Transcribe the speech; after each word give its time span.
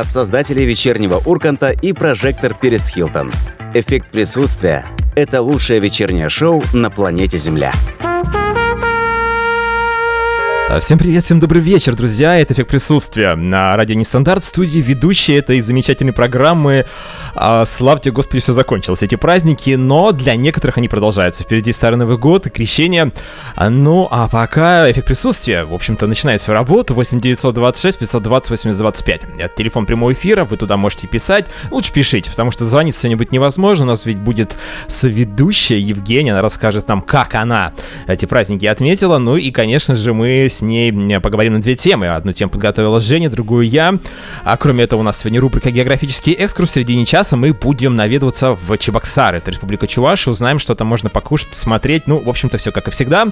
от 0.00 0.10
создателей 0.10 0.64
вечернего 0.64 1.20
Урканта 1.24 1.70
и 1.70 1.92
прожектор 1.92 2.54
Перес 2.54 2.88
Хилтон. 2.88 3.32
Эффект 3.74 4.10
присутствия– 4.10 4.86
это 5.16 5.42
лучшее 5.42 5.80
вечернее 5.80 6.28
шоу 6.28 6.62
на 6.72 6.90
планете 6.90 7.38
Земля. 7.38 7.72
А, 10.70 10.80
всем 10.80 10.98
привет, 10.98 11.24
всем 11.24 11.40
добрый 11.40 11.62
вечер, 11.62 11.96
друзья. 11.96 12.38
Это 12.38 12.52
«Эффект 12.52 12.68
присутствия» 12.68 13.34
на 13.36 13.74
радио 13.74 13.94
Нестандарт. 13.96 14.44
В 14.44 14.46
студии 14.46 14.80
ведущие 14.80 15.38
этой 15.38 15.62
замечательной 15.62 16.12
программы. 16.12 16.84
А, 17.34 17.64
славьте, 17.64 18.10
Господи, 18.10 18.40
все 18.40 18.52
закончилось, 18.52 19.02
эти 19.02 19.14
праздники, 19.14 19.70
но 19.70 20.12
для 20.12 20.36
некоторых 20.36 20.76
они 20.76 20.86
продолжаются. 20.90 21.42
Впереди 21.42 21.72
Старый 21.72 21.96
Новый 21.96 22.18
год 22.18 22.50
Крещение. 22.50 23.12
А, 23.56 23.70
ну, 23.70 24.08
а 24.10 24.28
пока 24.28 24.90
«Эффект 24.90 25.06
присутствия», 25.06 25.64
в 25.64 25.72
общем-то, 25.72 26.06
начинает 26.06 26.42
свою 26.42 26.58
работу. 26.58 26.92
8 26.92 27.18
926 27.18 28.00
520 28.00 28.50
8025. 28.50 29.22
Это 29.38 29.54
телефон 29.56 29.86
прямого 29.86 30.12
эфира, 30.12 30.44
вы 30.44 30.58
туда 30.58 30.76
можете 30.76 31.06
писать. 31.06 31.46
Лучше 31.70 31.94
пишите, 31.94 32.30
потому 32.30 32.50
что 32.50 32.66
звонить 32.66 32.94
сегодня 32.94 33.16
будет 33.16 33.32
невозможно. 33.32 33.86
У 33.86 33.88
нас 33.88 34.04
ведь 34.04 34.18
будет 34.18 34.58
соведущая 34.86 35.78
Евгения, 35.78 36.32
она 36.32 36.42
расскажет 36.42 36.88
нам, 36.88 37.00
как 37.00 37.36
она 37.36 37.72
эти 38.06 38.26
праздники 38.26 38.66
отметила. 38.66 39.16
Ну 39.16 39.36
и, 39.36 39.50
конечно 39.50 39.96
же, 39.96 40.12
мы 40.12 40.50
с 40.58 40.60
ней 40.60 41.20
поговорим 41.20 41.54
на 41.54 41.60
две 41.60 41.76
темы. 41.76 42.08
Одну 42.08 42.32
тему 42.32 42.50
подготовила 42.50 43.00
Женя, 43.00 43.30
другую 43.30 43.68
я. 43.68 43.98
А 44.44 44.56
кроме 44.56 44.84
этого 44.84 45.00
у 45.00 45.02
нас 45.02 45.20
сегодня 45.20 45.40
рубрика 45.40 45.70
«Географический 45.70 46.32
экскурс». 46.32 46.70
В 46.70 46.74
середине 46.74 47.06
часа 47.06 47.36
мы 47.36 47.52
будем 47.52 47.94
наведываться 47.94 48.52
в 48.52 48.76
Чебоксар, 48.76 49.36
это 49.36 49.50
Республика 49.50 49.86
Чуваши, 49.86 50.30
узнаем, 50.30 50.58
что 50.58 50.74
там 50.74 50.88
можно 50.88 51.10
покушать, 51.10 51.48
посмотреть. 51.48 52.06
Ну, 52.06 52.18
в 52.18 52.28
общем-то, 52.28 52.58
все 52.58 52.72
как 52.72 52.88
и 52.88 52.90
всегда. 52.90 53.28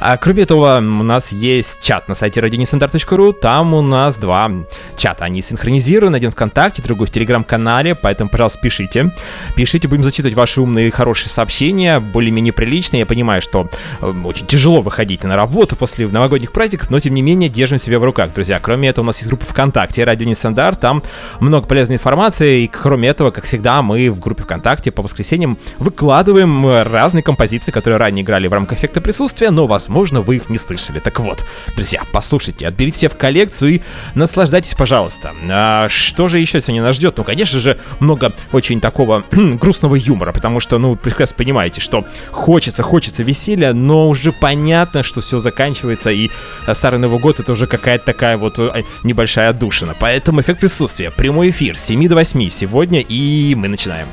А 0.00 0.16
кроме 0.16 0.44
этого, 0.44 0.78
у 0.78 1.02
нас 1.02 1.32
есть 1.32 1.80
чат 1.80 2.08
на 2.08 2.14
сайте 2.14 2.40
radionestandarт.ru. 2.40 3.32
Там 3.32 3.74
у 3.74 3.82
нас 3.82 4.16
два 4.16 4.50
чата. 4.96 5.24
Они 5.24 5.42
синхронизированы. 5.42 6.16
Один 6.16 6.30
ВКонтакте, 6.30 6.82
другой 6.82 7.08
в 7.08 7.10
Телеграм-канале. 7.10 7.94
Поэтому, 7.94 8.30
пожалуйста, 8.30 8.60
пишите. 8.60 9.12
Пишите, 9.56 9.88
будем 9.88 10.04
зачитывать 10.04 10.36
ваши 10.36 10.60
умные, 10.60 10.90
хорошие 10.90 11.30
сообщения, 11.30 11.98
более-менее 11.98 12.52
приличные. 12.52 13.00
Я 13.00 13.06
понимаю, 13.06 13.42
что 13.42 13.68
очень 14.00 14.46
тяжело 14.46 14.82
выходить 14.82 15.24
на 15.24 15.34
работу 15.34 15.74
после 15.74 16.06
новогодних 16.06 16.52
праздников, 16.52 16.67
праздников, 16.68 16.90
но 16.90 17.00
тем 17.00 17.14
не 17.14 17.22
менее 17.22 17.48
держим 17.48 17.78
себя 17.78 17.98
в 17.98 18.04
руках, 18.04 18.34
друзья. 18.34 18.60
Кроме 18.60 18.90
этого, 18.90 19.04
у 19.04 19.06
нас 19.06 19.16
есть 19.18 19.28
группа 19.28 19.46
ВКонтакте 19.46 20.04
«Радио 20.04 20.26
Нестандарт», 20.26 20.80
там 20.80 21.02
много 21.40 21.66
полезной 21.66 21.96
информации, 21.96 22.64
и 22.64 22.66
кроме 22.66 23.08
этого, 23.08 23.30
как 23.30 23.44
всегда, 23.44 23.80
мы 23.80 24.10
в 24.10 24.20
группе 24.20 24.42
ВКонтакте 24.42 24.90
по 24.90 25.02
воскресеньям 25.02 25.56
выкладываем 25.78 26.82
разные 26.82 27.22
композиции, 27.22 27.70
которые 27.70 27.98
ранее 27.98 28.22
играли 28.22 28.48
в 28.48 28.52
рамках 28.52 28.78
эффекта 28.78 29.00
присутствия, 29.00 29.50
но, 29.50 29.66
возможно, 29.66 30.20
вы 30.20 30.36
их 30.36 30.50
не 30.50 30.58
слышали. 30.58 30.98
Так 30.98 31.20
вот, 31.20 31.42
друзья, 31.74 32.02
послушайте, 32.12 32.66
отберите 32.66 32.98
себе 32.98 33.08
в 33.08 33.16
коллекцию 33.16 33.76
и 33.76 33.80
наслаждайтесь, 34.14 34.74
пожалуйста. 34.74 35.32
А 35.50 35.88
что 35.88 36.28
же 36.28 36.38
еще 36.38 36.60
сегодня 36.60 36.82
нас 36.82 36.96
ждет? 36.96 37.16
Ну, 37.16 37.24
конечно 37.24 37.60
же, 37.60 37.78
много 37.98 38.34
очень 38.52 38.82
такого 38.82 39.24
грустного 39.32 39.94
юмора, 39.94 40.32
потому 40.32 40.60
что, 40.60 40.76
ну, 40.76 40.96
прекрасно 40.96 41.34
понимаете, 41.34 41.80
что 41.80 42.04
хочется, 42.30 42.82
хочется 42.82 43.22
веселья, 43.22 43.72
но 43.72 44.08
уже 44.08 44.32
понятно, 44.32 45.02
что 45.02 45.22
все 45.22 45.38
заканчивается, 45.38 46.10
и 46.10 46.30
Старый 46.72 46.98
Новый 46.98 47.18
год 47.18 47.40
это 47.40 47.52
уже 47.52 47.66
какая-то 47.66 48.04
такая 48.04 48.36
вот 48.36 48.58
э, 48.58 48.84
небольшая 49.02 49.50
отдушина. 49.50 49.94
Поэтому 49.98 50.40
эффект 50.40 50.60
присутствия. 50.60 51.10
Прямой 51.10 51.50
эфир 51.50 51.76
с 51.76 51.82
7 51.82 52.08
до 52.08 52.14
8 52.14 52.48
сегодня, 52.48 53.00
и 53.00 53.54
мы 53.54 53.68
начинаем. 53.68 54.06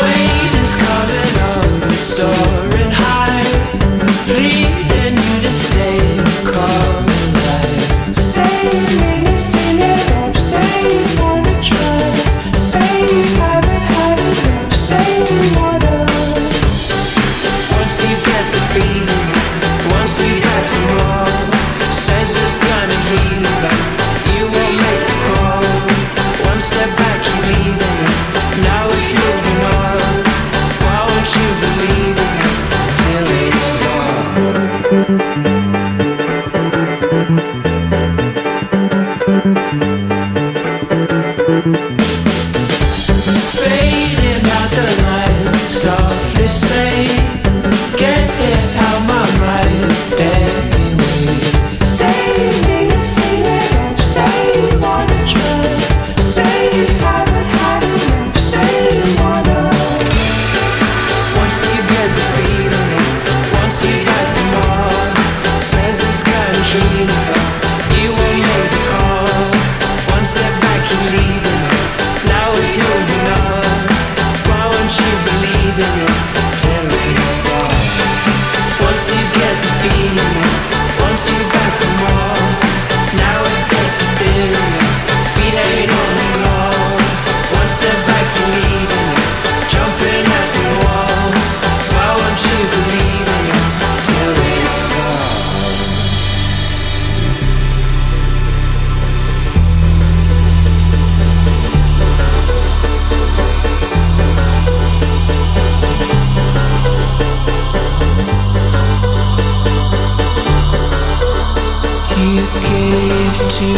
Leading 0.00 0.64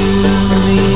me. 0.00 0.89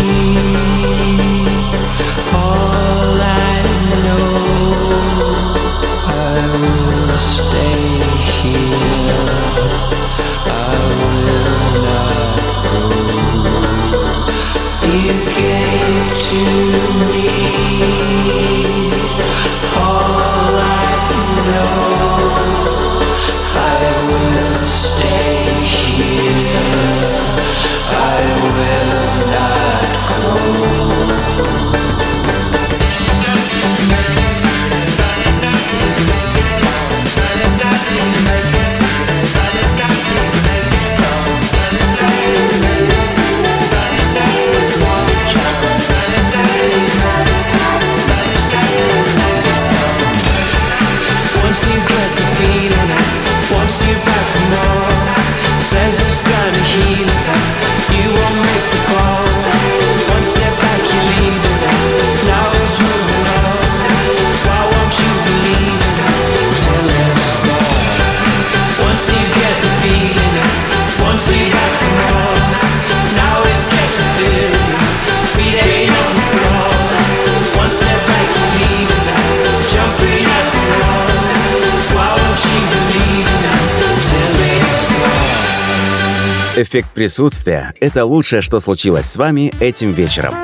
Эффект 86.94 87.12
присутствия– 87.14 87.74
это 87.80 88.04
лучшее, 88.04 88.40
что 88.40 88.60
случилось 88.60 89.06
с 89.06 89.16
вами 89.16 89.52
этим 89.60 89.92
вечером. 89.92 90.34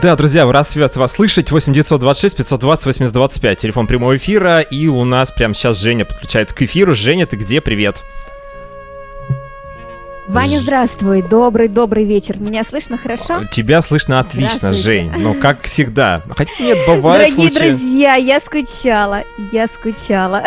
Да, 0.00 0.16
друзья, 0.16 0.50
рад 0.50 0.96
вас 0.96 1.12
слышать. 1.12 1.50
8 1.50 1.72
926 1.72 2.36
520 2.36 2.86
8025, 2.86 3.58
телефон 3.58 3.86
прямого 3.86 4.16
эфира. 4.16 4.60
И 4.60 4.86
у 4.86 5.04
нас 5.04 5.30
прямо 5.30 5.54
сейчас 5.54 5.78
Женя 5.78 6.04
подключается 6.04 6.54
к 6.54 6.62
эфиру. 6.62 6.94
Женя, 6.94 7.26
ты 7.26 7.36
где? 7.36 7.60
Привет. 7.60 8.02
Ваня, 10.34 10.58
здравствуй. 10.58 11.22
Добрый, 11.22 11.68
добрый 11.68 12.04
вечер. 12.04 12.40
Меня 12.40 12.64
слышно 12.64 12.98
хорошо? 12.98 13.44
Тебя 13.52 13.80
слышно 13.82 14.18
отлично, 14.18 14.72
Жень. 14.72 15.12
Ну, 15.16 15.34
как 15.34 15.62
всегда. 15.62 16.22
Хотя 16.36 16.50
нет, 16.58 16.76
бывает 16.88 17.36
Дорогие 17.36 17.52
случаи... 17.52 17.68
друзья, 17.68 18.14
я 18.16 18.40
скучала. 18.40 19.22
Я 19.52 19.68
скучала. 19.68 20.42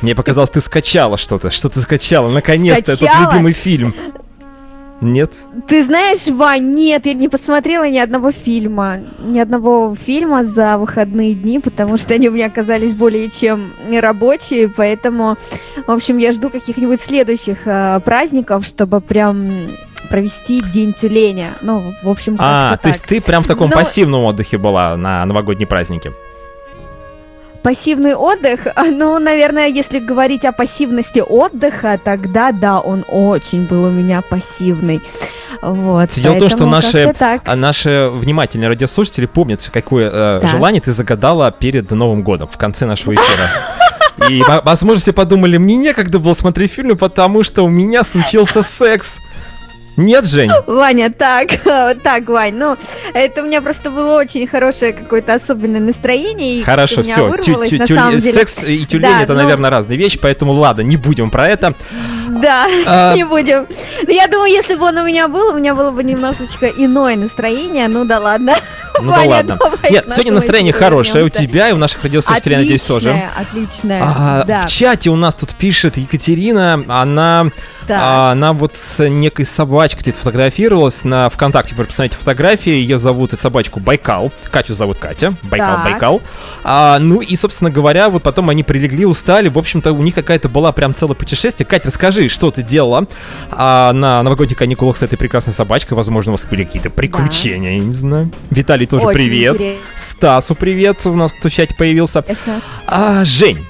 Мне 0.00 0.14
показалось, 0.14 0.48
ты 0.48 0.62
скачала 0.62 1.18
что-то. 1.18 1.50
Что 1.50 1.68
ты 1.68 1.80
скачала? 1.80 2.30
Наконец-то 2.30 2.92
этот 2.92 3.10
любимый 3.20 3.52
фильм. 3.52 3.94
Нет? 5.00 5.32
Ты 5.66 5.84
знаешь, 5.84 6.26
Вань, 6.26 6.74
нет, 6.74 7.06
я 7.06 7.14
не 7.14 7.28
посмотрела 7.28 7.88
ни 7.88 7.98
одного 7.98 8.32
фильма. 8.32 9.00
Ни 9.18 9.38
одного 9.38 9.94
фильма 9.94 10.44
за 10.44 10.78
выходные 10.78 11.34
дни, 11.34 11.58
потому 11.58 11.98
что 11.98 12.14
они 12.14 12.28
у 12.28 12.32
меня 12.32 12.46
оказались 12.46 12.94
более 12.94 13.30
чем 13.30 13.72
рабочие, 13.90 14.68
поэтому, 14.68 15.36
в 15.86 15.90
общем, 15.90 16.18
я 16.18 16.32
жду 16.32 16.48
каких-нибудь 16.50 17.00
следующих 17.00 17.66
э, 17.66 18.00
праздников, 18.00 18.64
чтобы 18.64 19.00
прям 19.00 19.70
провести 20.08 20.60
день 20.60 20.94
тюленя. 20.94 21.56
Ну, 21.62 21.94
в 22.02 22.08
общем, 22.08 22.36
А, 22.38 22.76
то 22.76 22.84
так. 22.84 22.92
есть 22.92 23.04
ты 23.04 23.20
прям 23.20 23.42
в 23.42 23.46
таком 23.46 23.70
Но... 23.70 23.76
пассивном 23.76 24.24
отдыхе 24.24 24.56
была 24.56 24.96
на 24.96 25.24
новогодние 25.26 25.66
праздники? 25.66 26.12
Пассивный 27.66 28.14
отдых, 28.14 28.60
ну, 28.76 29.18
наверное, 29.18 29.66
если 29.66 29.98
говорить 29.98 30.44
о 30.44 30.52
пассивности 30.52 31.18
отдыха, 31.18 31.98
тогда 32.02 32.52
да, 32.52 32.78
он 32.78 33.04
очень 33.08 33.66
был 33.66 33.86
у 33.86 33.90
меня 33.90 34.22
пассивный. 34.22 35.02
Вот, 35.62 36.10
Дело 36.10 36.34
в 36.34 36.38
том, 36.38 36.48
что 36.48 36.66
наши, 36.66 37.12
а, 37.44 37.56
наши 37.56 38.08
внимательные 38.12 38.68
радиослушатели 38.68 39.26
помнят, 39.26 39.68
какое 39.72 40.08
э, 40.12 40.46
желание 40.46 40.80
ты 40.80 40.92
загадала 40.92 41.50
перед 41.50 41.90
Новым 41.90 42.22
годом 42.22 42.46
в 42.46 42.56
конце 42.56 42.86
нашего 42.86 43.16
эфира. 43.16 43.48
И, 44.30 44.44
возможно, 44.62 45.00
все 45.00 45.12
подумали, 45.12 45.56
мне 45.56 45.74
некогда 45.74 46.20
было 46.20 46.34
смотреть 46.34 46.70
фильмы, 46.70 46.94
потому 46.94 47.42
что 47.42 47.64
у 47.64 47.68
меня 47.68 48.04
случился 48.04 48.62
секс. 48.62 49.18
Нет, 49.96 50.26
Жень? 50.26 50.50
Ваня, 50.66 51.10
так, 51.10 51.48
так, 52.02 52.28
Вань, 52.28 52.54
ну, 52.54 52.76
это 53.14 53.42
у 53.42 53.46
меня 53.46 53.62
просто 53.62 53.90
было 53.90 54.18
очень 54.18 54.46
хорошее 54.46 54.92
какое-то 54.92 55.34
особенное 55.34 55.80
настроение. 55.80 56.64
Хорошо, 56.64 57.02
все, 57.02 57.30
секс 58.20 58.62
и 58.62 58.84
тюлень 58.84 59.22
это, 59.22 59.34
наверное, 59.34 59.70
разные 59.70 59.98
вещи, 59.98 60.18
поэтому 60.20 60.52
ладно, 60.52 60.82
не 60.82 60.96
будем 60.96 61.30
про 61.30 61.48
это. 61.48 61.74
Да, 62.40 62.66
а... 62.86 63.14
не 63.16 63.24
будем. 63.24 63.66
Но 64.06 64.12
я 64.12 64.28
думаю, 64.28 64.50
если 64.50 64.74
бы 64.74 64.86
он 64.86 64.98
у 64.98 65.04
меня 65.04 65.28
был, 65.28 65.48
у 65.48 65.54
меня 65.54 65.74
было 65.74 65.90
бы 65.90 66.02
немножечко 66.04 66.66
иное 66.66 67.16
настроение. 67.16 67.88
Ну 67.88 68.04
да 68.04 68.18
ладно. 68.18 68.56
Ну 68.98 69.12
да 69.12 69.24
ладно. 69.24 69.58
Нет, 69.90 70.06
сегодня 70.10 70.32
настроение 70.32 70.72
хорошее 70.72 71.24
у 71.24 71.28
тебя 71.28 71.68
и 71.68 71.72
у 71.72 71.76
наших 71.76 72.02
радиослушателей, 72.02 72.56
надеюсь, 72.56 72.82
тоже. 72.82 73.30
Отличное, 73.36 74.02
а, 74.02 74.44
да. 74.44 74.66
В 74.66 74.70
чате 74.70 75.10
у 75.10 75.16
нас 75.16 75.34
тут 75.34 75.54
пишет 75.54 75.98
Екатерина, 75.98 76.82
она, 76.88 77.50
а, 77.90 78.32
она 78.32 78.52
вот 78.54 78.76
с 78.76 79.06
некой 79.06 79.44
собачкой 79.44 80.04
тут 80.04 80.16
фотографировалась 80.16 81.04
на 81.04 81.28
ВКонтакте, 81.28 81.74
вы 81.74 81.84
посмотрите 81.84 82.16
фотографии, 82.16 82.70
ее 82.70 82.98
зовут 82.98 83.32
эту 83.32 83.42
собачку 83.42 83.80
Байкал, 83.80 84.32
Катю 84.50 84.74
зовут 84.74 84.98
Катя, 84.98 85.34
Байкал, 85.42 85.76
так. 85.76 85.84
Байкал. 85.84 86.22
А, 86.64 86.98
ну 86.98 87.20
и, 87.20 87.36
собственно 87.36 87.70
говоря, 87.70 88.08
вот 88.08 88.22
потом 88.22 88.48
они 88.50 88.62
прилегли, 88.62 89.04
устали, 89.04 89.48
в 89.48 89.58
общем-то, 89.58 89.92
у 89.92 90.02
них 90.02 90.14
какая-то 90.14 90.48
была 90.48 90.72
прям 90.72 90.94
целое 90.94 91.14
путешествие. 91.14 91.66
Катя, 91.66 91.88
расскажи, 91.88 92.25
что 92.28 92.50
ты 92.50 92.62
делала 92.62 93.06
а, 93.50 93.92
на 93.92 94.22
новогодних 94.22 94.56
каникулах 94.56 94.96
с 94.96 95.02
этой 95.02 95.16
прекрасной 95.16 95.52
собачкой, 95.52 95.96
возможно, 95.96 96.32
у 96.32 96.34
вас 96.34 96.44
были 96.44 96.64
какие-то 96.64 96.90
приключения, 96.90 97.70
да. 97.70 97.76
я 97.76 97.78
не 97.80 97.92
знаю. 97.92 98.30
Виталий 98.50 98.76
Виталий 98.76 98.86
тоже 98.86 99.06
Очень 99.06 99.18
привет. 99.18 99.54
Интересно. 99.54 99.82
Стасу 99.96 100.54
привет, 100.54 101.06
у 101.06 101.14
нас 101.14 101.32
кто 101.32 101.48
в 101.48 101.52
чате 101.52 101.74
появился. 101.74 102.24
А, 102.86 103.24
Жень, 103.24 103.64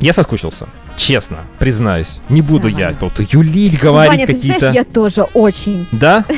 я 0.00 0.12
соскучился. 0.12 0.68
Честно, 0.96 1.44
признаюсь, 1.58 2.20
не 2.28 2.42
буду 2.42 2.70
Давай. 2.70 2.92
я 2.92 2.92
тут 2.92 3.20
юлить, 3.32 3.78
говорить 3.78 4.10
Ваня, 4.10 4.26
какие-то. 4.26 4.52
Ты 4.52 4.58
знаешь, 4.58 4.76
я 4.76 4.84
тоже 4.84 5.22
очень. 5.34 5.86
Да? 5.92 6.24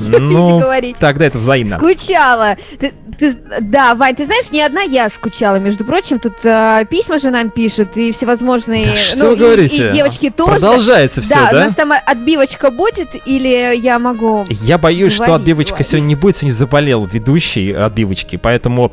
Ну, 0.00 0.62
тогда 0.98 1.26
это 1.26 1.38
взаимно. 1.38 1.76
Скучала. 1.78 2.56
Ты, 2.78 2.92
ты, 3.18 3.36
да, 3.60 3.94
Вань, 3.94 4.14
ты 4.14 4.26
знаешь, 4.26 4.50
не 4.52 4.62
одна 4.62 4.82
я 4.82 5.08
скучала, 5.08 5.56
между 5.56 5.84
прочим, 5.84 6.20
тут 6.20 6.34
э, 6.44 6.84
письма 6.88 7.18
же 7.18 7.30
нам 7.30 7.50
пишут 7.50 7.96
и 7.96 8.12
всевозможные. 8.12 8.86
Да 8.86 8.96
что 8.96 9.30
ну, 9.30 9.36
говорите? 9.36 9.86
И, 9.86 9.90
и 9.90 9.92
девочки 9.92 10.30
тоже. 10.30 10.52
Продолжается 10.52 11.20
все, 11.20 11.34
да? 11.34 11.50
Да, 11.50 11.58
у 11.58 11.64
нас 11.64 11.74
там 11.74 11.92
отбивочка 11.92 12.70
будет 12.70 13.08
или 13.26 13.76
я 13.76 13.98
могу? 13.98 14.46
Я 14.48 14.78
боюсь, 14.78 15.14
говорить, 15.14 15.24
что 15.24 15.34
отбивочка 15.34 15.74
Вань. 15.74 15.84
сегодня 15.84 16.06
не 16.06 16.14
будет, 16.14 16.36
сегодня 16.36 16.54
заболел 16.54 17.04
ведущий 17.06 17.72
отбивочки, 17.72 18.36
поэтому 18.36 18.92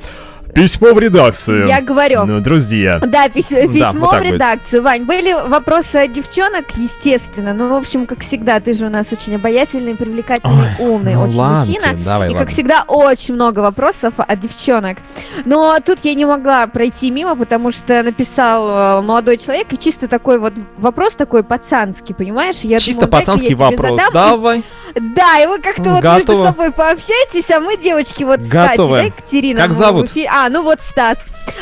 Письмо 0.55 0.93
в 0.93 0.99
редакцию. 0.99 1.67
Я 1.67 1.81
говорю. 1.81 2.23
Ну, 2.25 2.39
друзья. 2.39 2.99
Да, 3.05 3.27
письмо, 3.27 3.67
письмо 3.67 3.77
да, 3.77 3.91
вот 3.91 4.19
в 4.21 4.23
редакцию. 4.23 4.81
Будет. 4.81 4.83
Вань, 4.83 5.03
были 5.03 5.33
вопросы 5.33 5.97
от 5.97 6.13
девчонок, 6.13 6.65
естественно. 6.77 7.53
Ну, 7.53 7.67
в 7.67 7.73
общем, 7.73 8.05
как 8.05 8.21
всегда, 8.21 8.61
ты 8.61 8.71
же 8.71 8.85
у 8.85 8.89
нас 8.89 9.11
очень 9.11 9.35
обаятельный, 9.35 9.95
привлекательный, 9.95 10.69
Ой, 10.79 10.85
умный, 10.87 11.15
ну 11.15 11.23
очень 11.23 11.37
ладно, 11.37 11.59
мужчина. 11.59 11.97
Давай, 11.97 12.29
и, 12.29 12.31
ладно. 12.31 12.45
как 12.45 12.53
всегда, 12.53 12.85
очень 12.87 13.33
много 13.33 13.59
вопросов 13.59 14.13
от 14.17 14.39
девчонок. 14.39 14.99
Но 15.43 15.77
тут 15.85 15.99
я 16.03 16.13
не 16.13 16.25
могла 16.25 16.67
пройти 16.67 17.11
мимо, 17.11 17.35
потому 17.35 17.71
что 17.71 18.01
написал 18.01 18.99
э, 18.99 19.01
молодой 19.01 19.37
человек, 19.37 19.73
и 19.73 19.77
чисто 19.77 20.07
такой 20.07 20.39
вот 20.39 20.53
вопрос 20.77 21.15
такой 21.15 21.43
пацанский, 21.43 22.15
понимаешь? 22.15 22.59
Я 22.63 22.79
чисто 22.79 23.07
думаю, 23.07 23.11
пацанский 23.25 23.55
вопрос, 23.55 24.01
задам. 24.01 24.29
давай. 24.31 24.63
Да, 24.95 25.43
и 25.43 25.47
вы 25.47 25.59
как-то 25.59 25.89
вот 25.89 26.03
между 26.03 26.41
собой 26.41 26.71
пообщаетесь, 26.71 27.51
а 27.51 27.59
мы, 27.59 27.75
девочки, 27.75 28.23
вот 28.23 28.39
с 28.41 28.49
Катей, 28.49 28.77
да, 28.77 29.01
Екатерина. 29.01 29.61
Как 29.61 29.73
зовут? 29.73 30.09
А, 30.29 30.44
ну 30.49 30.63
вот 30.63 30.81
Стас. 30.81 31.17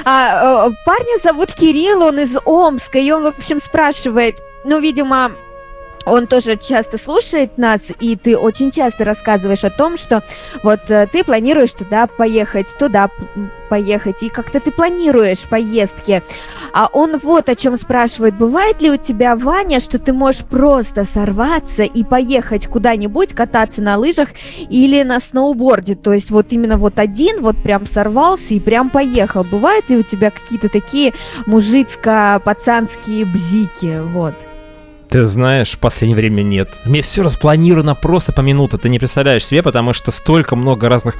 А, 0.05 0.67
э, 0.67 0.71
парня 0.85 1.17
зовут 1.21 1.53
Кирилл, 1.53 2.03
он 2.03 2.19
из 2.19 2.35
Омска, 2.45 2.97
и 2.97 3.11
он, 3.11 3.23
в 3.23 3.27
общем, 3.27 3.61
спрашивает, 3.61 4.37
ну, 4.63 4.79
видимо, 4.79 5.31
он 6.05 6.27
тоже 6.27 6.57
часто 6.57 6.97
слушает 6.97 7.57
нас, 7.57 7.81
и 7.99 8.15
ты 8.15 8.37
очень 8.37 8.71
часто 8.71 9.05
рассказываешь 9.05 9.63
о 9.63 9.69
том, 9.69 9.97
что 9.97 10.23
вот 10.63 10.79
э, 10.89 11.07
ты 11.11 11.23
планируешь 11.23 11.73
туда 11.73 12.07
поехать, 12.07 12.67
туда 12.77 13.09
поехать, 13.69 14.21
и 14.23 14.29
как-то 14.29 14.59
ты 14.59 14.71
планируешь 14.71 15.41
поездки. 15.49 16.23
А 16.73 16.89
он 16.91 17.17
вот 17.17 17.49
о 17.49 17.55
чем 17.55 17.77
спрашивает, 17.77 18.37
бывает 18.37 18.81
ли 18.81 18.91
у 18.91 18.97
тебя, 18.97 19.35
Ваня, 19.35 19.79
что 19.79 19.99
ты 19.99 20.13
можешь 20.13 20.41
просто 20.41 21.05
сорваться 21.05 21.83
и 21.83 22.03
поехать 22.03 22.67
куда-нибудь, 22.67 23.33
кататься 23.33 23.81
на 23.81 23.97
лыжах 23.97 24.29
или 24.69 25.03
на 25.03 25.19
сноуборде, 25.19 25.95
то 25.95 26.13
есть 26.13 26.29
вот 26.31 26.47
именно 26.49 26.77
вот 26.77 26.99
один 26.99 27.41
вот 27.41 27.57
прям 27.63 27.87
сорвался 27.87 28.53
и 28.53 28.59
прям 28.59 28.89
поехал. 28.89 29.43
Бывают 29.43 29.89
ли 29.89 29.97
у 29.97 30.03
тебя 30.03 30.31
какие-то 30.31 30.69
такие 30.69 31.13
мужицко-пацанские 31.45 33.25
бзики, 33.25 33.99
вот? 34.01 34.35
Ты 35.13 35.25
знаешь, 35.25 35.73
в 35.73 35.77
последнее 35.77 36.15
время 36.15 36.41
нет. 36.41 36.81
Мне 36.85 37.03
все 37.03 37.21
распланировано 37.21 37.93
просто 37.93 38.31
по 38.31 38.41
минуте. 38.41 38.79
Ты 38.79 38.89
не 38.89 38.97
представляешь 38.97 39.45
себе, 39.45 39.61
потому 39.61 39.93
что 39.93 40.09
столько 40.09 40.55
много 40.55 40.89
разных 40.89 41.17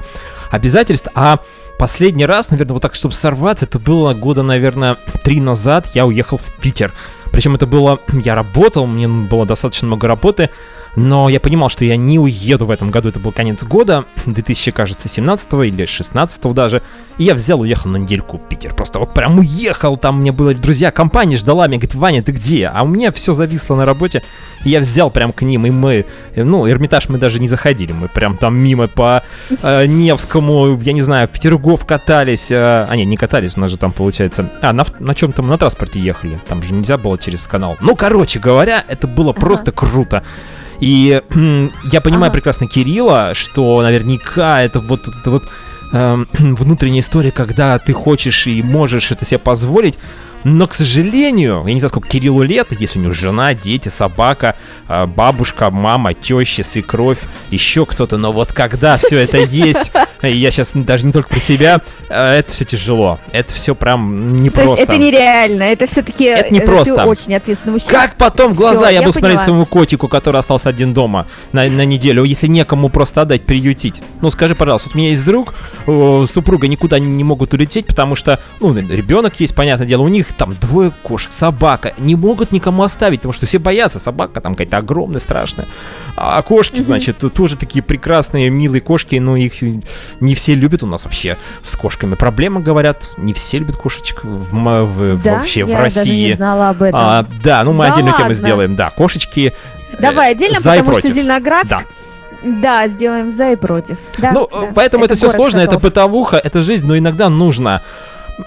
обязательств. 0.50 1.06
А 1.14 1.38
последний 1.78 2.26
раз, 2.26 2.50
наверное, 2.50 2.72
вот 2.72 2.82
так, 2.82 2.96
чтобы 2.96 3.14
сорваться, 3.14 3.66
это 3.66 3.78
было 3.78 4.12
года, 4.12 4.42
наверное, 4.42 4.96
три 5.22 5.40
назад. 5.40 5.86
Я 5.94 6.06
уехал 6.06 6.38
в 6.38 6.60
Питер. 6.60 6.92
Причем 7.30 7.54
это 7.54 7.68
было... 7.68 8.00
Я 8.12 8.34
работал, 8.34 8.88
мне 8.88 9.06
было 9.06 9.46
достаточно 9.46 9.86
много 9.86 10.08
работы 10.08 10.50
но 10.96 11.28
я 11.28 11.40
понимал, 11.40 11.68
что 11.68 11.84
я 11.84 11.96
не 11.96 12.18
уеду 12.18 12.66
в 12.66 12.70
этом 12.70 12.90
году, 12.90 13.08
это 13.08 13.20
был 13.20 13.32
конец 13.32 13.62
года, 13.64 14.04
2000, 14.26 14.70
кажется, 14.72 15.08
17 15.08 15.52
или 15.64 15.86
16 15.86 16.52
даже, 16.52 16.82
и 17.18 17.24
я 17.24 17.34
взял, 17.34 17.60
уехал 17.60 17.90
на 17.90 17.96
недельку 17.96 18.38
в 18.38 18.48
Питер, 18.48 18.74
просто 18.74 18.98
вот 18.98 19.14
прям 19.14 19.38
уехал, 19.38 19.96
там. 19.96 20.20
Мне 20.20 20.32
было, 20.32 20.54
друзья, 20.54 20.90
компания 20.90 21.36
ждала 21.36 21.66
меня, 21.66 21.78
говорит, 21.78 21.94
Ваня, 21.94 22.22
ты 22.22 22.32
где? 22.32 22.66
А 22.66 22.82
у 22.82 22.86
меня 22.86 23.12
все 23.12 23.34
зависло 23.34 23.74
на 23.74 23.84
работе, 23.84 24.22
и 24.64 24.70
я 24.70 24.80
взял 24.80 25.10
прям 25.10 25.32
к 25.32 25.42
ним, 25.42 25.66
и 25.66 25.70
мы, 25.70 26.06
ну, 26.36 26.68
Эрмитаж 26.68 27.08
мы 27.08 27.18
даже 27.18 27.40
не 27.40 27.48
заходили, 27.48 27.92
мы 27.92 28.08
прям 28.08 28.36
там 28.36 28.56
мимо 28.56 28.88
по 28.88 29.22
э, 29.50 29.86
Невскому, 29.86 30.80
я 30.80 30.92
не 30.92 31.02
знаю, 31.02 31.28
в 31.28 31.30
Петергоф 31.32 31.84
катались, 31.84 32.50
э, 32.50 32.86
а 32.88 32.94
не, 32.96 33.04
не 33.04 33.16
катались, 33.16 33.56
у 33.56 33.60
нас 33.60 33.70
же 33.70 33.76
там 33.76 33.92
получается, 33.92 34.50
а, 34.62 34.72
на, 34.72 34.84
на 35.00 35.14
чем-то 35.14 35.42
мы 35.42 35.48
на 35.48 35.58
транспорте 35.58 36.00
ехали, 36.00 36.40
там 36.48 36.62
же 36.62 36.72
нельзя 36.72 36.96
было 36.96 37.18
через 37.18 37.46
канал. 37.46 37.76
Ну, 37.80 37.96
короче 37.96 38.38
говоря, 38.38 38.84
это 38.86 39.06
было 39.06 39.30
ага. 39.30 39.40
просто 39.40 39.72
круто. 39.72 40.22
И 40.80 41.20
я 41.84 42.00
понимаю 42.00 42.26
ага. 42.26 42.32
прекрасно 42.32 42.66
Кирилла, 42.66 43.32
что 43.34 43.82
наверняка 43.82 44.62
это 44.62 44.80
вот 44.80 45.06
это 45.08 45.30
вот 45.30 45.44
э, 45.92 46.24
внутренняя 46.38 47.00
история, 47.00 47.30
когда 47.30 47.78
ты 47.78 47.92
хочешь 47.92 48.46
и 48.46 48.62
можешь 48.62 49.10
это 49.10 49.24
себе 49.24 49.38
позволить, 49.38 49.94
но, 50.44 50.66
к 50.68 50.74
сожалению, 50.74 51.64
я 51.66 51.74
не 51.74 51.80
знаю, 51.80 51.90
сколько 51.90 52.08
Кириллу 52.08 52.42
лет, 52.42 52.68
если 52.78 52.98
у 52.98 53.02
него 53.02 53.14
жена, 53.14 53.54
дети, 53.54 53.88
собака, 53.88 54.56
бабушка, 54.88 55.70
мама, 55.70 56.14
теща, 56.14 56.62
свекровь, 56.62 57.20
еще 57.50 57.86
кто-то, 57.86 58.16
но 58.16 58.32
вот 58.32 58.52
когда 58.52 58.96
все 58.96 59.18
это 59.18 59.38
есть 59.44 59.90
я 60.28 60.50
сейчас 60.50 60.70
даже 60.74 61.06
не 61.06 61.12
только 61.12 61.28
про 61.28 61.40
себя, 61.40 61.80
э, 62.08 62.38
это 62.38 62.52
все 62.52 62.64
тяжело. 62.64 63.18
Это 63.32 63.52
все 63.52 63.74
прям 63.74 64.36
То 64.36 64.42
непросто. 64.42 64.70
есть 64.70 64.82
это 64.82 64.96
нереально, 64.96 65.62
это 65.64 65.86
все-таки 65.86 66.24
Это 66.24 66.52
не 66.52 66.60
просто. 66.60 67.04
очень 67.04 67.34
ответственный 67.34 67.74
мужчина. 67.74 67.92
Как 67.92 68.16
потом 68.16 68.52
глаза 68.52 68.90
я 68.90 69.00
я 69.00 69.02
буду 69.02 69.18
смотреть 69.18 69.40
своему 69.40 69.66
котику, 69.66 70.08
который 70.08 70.38
остался 70.38 70.68
один 70.68 70.94
дома 70.94 71.26
на, 71.52 71.68
на 71.68 71.84
неделю, 71.84 72.24
если 72.24 72.46
некому 72.46 72.88
просто 72.88 73.22
отдать, 73.22 73.42
приютить? 73.42 74.02
Ну, 74.20 74.30
скажи, 74.30 74.54
пожалуйста, 74.54 74.88
вот 74.88 74.96
у 74.96 74.98
меня 74.98 75.10
есть 75.10 75.24
друг, 75.24 75.54
супруга 75.84 76.68
никуда 76.68 76.98
не 76.98 77.24
могут 77.24 77.52
улететь, 77.52 77.86
потому 77.86 78.16
что, 78.16 78.40
ну, 78.60 78.74
ребенок 78.74 79.38
есть, 79.40 79.54
понятное 79.54 79.86
дело, 79.86 80.02
у 80.02 80.08
них 80.08 80.33
там 80.36 80.54
двое 80.60 80.90
кошек, 81.02 81.30
собака, 81.32 81.92
не 81.98 82.16
могут 82.16 82.52
никому 82.52 82.82
оставить, 82.82 83.20
потому 83.20 83.32
что 83.32 83.46
все 83.46 83.58
боятся, 83.58 83.98
собака 83.98 84.40
там 84.40 84.54
какая-то 84.54 84.78
огромная, 84.78 85.20
страшная. 85.20 85.66
А 86.16 86.40
кошки, 86.42 86.80
значит, 86.80 87.18
тоже 87.34 87.56
такие 87.56 87.82
прекрасные, 87.82 88.50
милые 88.50 88.80
кошки, 88.80 89.16
но 89.16 89.36
их 89.36 89.62
не 90.20 90.34
все 90.34 90.54
любят 90.54 90.82
у 90.82 90.86
нас 90.86 91.04
вообще 91.04 91.36
с 91.62 91.76
кошками. 91.76 92.14
Проблема, 92.14 92.60
говорят, 92.60 93.10
не 93.16 93.32
все 93.32 93.58
любят 93.58 93.76
кошечек 93.76 94.24
в, 94.24 94.52
в- 94.52 95.22
Да? 95.22 95.34
вообще 95.36 95.60
я 95.60 95.66
в 95.66 95.68
даже 95.70 95.82
России. 95.82 96.28
не 96.30 96.34
знала 96.34 96.70
об 96.70 96.82
этом. 96.82 97.00
А, 97.00 97.26
да, 97.42 97.62
ну 97.64 97.72
мы 97.72 97.84
Да 97.86 97.92
отдельную 97.92 98.14
тему 98.14 98.28
ладно? 98.28 98.34
сделаем. 98.34 98.76
Да, 98.76 98.90
кошечки. 98.90 99.52
э, 99.92 99.96
Давай 100.00 100.32
отдельно, 100.32 100.60
за 100.60 100.74
и 100.74 100.78
потому 100.78 100.94
против. 100.94 101.10
что 101.10 101.14
Зеленоградск... 101.20 101.70
Да. 101.70 101.82
Да, 102.46 102.88
сделаем 102.88 103.32
за 103.34 103.52
и 103.52 103.56
против. 103.56 103.96
Да, 104.18 104.32
ну, 104.32 104.46
да. 104.52 104.68
поэтому 104.74 105.04
это, 105.06 105.14
все 105.14 105.26
город 105.28 105.36
сложно, 105.36 105.58
это 105.60 105.66
котов. 105.76 105.82
бытовуха, 105.84 106.36
это 106.36 106.62
жизнь, 106.62 106.84
но 106.86 106.98
иногда 106.98 107.30
нужно. 107.30 107.80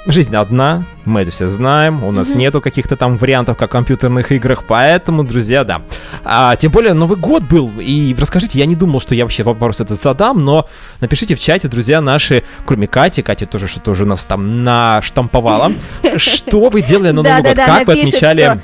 Жизнь 0.06 0.36
одна, 0.36 0.86
мы 1.06 1.22
это 1.22 1.32
все 1.32 1.48
знаем, 1.48 2.04
у 2.04 2.12
нас 2.12 2.30
Мгм. 2.30 2.40
нету 2.40 2.62
каких-то 2.62 2.98
там 2.98 3.18
вариантов, 3.18 3.56
как 3.58 3.70
в 3.70 3.72
компьютерных 3.72 4.32
играх, 4.34 4.66
поэтому, 4.68 5.24
друзья, 5.24 5.64
да. 5.64 5.82
А, 6.26 6.56
тем 6.58 6.72
более 6.72 6.94
Новый 6.94 7.18
год 7.18 7.44
был, 7.44 7.72
и 7.80 8.14
расскажите, 8.20 8.60
я 8.60 8.66
не 8.66 8.76
думал, 8.76 9.00
что 9.00 9.16
я 9.16 9.24
вообще 9.24 9.44
вопрос 9.44 9.80
этот 9.80 10.02
задам, 10.02 10.44
но 10.44 10.68
напишите 11.00 11.36
в 11.36 11.40
чате, 11.40 11.70
друзья 11.70 12.02
наши, 12.02 12.44
кроме 12.66 12.88
Кати, 12.88 13.22
Катя 13.22 13.46
тоже 13.46 13.68
что-то 13.68 13.92
уже 13.92 14.06
нас 14.06 14.26
там 14.26 14.64
наштамповала, 14.66 15.72
что 16.18 16.70
вы 16.70 16.82
делали 16.82 17.12
на 17.12 17.24
Новый 17.24 17.42
год, 17.44 17.56
как 17.56 17.88
вы 17.88 17.94
отмечали 17.94 18.62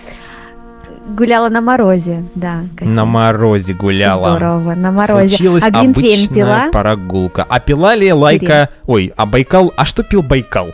Гуляла 1.16 1.50
на 1.50 1.62
морозе, 1.62 2.26
да. 2.34 2.64
Катя. 2.76 2.90
на 2.90 3.06
морозе 3.06 3.74
гуляла? 3.74 4.36
Здорово, 4.36 4.74
на 4.74 4.92
морозе. 4.92 5.30
Случилась 5.30 5.64
а 5.64 5.70
глинтвейн 5.70 6.20
обычная 6.20 6.36
пила? 6.36 6.70
прогулка. 6.72 7.46
А 7.48 7.60
пила 7.60 7.94
ли 7.96 8.12
Лайка... 8.12 8.70
Ой, 8.88 9.14
а 9.16 9.26
Байкал... 9.26 9.72
А 9.78 9.86
что 9.86 10.04
пил 10.04 10.24
Байкал? 10.24 10.70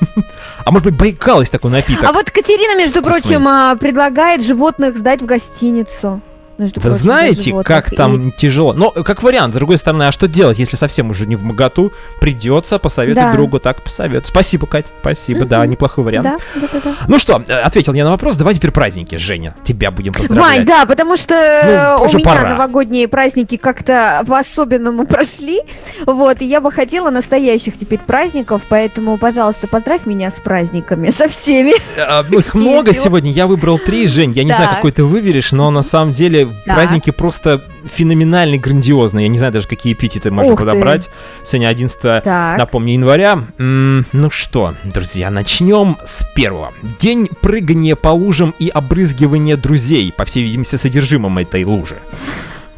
А 0.64 0.72
может 0.72 0.84
быть, 0.84 0.96
Байкал 0.96 1.40
есть 1.40 1.52
такой 1.52 1.70
напиток? 1.70 2.04
А 2.04 2.12
вот 2.12 2.30
Катерина, 2.30 2.78
между 2.78 3.00
Вкусный. 3.00 3.20
прочим, 3.22 3.48
а, 3.48 3.74
предлагает 3.76 4.42
животных 4.42 4.96
сдать 4.98 5.22
в 5.22 5.26
гостиницу. 5.26 6.20
Между 6.60 6.78
Вы 6.80 6.88
прочим, 6.90 6.98
знаете, 7.02 7.50
животных. 7.50 7.66
как 7.66 7.92
И- 7.92 7.96
там 7.96 8.32
тяжело? 8.32 8.74
Но, 8.74 8.90
как 8.90 9.22
вариант, 9.22 9.54
с 9.54 9.56
другой 9.56 9.78
стороны, 9.78 10.02
а 10.04 10.12
что 10.12 10.28
делать, 10.28 10.58
если 10.58 10.76
совсем 10.76 11.08
уже 11.08 11.24
не 11.26 11.34
в 11.36 11.42
моготу? 11.42 11.92
Придется 12.20 12.78
посоветовать 12.78 13.30
Да. 13.30 13.32
другу, 13.32 13.58
так 13.60 13.82
посоветовать. 13.82 14.26
Спасибо, 14.26 14.66
Кать, 14.66 14.92
спасибо, 15.00 15.46
да, 15.46 15.64
неплохой 15.64 16.04
вариант. 16.04 16.28
Да, 16.54 16.60
да, 16.60 16.68
да, 16.72 16.80
да. 16.84 16.94
Ну 17.08 17.18
что, 17.18 17.42
э, 17.48 17.52
ответил 17.60 17.94
я 17.94 18.04
на 18.04 18.10
вопрос, 18.10 18.36
давай 18.36 18.54
теперь 18.54 18.72
праздники, 18.72 19.14
Женя, 19.16 19.56
тебя 19.64 19.90
будем 19.90 20.12
поздравлять. 20.12 20.58
Вань, 20.58 20.66
да, 20.66 20.84
потому 20.84 21.16
что 21.16 21.34
э, 21.34 21.94
Ну, 21.96 22.02
у 22.02 22.04
уже 22.06 22.18
меня 22.18 22.28
пора. 22.28 22.50
новогодние 22.50 23.08
праздники 23.08 23.56
как-то 23.56 24.22
по-особенному 24.26 25.06
прошли. 25.06 25.60
Вот, 26.06 26.42
и 26.42 26.44
я 26.44 26.60
бы 26.60 26.70
хотела 26.70 27.08
настоящих 27.10 27.78
теперь 27.78 28.00
праздников, 28.00 28.62
поэтому, 28.68 29.16
пожалуйста, 29.16 29.66
поздравь 29.66 30.04
меня 30.04 30.30
с 30.30 30.34
праздниками, 30.34 31.08
со 31.10 31.26
всеми. 31.28 31.72
А, 31.98 32.22
ну, 32.28 32.40
Их 32.40 32.52
много 32.54 32.92
сегодня, 32.92 33.32
я 33.32 33.46
выбрал 33.46 33.78
три, 33.78 34.06
Жень, 34.08 34.32
я 34.32 34.44
не 34.44 34.52
знаю, 34.52 34.68
какой 34.70 34.92
ты 34.92 35.04
выберешь, 35.04 35.52
но 35.52 35.70
на 35.70 35.82
самом 35.82 36.12
деле 36.12 36.49
Так. 36.64 36.74
праздники 36.76 37.10
просто 37.10 37.64
феноменальные, 37.84 38.58
грандиозные, 38.60 39.24
я 39.24 39.28
не 39.28 39.38
знаю 39.38 39.52
даже, 39.52 39.68
какие 39.68 39.92
эпитеты 39.92 40.30
можно 40.30 40.52
Ух 40.52 40.58
ты. 40.60 40.64
подобрать. 40.66 41.08
Сегодня 41.44 41.68
11 41.68 42.00
Так. 42.22 42.58
Напомню, 42.58 42.92
января. 42.94 43.44
М, 43.58 44.06
ну 44.12 44.30
что, 44.30 44.74
друзья, 44.84 45.30
начнем 45.30 45.96
с 46.04 46.26
первого. 46.34 46.72
День 46.98 47.28
прыгания 47.40 47.96
по 47.96 48.08
лужам 48.08 48.54
и 48.58 48.68
обрызгивания 48.68 49.56
друзей, 49.56 50.12
по 50.12 50.24
всей 50.24 50.42
видимости, 50.42 50.76
содержимым 50.76 51.38
этой 51.38 51.64
лужи. 51.64 51.98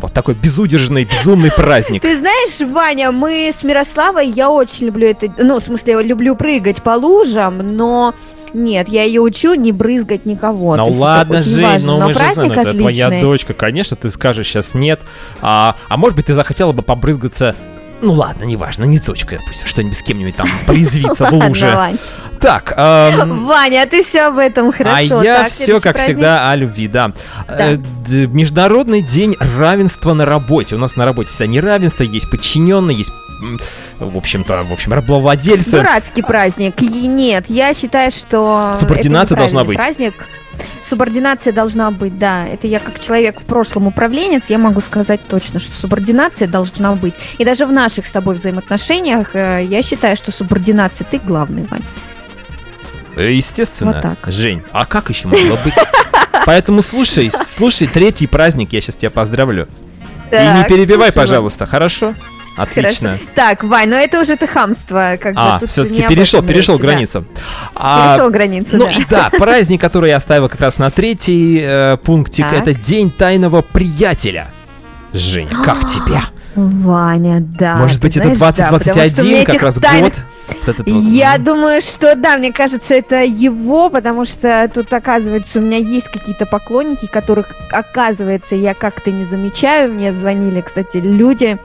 Вот 0.03 0.13
такой 0.13 0.35
безудержный, 0.35 1.05
безумный 1.05 1.51
праздник. 1.51 2.03
Ты 2.03 2.17
знаешь, 2.17 2.61
Ваня, 2.61 3.13
мы 3.13 3.53
с 3.59 3.63
Мирославой, 3.63 4.29
я 4.29 4.51
очень 4.51 4.87
люблю 4.87 5.09
это, 5.09 5.33
ну, 5.39 5.61
в 5.61 5.63
смысле, 5.63 6.03
люблю 6.03 6.35
прыгать 6.35 6.83
по 6.83 6.91
лужам, 6.91 7.77
но 7.77 8.15
нет, 8.53 8.89
я 8.89 9.05
ее 9.05 9.21
учу 9.21 9.55
не 9.55 9.73
брызгать 9.73 10.27
никого. 10.27 10.77
Ну 10.77 10.89
ладно, 10.89 11.43
Жень, 11.43 11.65
важно. 11.65 11.99
ну 11.99 12.07
мы 12.07 12.15
же 12.15 12.33
знаем, 12.35 12.53
это 12.53 12.73
твоя 12.75 13.21
дочка, 13.21 13.55
конечно, 13.55 13.97
ты 13.97 14.11
скажешь 14.11 14.49
сейчас 14.49 14.75
нет. 14.75 15.01
А, 15.41 15.77
а 15.89 15.97
может 15.97 16.17
быть, 16.17 16.27
ты 16.27 16.35
захотела 16.35 16.73
бы 16.73 16.83
побрызгаться 16.83 17.55
ну 18.03 18.15
ладно, 18.15 18.43
неважно, 18.43 18.83
не 18.83 18.99
с 18.99 19.03
дочкой, 19.03 19.39
пусть 19.47 19.65
что-нибудь 19.65 19.97
с 19.97 20.03
кем-нибудь 20.03 20.35
там 20.35 20.49
порезвиться 20.67 21.27
в 21.27 21.33
луже. 21.33 21.97
Так, 22.43 22.75
эм, 22.77 23.47
Ваня, 23.47 23.87
ты 23.87 24.03
все 24.03 24.23
об 24.23 24.39
этом 24.39 24.73
хорошо. 24.73 24.97
а 25.21 25.25
я 25.25 25.43
Так, 25.45 25.53
все, 25.53 25.81
как 25.81 25.95
праздник. 25.95 26.03
всегда, 26.17 26.51
о 26.51 26.57
любви, 26.57 26.89
да. 26.89 27.13
Э, 27.47 27.77
д- 27.77 28.27
Международный 28.27 29.01
день 29.01 29.37
равенства 29.57 30.13
на 30.13 30.25
работе. 30.27 30.75
У 30.75 30.79
нас 30.79 30.97
на 30.97 31.05
работе 31.05 31.31
всегда 31.31 31.47
неравенство, 31.47 32.03
есть 32.03 32.29
подчиненные, 32.31 32.99
есть, 32.99 33.13
в 34.01 34.17
общем-то, 34.17 34.65
в 34.65 34.73
общем, 34.73 34.93
рабовладельцы. 34.93 35.79
Дурацкий 35.79 36.23
праздник. 36.23 36.83
И 36.83 37.07
нет, 37.07 37.45
я 37.49 37.73
считаю, 37.75 38.11
что 38.11 38.75
Субординация 38.79 39.37
должна 39.39 39.63
быть. 39.65 39.79
Праздник. 39.79 40.15
Субординация 40.89 41.53
должна 41.53 41.91
быть, 41.91 42.19
да. 42.19 42.47
Это 42.47 42.67
я 42.67 42.79
как 42.81 43.01
человек 43.01 43.41
в 43.41 43.45
прошлом 43.45 43.87
управленец, 43.87 44.43
я 44.49 44.59
могу 44.59 44.81
сказать 44.81 45.21
точно, 45.27 45.61
что 45.61 45.73
субординация 45.81 46.47
должна 46.49 46.93
быть. 46.93 47.15
И 47.39 47.45
даже 47.45 47.67
в 47.67 47.73
наших 47.73 48.07
с 48.07 48.11
тобой 48.11 48.35
взаимоотношениях 48.35 49.31
э, 49.35 49.65
я 49.65 49.83
считаю, 49.83 50.17
что 50.17 50.33
субординация 50.33 51.07
ты 51.11 51.19
главный, 51.19 51.67
Вань. 51.71 51.83
Э, 53.17 53.33
Естественно, 53.33 53.93
Вот 53.93 54.03
так. 54.03 54.19
Жень. 54.33 54.63
А 54.73 54.87
как 54.87 55.11
еще 55.11 55.29
могло 55.29 55.59
быть? 55.65 55.75
Поэтому 56.47 56.83
слушай, 56.83 57.31
слушай, 57.57 57.87
третий 57.87 58.27
праздник, 58.27 58.73
я 58.73 58.81
сейчас 58.81 58.97
тебя 58.97 59.11
поздравлю. 59.11 59.69
И 60.31 60.35
не 60.35 60.65
перебивай, 60.65 61.11
слушаю. 61.11 61.29
пожалуйста, 61.29 61.67
хорошо? 61.67 62.15
Отлично. 62.57 63.11
Хорошо. 63.13 63.25
Так, 63.35 63.65
Вань, 63.65 63.89
но 63.89 63.97
это 63.97 64.21
уже 64.21 64.37
ты 64.37 64.47
хамство. 64.47 65.17
Как 65.21 65.35
бы 65.35 65.41
А, 65.41 65.61
все-таки 65.67 66.07
перешел, 66.07 66.43
перешел 66.43 66.75
речь, 66.75 66.83
да. 66.83 66.89
границу. 66.89 67.25
А, 67.75 68.15
Перешел 68.15 68.31
границу, 68.31 68.69
Ну 68.77 68.85
да. 68.87 68.91
и 68.93 69.05
да, 69.09 69.31
праздник, 69.31 69.81
который 69.81 70.11
я 70.11 70.17
оставил 70.17 70.49
как 70.51 70.61
раз 70.61 70.79
на 70.79 70.91
третий 70.91 71.61
э, 71.63 71.97
пунктик, 72.03 72.45
Так. 72.49 72.61
это 72.67 72.75
День 72.75 73.11
тайного 73.11 73.63
приятеля. 73.63 74.49
Женя, 75.15 75.63
как 75.65 75.81
тебе? 75.89 76.19
Ваня, 76.55 77.41
да. 77.41 77.77
Может 77.77 78.01
быть, 78.03 78.17
это 78.17 78.35
знаешь, 78.35 78.39
да, 78.57 78.67
потому 78.69 78.81
что 78.81 78.91
у 78.91 78.95
2021, 78.95 79.33
меня 79.33 79.45
как 79.47 79.63
раз 79.63 79.79
тайн- 79.79 80.01
год? 80.03 80.15
Вот 80.49 80.69
этот 80.69 80.89
вот, 80.91 81.05
Я 81.05 81.37
м. 81.37 81.45
думаю, 81.45 81.81
что 81.81 82.15
да, 82.15 82.37
мне 82.37 82.53
кажется, 82.53 82.95
это 82.95 83.23
его, 83.23 83.91
потому 83.91 84.25
что 84.25 84.71
тут, 84.73 84.93
оказывается, 84.93 85.59
у 85.59 85.63
меня 85.63 85.79
есть 85.79 86.09
какие-то 86.09 86.47
поклонники, 86.47 87.07
которых, 87.07 87.47
оказывается, 87.71 88.55
я 88.55 88.75
как-то 88.75 89.11
не 89.11 89.25
замечаю. 89.25 89.93
Мне 89.93 90.13
звонили, 90.13 90.61
кстати, 90.61 90.99
люди, 90.99 91.59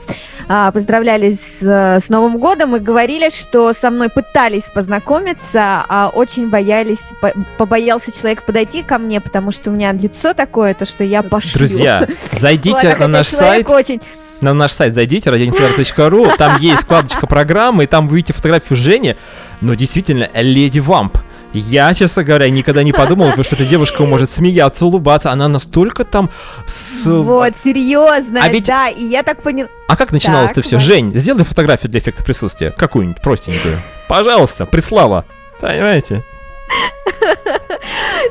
а, 0.48 0.72
поздравляли 0.72 1.32
с, 1.32 1.58
э, 1.62 2.00
с 2.00 2.10
Новым 2.10 2.38
годом 2.38 2.76
и 2.76 2.80
говорили, 2.80 3.30
что 3.30 3.74
со 3.74 3.90
мной 3.90 4.10
пытались 4.10 4.64
познакомиться, 4.64 5.86
а 5.88 6.10
очень 6.14 6.50
боялись, 6.50 7.00
по- 7.22 7.34
побоялся 7.58 8.12
человек 8.18 8.44
подойти 8.44 8.82
ко 8.84 8.98
мне, 8.98 9.20
потому 9.22 9.52
что 9.52 9.70
у 9.70 9.74
меня 9.74 9.92
лицо 9.92 10.34
такое, 10.34 10.74
то 10.74 10.86
что 10.86 11.04
я 11.04 11.22
пошлю. 11.24 11.54
Друзья, 11.54 12.08
зайдите 12.32 12.76
Ладно, 12.88 13.08
на 13.08 13.18
наш 13.20 13.28
сайт, 13.28 13.70
очень... 13.70 14.02
на 14.42 14.54
наш 14.54 14.72
сайт 14.72 14.94
зайдите, 14.94 15.30
radioinsider.ru, 15.30 16.36
там 16.38 16.60
есть 16.60 16.84
вкладочка 16.84 17.28
программы, 17.28 17.84
и 17.86 17.88
там 17.88 18.08
вы 18.08 18.18
видите 18.18 18.34
фотографию 18.34 18.78
Жени, 18.78 19.16
но 19.62 19.74
действительно, 19.74 20.30
леди 20.34 20.80
вамп. 20.80 21.18
Я, 21.54 21.94
честно 21.94 22.24
говоря, 22.24 22.50
никогда 22.50 22.84
не 22.84 22.92
подумал, 22.92 23.28
потому 23.28 23.44
что 23.44 23.56
эта 23.56 23.66
девушка 23.66 24.04
может 24.04 24.30
смеяться, 24.30 24.86
улыбаться, 24.86 25.32
она 25.32 25.48
настолько 25.48 26.04
там 26.04 26.30
с... 26.68 27.06
Вот, 27.06 27.54
серьезно, 27.64 28.42
А 28.44 28.50
ведь- 28.50 28.66
да, 28.66 28.90
и 28.90 29.06
я 29.06 29.24
так 29.24 29.42
поняла... 29.42 29.70
А 29.88 29.96
как 29.96 30.12
начиналось-то 30.12 30.62
все? 30.62 30.76
Вань. 30.76 30.86
Жень, 30.86 31.18
сделай 31.18 31.46
фотографию 31.46 31.90
для 31.90 32.00
эффекта 32.02 32.24
присутствия. 32.24 32.72
Какую-нибудь 32.72 33.22
простенькую. 33.22 33.82
Пожалуйста, 34.08 34.66
прислала. 34.66 35.26
Понимаете? 35.60 36.24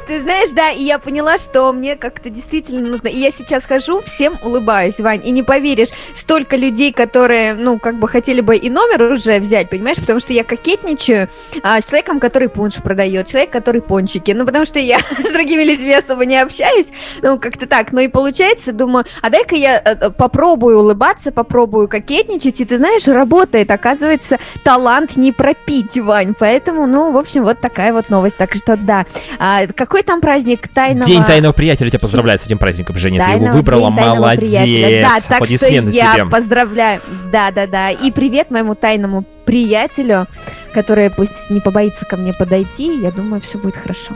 Ты 0.06 0.20
знаешь, 0.20 0.50
да, 0.50 0.70
и 0.70 0.82
я 0.82 0.98
поняла, 0.98 1.38
что 1.38 1.72
мне 1.72 1.96
как-то 1.96 2.30
действительно 2.30 2.88
нужно. 2.88 3.08
И 3.08 3.18
я 3.18 3.30
сейчас 3.30 3.64
хожу, 3.64 4.00
всем 4.02 4.38
улыбаюсь, 4.42 4.98
Вань, 4.98 5.20
и 5.24 5.30
не 5.30 5.42
поверишь, 5.42 5.88
столько 6.14 6.56
людей, 6.56 6.92
которые, 6.92 7.54
ну, 7.54 7.78
как 7.78 7.98
бы 7.98 8.08
хотели 8.08 8.40
бы 8.40 8.56
и 8.56 8.70
номер 8.70 9.02
уже 9.02 9.38
взять, 9.38 9.70
понимаешь, 9.70 9.98
потому 9.98 10.20
что 10.20 10.32
я 10.32 10.44
кокетничаю 10.44 11.28
а, 11.62 11.80
с 11.80 11.86
человеком, 11.86 12.20
который 12.20 12.48
пунш 12.48 12.74
продает, 12.74 13.26
человек, 13.26 13.50
который 13.50 13.80
пончики, 13.80 14.30
ну, 14.32 14.46
потому 14.46 14.64
что 14.64 14.78
я 14.78 14.98
с 15.24 15.32
другими 15.32 15.64
людьми 15.64 15.92
особо 15.92 16.24
не 16.24 16.40
общаюсь, 16.40 16.86
ну, 17.22 17.38
как-то 17.38 17.66
так, 17.66 17.92
ну, 17.92 18.00
и 18.00 18.08
получается, 18.08 18.72
думаю, 18.72 19.04
а 19.22 19.30
дай-ка 19.30 19.56
я 19.56 19.78
э, 19.78 19.96
э, 20.00 20.10
попробую 20.10 20.78
улыбаться, 20.78 21.32
попробую 21.32 21.88
кокетничать, 21.88 22.60
и 22.60 22.64
ты 22.64 22.76
знаешь, 22.76 23.06
работает, 23.08 23.70
оказывается, 23.70 24.38
талант 24.62 25.16
не 25.16 25.32
пропить, 25.32 25.98
Вань, 25.98 26.34
поэтому, 26.38 26.86
ну, 26.86 27.10
в 27.10 27.18
общем, 27.18 27.44
вот 27.44 27.60
такая 27.60 27.92
вот 27.92 28.08
новость, 28.08 28.35
так 28.38 28.54
что 28.54 28.76
да, 28.76 29.06
а, 29.38 29.66
какой 29.66 30.02
там 30.02 30.20
праздник 30.20 30.68
тайного... 30.68 31.06
День 31.06 31.24
тайного 31.24 31.52
приятеля 31.52 31.88
тебя 31.88 31.98
поздравляет 32.00 32.40
с 32.42 32.46
этим 32.46 32.58
праздником, 32.58 32.96
Женя. 32.98 33.24
Ты 33.24 33.30
его 33.32 33.44
Тайного- 33.44 33.56
выбрала, 33.56 33.94
тайного 33.94 34.14
молодец. 34.16 34.50
приятеля. 34.50 35.02
Да, 35.02 35.20
так 35.38 35.46
что 35.46 35.68
я 35.68 35.82
тебе. 36.14 36.26
поздравляю. 36.26 37.02
Да, 37.32 37.50
да, 37.50 37.66
да. 37.66 37.90
И 37.90 38.10
привет 38.10 38.50
моему 38.50 38.74
тайному 38.74 39.24
приятелю, 39.44 40.26
который 40.74 41.10
пусть 41.10 41.50
не 41.50 41.60
побоится 41.60 42.04
ко 42.04 42.16
мне 42.16 42.32
подойти. 42.32 43.00
Я 43.00 43.10
думаю, 43.10 43.40
все 43.40 43.58
будет 43.58 43.76
хорошо. 43.76 44.12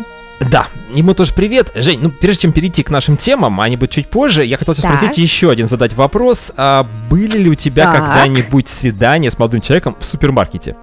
Да, 0.51 0.69
ему 0.95 1.13
тоже 1.15 1.35
привет. 1.35 1.71
Жень, 1.75 2.01
ну 2.01 2.11
прежде 2.11 2.43
чем 2.43 2.53
перейти 2.53 2.83
к 2.83 2.89
нашим 2.91 3.17
темам, 3.19 3.61
а 3.61 3.65
они 3.65 3.77
будут 3.77 3.91
чуть 3.91 4.09
позже, 4.09 4.43
я 4.45 4.57
хотел 4.57 4.75
тебя 4.75 4.89
Так. 4.89 4.99
спросить 4.99 5.19
еще 5.19 5.51
один, 5.51 5.69
задать 5.69 5.93
вопрос. 5.93 6.51
А 6.57 6.85
были 7.11 7.37
ли 7.37 7.51
у 7.51 7.55
тебя 7.55 7.93
когда-нибудь 7.93 8.69
свидания 8.69 9.31
с 9.31 9.39
молодым 9.39 9.61
человеком 9.61 9.97
в 9.99 10.05
супермаркете? 10.05 10.77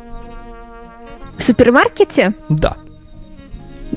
В 1.38 1.44
супермаркете? 1.44 2.34
Да. 2.50 2.78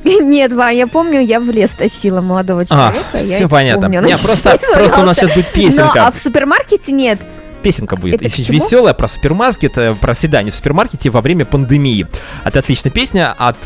Нет, 0.21 0.52
Вань, 0.52 0.76
я 0.76 0.87
помню, 0.87 1.21
я 1.21 1.40
в 1.40 1.50
лес 1.50 1.71
тащила 1.71 2.21
молодого 2.21 2.62
А, 2.62 2.64
человека. 2.66 3.19
я 3.19 3.37
все 3.37 3.49
понятно. 3.49 3.83
помню. 3.83 4.02
Не, 4.02 4.16
просто, 4.16 4.59
просто 4.75 5.00
у 5.00 5.04
нас 5.04 5.16
сейчас 5.16 5.35
будет 5.35 5.52
песенка. 5.52 6.07
а 6.07 6.12
в 6.12 6.19
супермаркете 6.19 6.92
нет. 6.92 7.21
Песенка 7.62 7.97
будет. 7.97 8.23
Это 8.23 8.42
веселая 8.50 8.95
про 8.95 9.07
супермаркет, 9.09 9.76
э, 9.76 9.95
про 9.95 10.14
свидание 10.14 10.50
в 10.50 10.57
супермаркете 10.57 11.11
во 11.11 11.21
время 11.21 11.45
пандемии. 11.45 12.07
Это 12.45 12.61
отличная 12.61 12.90
песня 12.90 13.35
от... 13.37 13.57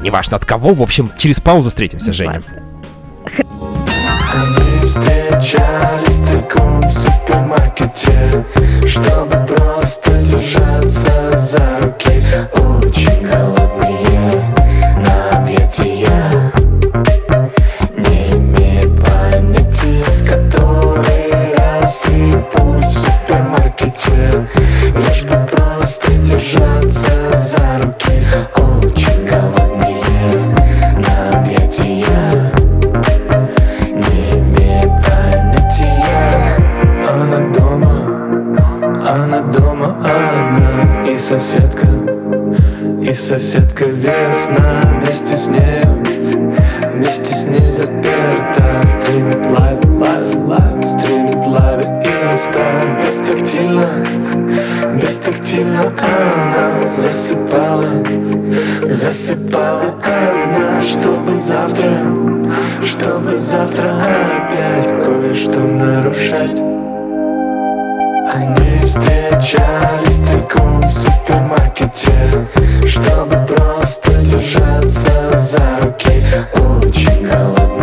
Неважно 0.00 0.36
от 0.36 0.44
кого, 0.44 0.74
в 0.74 0.82
общем, 0.82 1.10
через 1.18 1.40
паузу 1.40 1.68
встретимся, 1.70 2.12
Женя. 2.12 2.42
Встречались 4.84 6.18
тайком 6.26 6.80
в 6.82 6.90
супермаркете 6.90 8.44
Чтобы 8.86 9.36
просто 9.46 10.10
держаться 10.22 11.36
за 11.36 11.80
руки 11.82 12.22
Очень 12.54 13.26
голодные 13.26 13.57
супермаркете 24.18 24.46
Лишь 24.96 25.22
бы 25.22 25.46
просто 25.46 26.10
держаться 26.12 27.36
за 27.36 27.82
руки. 27.82 28.26
Очень 28.56 29.26
голодные 29.26 29.94
на 30.96 31.38
объятия. 31.38 32.52
Не 33.92 34.38
имея 34.38 34.86
понятия 35.04 36.56
Она 37.08 37.38
дома, 37.52 37.94
она 39.08 39.40
дома 39.40 39.96
одна. 39.98 41.06
И 41.10 41.16
соседка, 41.16 41.86
и 43.00 43.12
соседка 43.12 43.84
весна 43.84 45.00
Вместе 45.00 45.36
с 45.36 45.46
нею, 45.48 46.04
вместе 46.98 47.34
с 47.34 47.44
ней 47.44 47.70
заперта 47.72 48.86
Стримит 49.00 49.46
live, 49.46 49.78
live, 49.98 50.46
live. 50.46 50.86
Стримит 50.86 51.46
live 51.46 51.80
и 51.80 52.08
инста. 52.08 52.60
Бестактильно, 53.04 53.88
бестактильно 55.00 55.92
она 55.98 56.88
засыпала 56.88 57.84
Засыпала 58.88 59.94
одна, 60.02 60.82
чтобы 60.82 61.36
завтра 61.36 61.90
чтобы 62.82 63.36
завтра 63.36 63.96
опять 64.40 64.88
кое-что 65.04 65.60
нарушать 65.60 66.77
Они 68.30 68.84
встречались 68.84 70.18
тайком 70.26 70.82
в 70.82 70.88
супермаркете 70.88 72.46
Чтобы 72.86 73.36
просто 73.46 74.12
держаться 74.18 75.36
за 75.36 75.80
руки. 75.82 76.22
Очень 76.54 77.26
голодные 77.26 77.77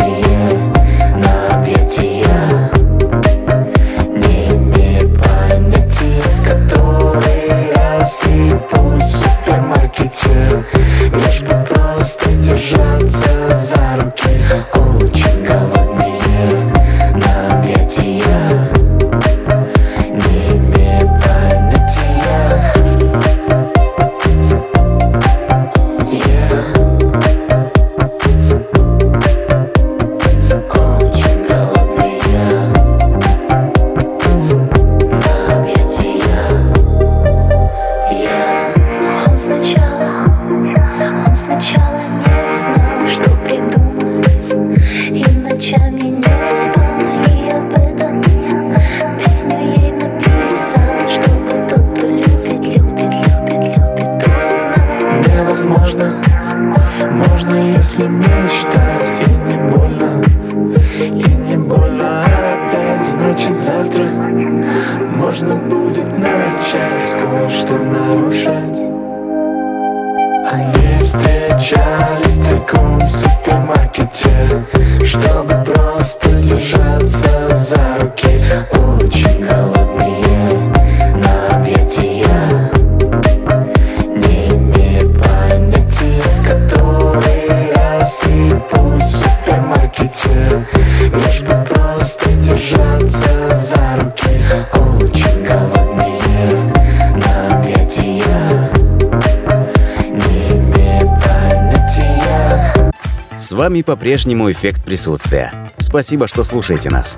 С 103.46 103.52
вами 103.52 103.82
по-прежнему 103.82 104.50
эффект 104.50 104.84
присутствия. 104.84 105.52
Спасибо, 105.78 106.26
что 106.26 106.42
слушаете 106.42 106.90
нас. 106.90 107.16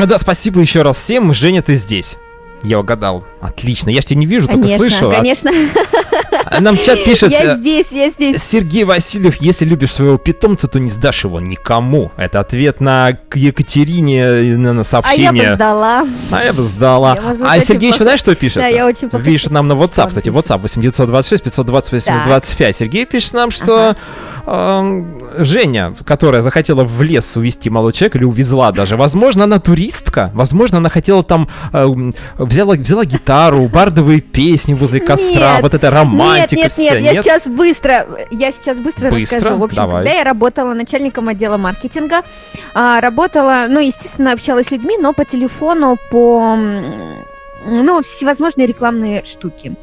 Да, 0.00 0.16
спасибо 0.16 0.58
еще 0.58 0.80
раз 0.80 0.96
всем. 0.96 1.34
Женя, 1.34 1.60
ты 1.60 1.74
здесь. 1.74 2.16
Я 2.62 2.80
угадал. 2.80 3.26
Отлично. 3.42 3.90
Я 3.90 4.00
ж 4.00 4.06
тебя 4.06 4.20
не 4.20 4.24
вижу, 4.24 4.46
только 4.48 4.68
Конечно, 4.68 4.88
слышу. 4.88 5.10
А- 5.10 5.16
конечно. 5.16 5.50
а 6.05 6.05
Нам 6.60 6.78
чат 6.78 7.04
пишет... 7.04 7.30
Я 7.30 7.54
э, 7.54 7.56
здесь, 7.56 7.92
я 7.92 8.10
здесь. 8.10 8.42
Сергей 8.42 8.84
Васильев, 8.84 9.36
если 9.40 9.64
любишь 9.64 9.92
своего 9.92 10.18
питомца, 10.18 10.68
то 10.68 10.78
не 10.78 10.90
сдашь 10.90 11.24
его 11.24 11.40
никому. 11.40 12.12
Это 12.16 12.40
ответ 12.40 12.80
на 12.80 13.18
Екатерине 13.34 14.56
на, 14.56 14.72
на 14.72 14.72
А 14.72 14.72
я 14.72 14.80
бы 14.80 14.84
сообщение. 14.84 15.54
сдала. 15.54 16.06
А 16.30 16.44
я 16.44 16.52
бы 16.52 16.62
сдала. 16.62 17.16
Я, 17.16 17.36
а 17.48 17.60
Сергей 17.60 17.90
еще 17.90 18.02
знаешь, 18.02 18.20
что 18.20 18.34
пишет? 18.34 18.58
Да, 18.58 18.66
я 18.66 18.86
очень 18.86 19.08
плохо 19.08 19.24
Пишет 19.24 19.50
нам 19.50 19.68
на 19.68 19.72
WhatsApp, 19.72 20.08
кстати. 20.08 20.28
WhatsApp 20.28 20.60
826 20.62 21.42
528 21.44 21.90
8025. 21.92 22.76
Сергей 22.76 23.06
пишет 23.06 23.34
нам, 23.34 23.50
что 23.50 23.96
эм, 24.46 25.22
Женя, 25.38 25.94
которая 26.04 26.42
захотела 26.42 26.84
в 26.84 27.02
лес 27.02 27.36
увезти 27.36 27.68
молодого 27.70 27.92
человека, 27.92 28.18
или 28.18 28.24
увезла 28.24 28.72
даже, 28.72 28.96
возможно, 28.96 29.44
она 29.44 29.58
туристка, 29.58 30.30
возможно, 30.34 30.78
она 30.78 30.88
хотела 30.88 31.22
там, 31.22 31.48
эм, 31.72 32.14
взяла, 32.38 32.74
взяла 32.74 33.04
гитару, 33.04 33.66
бардовые 33.68 34.20
песни 34.20 34.74
возле 34.74 35.00
костра, 35.00 35.54
Нет, 35.54 35.62
вот 35.62 35.74
это 35.74 35.90
романтика 35.90 36.45
нет, 36.52 36.72
нет, 36.76 37.00
нет, 37.00 37.14
я 37.14 37.22
сейчас 37.22 37.46
быстро, 37.46 38.06
я 38.30 38.52
сейчас 38.52 38.78
быстро, 38.78 39.10
Быстро? 39.10 39.36
расскажу. 39.38 39.58
В 39.58 39.64
общем, 39.64 39.76
Давай. 39.76 40.02
когда 40.02 40.18
я 40.18 40.24
работала 40.24 40.74
начальником 40.74 41.28
отдела 41.28 41.56
маркетинга, 41.56 42.22
а, 42.74 43.00
работала, 43.00 43.66
ну, 43.68 43.80
естественно, 43.80 44.32
общалась 44.32 44.66
с 44.66 44.70
людьми, 44.70 44.96
но 44.98 45.12
по 45.12 45.24
телефону, 45.24 45.96
по, 46.10 46.56
ну, 47.64 48.02
всевозможные 48.02 48.66
рекламные 48.66 49.24
штуки. 49.24 49.76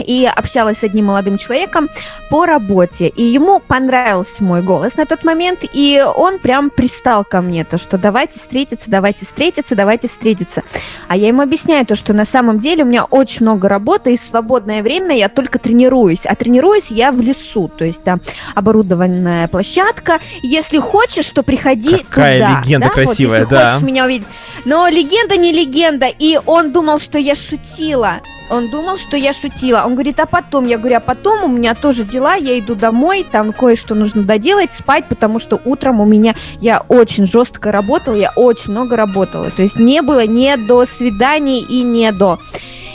И 0.00 0.26
общалась 0.26 0.78
с 0.78 0.84
одним 0.84 1.06
молодым 1.06 1.38
человеком 1.38 1.88
по 2.30 2.46
работе. 2.46 3.08
И 3.08 3.24
ему 3.24 3.60
понравился 3.60 4.42
мой 4.42 4.62
голос 4.62 4.96
на 4.96 5.06
тот 5.06 5.24
момент, 5.24 5.60
и 5.72 6.04
он 6.16 6.38
прям 6.38 6.70
пристал 6.70 7.24
ко 7.24 7.40
мне, 7.40 7.64
то, 7.64 7.78
что 7.78 7.98
давайте 7.98 8.38
встретиться, 8.38 8.84
давайте 8.88 9.24
встретиться, 9.24 9.74
давайте 9.74 10.08
встретиться. 10.08 10.62
А 11.08 11.16
я 11.16 11.28
ему 11.28 11.42
объясняю 11.42 11.86
то, 11.86 11.96
что 11.96 12.12
на 12.12 12.24
самом 12.24 12.60
деле 12.60 12.84
у 12.84 12.86
меня 12.86 13.04
очень 13.04 13.42
много 13.42 13.68
работы, 13.68 14.14
и 14.14 14.16
в 14.16 14.20
свободное 14.20 14.82
время 14.82 15.16
я 15.16 15.28
только 15.28 15.58
тренируюсь. 15.58 16.24
А 16.24 16.34
тренируюсь 16.34 16.86
я 16.90 17.12
в 17.12 17.20
лесу, 17.20 17.68
то 17.68 17.84
есть 17.84 18.02
там 18.02 18.20
оборудованная 18.54 19.48
площадка. 19.48 20.18
Если 20.42 20.78
хочешь, 20.78 21.30
то 21.32 21.42
приходи 21.42 21.98
Какая 21.98 22.40
туда. 22.40 22.62
легенда 22.64 22.86
да? 22.88 22.92
красивая, 22.92 23.44
вот, 23.44 23.52
если 23.52 23.54
да. 23.54 23.72
хочешь 23.72 23.86
меня 23.86 24.04
увидеть. 24.04 24.26
Но 24.64 24.88
легенда 24.88 25.36
не 25.36 25.52
легенда, 25.52 26.06
и 26.06 26.38
он 26.46 26.72
думал, 26.72 26.98
что 26.98 27.18
я 27.18 27.34
шутила. 27.34 28.20
Он 28.50 28.68
думал, 28.68 28.98
что 28.98 29.16
я 29.16 29.32
шутила. 29.32 29.84
Он 29.86 29.94
говорит, 29.94 30.20
а 30.20 30.26
потом? 30.26 30.66
Я 30.66 30.78
говорю, 30.78 30.96
а 30.96 31.00
потом 31.00 31.44
у 31.44 31.48
меня 31.48 31.74
тоже 31.74 32.04
дела, 32.04 32.34
я 32.34 32.58
иду 32.58 32.74
домой, 32.74 33.26
там 33.30 33.52
кое-что 33.52 33.94
нужно 33.94 34.22
доделать, 34.22 34.70
спать, 34.78 35.08
потому 35.08 35.38
что 35.38 35.60
утром 35.64 36.00
у 36.00 36.04
меня, 36.04 36.34
я 36.60 36.84
очень 36.88 37.26
жестко 37.26 37.72
работала, 37.72 38.14
я 38.14 38.32
очень 38.36 38.70
много 38.70 38.96
работала. 38.96 39.50
То 39.50 39.62
есть 39.62 39.76
не 39.76 40.02
было 40.02 40.26
ни 40.26 40.54
до 40.56 40.84
свиданий 40.84 41.60
и 41.60 41.82
не 41.82 42.12
до. 42.12 42.38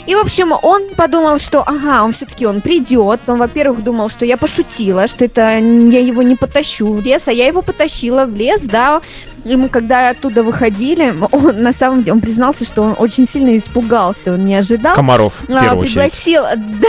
И, 0.06 0.14
в 0.14 0.18
общем, 0.18 0.52
он 0.62 0.94
подумал, 0.96 1.38
что, 1.38 1.62
ага, 1.62 2.02
он 2.02 2.12
все-таки 2.12 2.46
он 2.46 2.60
придет. 2.60 3.20
Он, 3.26 3.38
во-первых, 3.38 3.84
думал, 3.84 4.08
что 4.08 4.24
я 4.24 4.36
пошутила, 4.36 5.06
что 5.06 5.24
это 5.24 5.58
я 5.58 6.00
его 6.00 6.22
не 6.22 6.36
потащу 6.36 6.90
в 6.90 7.00
лес, 7.00 7.22
а 7.26 7.32
я 7.32 7.46
его 7.46 7.62
потащила 7.62 8.24
в 8.24 8.34
лес, 8.34 8.62
да. 8.62 9.02
И 9.44 9.56
мы, 9.56 9.68
когда 9.68 10.10
оттуда 10.10 10.42
выходили, 10.42 11.14
он 11.32 11.62
на 11.62 11.72
самом 11.72 12.00
деле, 12.00 12.12
он 12.12 12.20
признался, 12.20 12.64
что 12.64 12.82
он 12.82 12.94
очень 12.98 13.26
сильно 13.28 13.56
испугался, 13.56 14.32
он 14.34 14.44
не 14.44 14.54
ожидал. 14.54 14.94
Комаров, 14.94 15.32
в 15.48 15.50
А, 15.54 15.60
первую 15.60 15.78
очередь. 15.80 15.94
пригласил, 15.94 16.42
да, 16.56 16.88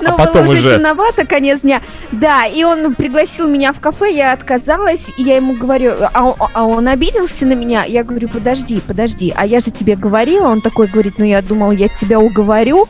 но 0.00 0.16
потом 0.16 0.44
было 0.44 0.52
уже, 0.52 0.60
уже- 0.68 0.76
темновато, 0.76 1.26
конец 1.26 1.60
дня, 1.60 1.80
да, 2.12 2.46
и 2.46 2.62
он 2.64 2.94
пригласил 2.94 3.48
меня 3.48 3.72
в 3.72 3.80
кафе, 3.80 4.14
я 4.14 4.32
отказалась, 4.32 5.04
и 5.16 5.22
я 5.22 5.36
ему 5.36 5.54
говорю, 5.54 5.92
а, 6.12 6.24
он- 6.24 6.34
а 6.54 6.64
он 6.64 6.86
обиделся 6.88 7.44
на 7.46 7.54
меня, 7.54 7.84
я 7.84 8.04
говорю, 8.04 8.28
подожди, 8.28 8.80
подожди, 8.86 9.32
а 9.36 9.44
я 9.46 9.60
же 9.60 9.70
тебе 9.70 9.96
говорила, 9.96 10.46
он 10.48 10.60
такой 10.60 10.86
говорит, 10.86 11.14
ну 11.18 11.24
я 11.24 11.42
думал, 11.42 11.72
я 11.72 11.88
тебя 11.88 12.20
уговорю, 12.20 12.86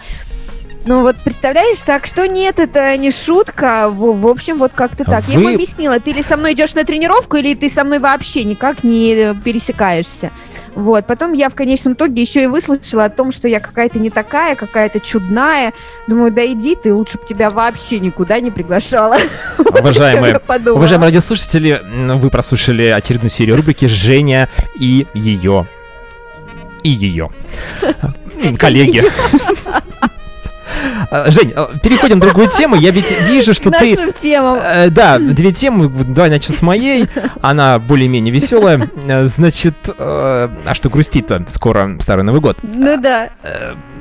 ну 0.87 1.01
вот 1.03 1.17
представляешь, 1.25 1.79
так 1.79 2.07
что 2.07 2.27
нет, 2.29 2.59
это 2.59 2.97
не 2.97 3.11
шутка. 3.11 3.89
В, 3.91 4.21
в 4.21 4.27
общем, 4.27 4.59
вот 4.59 4.73
как-то 4.75 5.05
А 5.07 5.11
так. 5.11 5.29
Я 5.29 5.35
ему 5.35 5.45
вы- 5.49 5.55
объяснила, 5.55 5.99
ты 5.99 6.11
или 6.11 6.23
со 6.23 6.37
мной 6.37 6.53
идешь 6.53 6.75
на 6.75 6.85
тренировку, 6.85 7.37
или 7.37 7.55
ты 7.55 7.71
со 7.71 7.85
мной 7.85 7.99
вообще 7.99 8.45
никак 8.45 8.85
не 8.85 9.15
э, 9.15 9.35
пересекаешься. 9.35 10.31
Вот. 10.75 11.07
Потом 11.07 11.33
я 11.33 11.49
в 11.49 11.55
конечном 11.55 11.95
итоге 11.95 12.21
еще 12.21 12.43
и 12.43 12.47
выслушала 12.47 13.05
о 13.05 13.09
том, 13.09 13.33
что 13.33 13.49
я 13.49 13.61
какая-то 13.61 13.99
не 13.99 14.11
такая, 14.11 14.57
какая-то 14.57 15.01
чудная. 15.01 15.73
Думаю, 16.07 16.33
да 16.33 16.45
иди 16.45 16.77
ты, 16.77 16.93
лучше 16.93 17.17
бы 17.19 17.25
тебя 17.27 17.49
вообще 17.51 17.99
никуда 18.01 18.41
не 18.41 18.51
приглашала. 18.51 19.17
Уважаемые. 19.59 20.41
Уважаемые 20.71 21.09
радиослушатели, 21.09 21.81
вы 22.15 22.29
прослушали 22.31 22.85
очередную 22.87 23.31
серию 23.31 23.57
рубрики 23.57 23.87
«Женя 23.87 24.49
и 24.79 25.07
ее». 25.15 25.67
И 26.83 26.91
ее. 26.91 27.31
Коллеги. 28.59 29.05
А, 31.11 31.31
Жень, 31.31 31.53
а, 31.55 31.77
переходим 31.79 32.19
к 32.19 32.23
другой 32.23 32.49
тему. 32.49 32.77
Я 32.77 32.91
ведь 32.91 33.11
вижу, 33.29 33.55
что 33.55 33.71
ты... 33.71 33.97
нашим 33.97 34.13
темам. 34.13 34.59
Э, 34.63 34.89
Да, 34.91 35.19
две 35.19 35.53
темы. 35.53 35.89
Давай 35.89 36.31
начнем 36.31 36.55
с 36.55 36.63
моей. 36.63 37.09
Она 37.41 37.79
более-менее 37.79 38.33
веселая. 38.35 38.89
Э, 39.07 39.27
Значит, 39.27 39.75
э, 39.87 39.93
а 39.99 40.75
что 40.75 40.89
грустить-то? 40.91 41.45
Скоро 41.49 41.97
Старый 42.01 42.25
Новый 42.25 42.41
год. 42.41 42.59
Ну 42.63 43.01
да. 43.01 43.31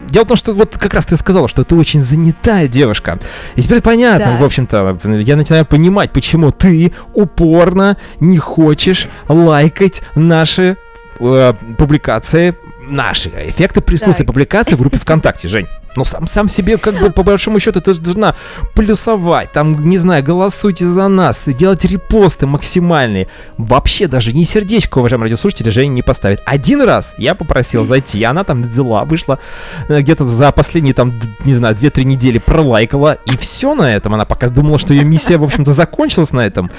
Дело 0.10 0.26
в 0.26 0.28
том, 0.28 0.38
что 0.38 0.54
вот 0.54 0.78
как 0.78 0.94
раз 0.94 1.06
ты 1.06 1.18
сказала, 1.18 1.48
что 1.48 1.64
ты 1.64 1.76
очень 1.76 2.02
занятая 2.02 2.68
девушка. 2.68 3.20
И 3.56 3.62
теперь 3.62 3.82
понятно, 3.82 4.34
Да. 4.34 4.38
в 4.38 4.44
общем-то, 4.44 4.98
я 5.20 5.36
начинаю 5.36 5.66
понимать, 5.66 6.12
почему 6.12 6.52
ты 6.52 6.94
упорно 7.14 7.98
не 8.20 8.38
хочешь 8.38 9.08
лайкать 9.28 10.02
наши 10.16 10.78
э, 11.20 11.54
публикации, 11.78 12.56
наши 12.88 13.30
эффекты 13.30 13.82
присутствия 13.82 14.26
Так. 14.26 14.28
публикации 14.28 14.76
в 14.76 14.80
группе 14.80 15.00
ВКонтакте, 15.00 15.48
Жень. 15.48 15.68
Ну, 15.96 16.06
сам, 16.06 16.28
сам 16.28 16.50
себе, 16.50 16.78
как 16.78 17.00
бы, 17.00 17.10
по 17.10 17.24
большому 17.24 17.60
счету, 17.60 17.82
ты 17.82 17.94
должна 17.94 18.36
плюсовать, 18.76 19.52
там, 19.52 19.80
не 19.82 19.98
знаю, 19.98 20.24
голосуйте 20.24 20.86
за 20.86 21.08
нас, 21.08 21.44
делать 21.46 21.86
репосты 21.86 22.48
максимальные. 22.48 23.28
Вообще 23.58 24.08
даже 24.08 24.34
ни 24.34 24.44
сердечко, 24.44 25.00
уважаемые 25.00 25.30
радиослушатели, 25.30 25.70
Женя 25.70 25.92
не 25.92 26.02
поставит. 26.02 26.42
Один 26.46 26.82
раз 26.82 27.14
я 27.18 27.36
попросил 27.36 27.86
зайти, 27.86 28.20
и 28.20 28.24
она 28.24 28.44
там 28.44 28.62
взяла, 28.62 29.06
вышла 29.06 29.40
э, 29.88 30.02
где-то 30.02 30.26
за 30.26 30.52
последние, 30.52 30.94
там, 30.94 31.14
не 31.46 31.56
знаю, 31.56 31.76
2-3 31.76 32.04
недели 32.04 32.40
пролайкала, 32.40 33.18
и 33.26 33.38
все 33.38 33.76
на 33.76 33.94
этом. 33.94 34.14
Она 34.14 34.26
пока 34.26 34.50
думала, 34.50 34.80
что 34.80 34.94
ее 34.94 35.04
миссия, 35.04 35.38
в 35.38 35.44
общем-то, 35.44 35.74
закончилась 35.74 36.32
на 36.32 36.42
этом. 36.46 36.72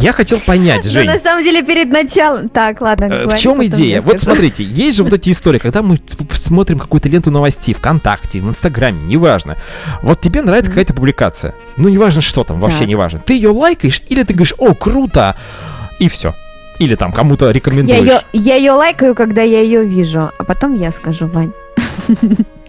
Я 0.00 0.12
хотел 0.12 0.40
понять, 0.40 0.84
Но 0.84 0.90
Жень. 0.90 1.06
на 1.06 1.18
самом 1.18 1.44
деле 1.44 1.62
перед 1.62 1.88
началом... 1.88 2.48
Так, 2.48 2.80
ладно, 2.80 3.04
Э, 3.04 3.26
В 3.28 3.38
чем 3.38 3.64
идея? 3.66 3.96
я 3.96 4.02
Вот 4.02 4.20
смотрите, 4.20 4.64
есть 4.64 4.96
же 4.96 5.04
вот 5.04 5.12
эти 5.12 5.30
истории, 5.30 5.58
когда 5.58 5.80
мы 5.82 5.96
смотрим 6.32 6.78
какую-то 6.80 7.08
ленту 7.08 7.30
новостей 7.30 7.72
ВКонтакте, 7.72 8.40
в 8.40 8.48
Инстаграме, 8.48 9.00
неважно. 9.04 9.56
Вот 10.02 10.20
тебе 10.20 10.42
нравится 10.42 10.72
какая-то 10.72 10.92
публикация. 10.92 11.54
Ну, 11.76 11.88
неважно, 11.88 12.20
что 12.20 12.42
там, 12.42 12.58
вообще 12.60 12.80
Так. 12.80 12.88
неважно. 12.88 13.20
Ты 13.24 13.34
ее 13.34 13.50
лайкаешь, 13.50 14.02
или 14.08 14.24
ты 14.24 14.34
говоришь, 14.34 14.54
о, 14.58 14.74
круто, 14.74 15.36
и 16.00 16.08
все. 16.08 16.34
Или 16.80 16.94
там 16.96 17.12
кому-то 17.12 17.46
Я 17.46 17.52
рекомендуешь. 17.52 17.98
ее, 18.00 18.20
я 18.32 18.56
ее 18.56 18.72
лайкаю, 18.72 19.14
когда 19.14 19.42
я 19.42 19.60
ее 19.60 19.84
вижу, 19.84 20.30
а 20.36 20.44
потом 20.44 20.74
я 20.74 20.90
скажу, 20.90 21.26
Вань. 21.28 21.52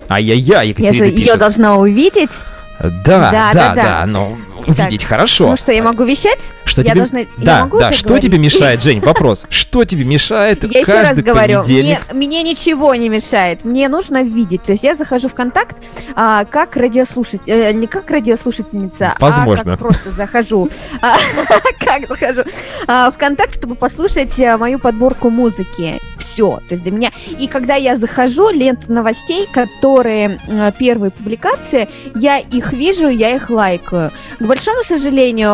Ай-яй-яй, 0.09 0.67
Я 0.67 0.69
Екатерина 0.69 0.93
же 0.93 1.05
ее 1.05 1.15
пишет. 1.25 1.39
должна 1.39 1.75
увидеть. 1.77 2.29
Да, 2.79 2.91
Да, 3.03 3.31
да, 3.31 3.53
да, 3.53 3.75
да, 3.75 4.05
но 4.05 4.37
увидеть 4.67 5.03
хорошо. 5.03 5.47
Ну 5.49 5.57
что, 5.57 5.71
я 5.71 5.81
могу 5.81 6.03
вещать? 6.03 6.39
Что 6.65 6.81
я 6.81 6.87
тебе... 6.91 6.99
должна- 7.01 7.19
я 7.19 7.25
Да, 7.37 7.61
могу 7.63 7.79
да, 7.79 7.91
что 7.93 8.19
тебе 8.19 8.37
говорить? 8.37 8.53
мешает, 8.55 8.83
Жень? 8.83 8.99
Вопрос. 9.05 9.45
Что 9.49 9.85
тебе 9.85 10.03
мешает 10.03 10.63
Я 10.63 10.81
еще 10.81 10.93
раз 10.93 11.17
говорю, 11.17 11.63
мне, 11.63 12.01
мне 12.13 12.43
ничего 12.43 12.93
не 12.95 13.09
мешает. 13.09 13.63
Мне 13.65 13.87
нужно 13.87 14.23
видеть. 14.23 14.63
То 14.63 14.73
есть 14.73 14.83
я 14.83 14.95
захожу 14.95 15.29
в 15.29 15.33
контакт 15.33 15.77
а, 16.15 16.45
как 16.45 16.75
радиослушатель, 16.75 17.41
э, 17.51 17.71
не 17.71 17.87
как 17.87 18.09
радиослушательница, 18.11 19.13
Возможно. 19.19 19.73
а 19.73 19.77
как 19.77 19.79
просто 19.79 20.11
захожу. 20.11 20.69
А, 21.01 21.15
Как 21.79 22.07
захожу 22.07 22.43
а, 22.87 23.11
в 23.11 23.17
контакт, 23.17 23.55
чтобы 23.55 23.75
послушать 23.75 24.37
э, 24.39 24.57
мою 24.57 24.79
подборку 24.79 25.29
музыки. 25.29 25.99
Все. 26.37 26.59
То 26.69 26.75
есть 26.75 26.83
для 26.83 26.91
меня. 26.91 27.11
И 27.39 27.47
когда 27.47 27.73
я 27.73 27.97
захожу, 27.97 28.49
лента 28.49 28.91
новостей, 28.91 29.47
которые 29.51 30.39
э, 30.47 30.71
первые 30.77 31.09
публикации, 31.09 31.89
я 32.13 32.37
их 32.37 32.73
вижу, 32.73 33.09
я 33.09 33.35
их 33.35 33.49
лайкаю. 33.49 34.11
К 34.37 34.43
большому 34.43 34.83
сожалению, 34.83 35.49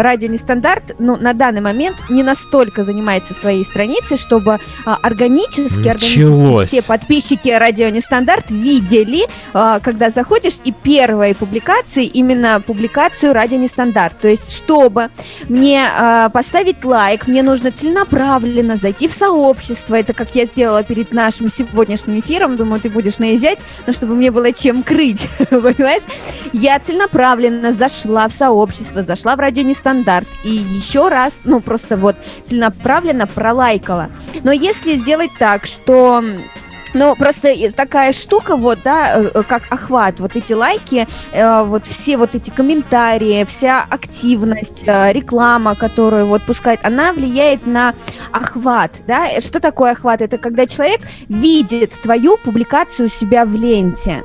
радио 0.00 0.28
нестандарт, 0.28 0.94
ну, 1.00 1.16
на 1.16 1.32
данный 1.32 1.60
момент 1.60 1.96
не 2.08 2.22
настолько 2.22 2.84
занимается 2.84 3.34
своей 3.34 3.64
страницей, 3.64 4.16
чтобы 4.16 4.60
а, 4.86 4.98
органически, 5.02 5.88
органически 5.88 6.66
все 6.66 6.82
подписчики 6.82 7.48
радио 7.48 7.88
нестандарт 7.88 8.50
видели, 8.50 9.26
а, 9.52 9.80
когда 9.80 10.10
заходишь, 10.10 10.58
и 10.62 10.70
первой 10.70 11.34
публикации 11.34 12.04
именно 12.04 12.62
публикацию 12.64 13.32
радио 13.32 13.58
нестандарт. 13.58 14.20
То 14.20 14.28
есть, 14.28 14.54
чтобы 14.54 15.10
мне 15.48 15.84
а, 15.84 16.28
поставить 16.28 16.84
лайк, 16.84 17.26
мне 17.26 17.42
нужно 17.42 17.72
целенаправленно 17.72 18.76
зайти 18.76 19.08
в 19.08 19.12
сообщество. 19.12 19.31
Это 19.96 20.12
как 20.12 20.34
я 20.34 20.46
сделала 20.46 20.82
перед 20.82 21.12
нашим 21.12 21.50
сегодняшним 21.50 22.20
эфиром. 22.20 22.56
Думаю, 22.56 22.80
ты 22.80 22.90
будешь 22.90 23.18
наезжать, 23.18 23.58
но 23.86 23.92
чтобы 23.92 24.14
мне 24.14 24.30
было 24.30 24.52
чем 24.52 24.82
крыть, 24.82 25.26
понимаешь? 25.50 26.02
Я 26.52 26.78
целенаправленно 26.78 27.72
зашла 27.72 28.28
в 28.28 28.32
сообщество, 28.32 29.02
зашла 29.02 29.36
в 29.36 29.40
радио 29.40 29.62
нестандарт 29.62 30.28
и 30.44 30.50
еще 30.50 31.08
раз, 31.08 31.38
ну 31.44 31.60
просто 31.60 31.96
вот 31.96 32.16
целенаправленно 32.46 33.26
пролайкала. 33.26 34.10
Но 34.42 34.52
если 34.52 34.96
сделать 34.96 35.30
так, 35.38 35.66
что 35.66 36.22
ну, 36.94 37.16
просто 37.16 37.54
такая 37.72 38.12
штука, 38.12 38.56
вот, 38.56 38.78
да, 38.84 39.18
э, 39.18 39.42
как 39.42 39.62
охват, 39.70 40.20
вот 40.20 40.36
эти 40.36 40.52
лайки, 40.52 41.06
э, 41.32 41.62
вот 41.64 41.86
все 41.86 42.16
вот 42.16 42.34
эти 42.34 42.50
комментарии, 42.50 43.44
вся 43.44 43.84
активность, 43.88 44.82
э, 44.86 45.12
реклама, 45.12 45.74
которую 45.74 46.26
вот 46.26 46.42
пускает, 46.42 46.80
она 46.82 47.12
влияет 47.12 47.66
на 47.66 47.94
охват, 48.30 48.92
да. 49.06 49.40
Что 49.40 49.60
такое 49.60 49.92
охват? 49.92 50.20
Это 50.20 50.38
когда 50.38 50.66
человек 50.66 51.00
видит 51.28 51.92
твою 52.02 52.36
публикацию 52.36 53.06
у 53.06 53.10
себя 53.10 53.44
в 53.44 53.54
ленте. 53.54 54.22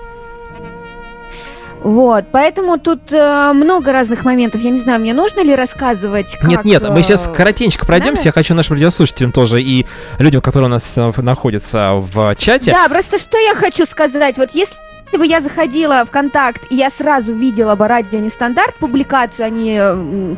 Вот, 1.83 2.25
поэтому 2.31 2.79
тут 2.79 3.11
э, 3.11 3.51
много 3.53 3.91
разных 3.91 4.25
моментов. 4.25 4.61
Я 4.61 4.71
не 4.71 4.79
знаю, 4.79 4.99
мне 4.99 5.13
нужно 5.13 5.41
ли 5.41 5.55
рассказывать, 5.55 6.31
как... 6.39 6.49
Нет, 6.49 6.65
нет, 6.65 6.89
мы 6.89 7.03
сейчас 7.03 7.27
э, 7.27 7.33
коротенько 7.33 7.85
пройдемся. 7.85 8.21
надо? 8.23 8.27
Я 8.29 8.31
хочу 8.31 8.53
нашим 8.55 8.75
радиослушателям 8.75 9.31
тоже 9.31 9.61
и 9.61 9.85
людям, 10.17 10.41
которые 10.41 10.67
у 10.67 10.71
нас 10.71 10.97
э, 10.97 11.11
находятся 11.17 11.93
в 11.93 12.35
чате. 12.35 12.71
Да, 12.71 12.89
просто 12.89 13.19
что 13.19 13.37
я 13.37 13.53
хочу 13.55 13.85
сказать, 13.85 14.37
вот 14.37 14.49
если 14.53 14.75
Если 15.07 15.19
бы 15.19 15.25
я 15.25 15.39
заходила 15.39 16.03
в 16.05 16.11
контакт, 16.11 16.63
и 16.69 16.75
я 16.75 16.89
сразу 16.89 17.33
видела 17.33 17.75
бы 17.75 17.87
радио 17.87 18.19
нестандарт 18.19 18.75
публикацию, 18.75 19.45
они 19.45 19.77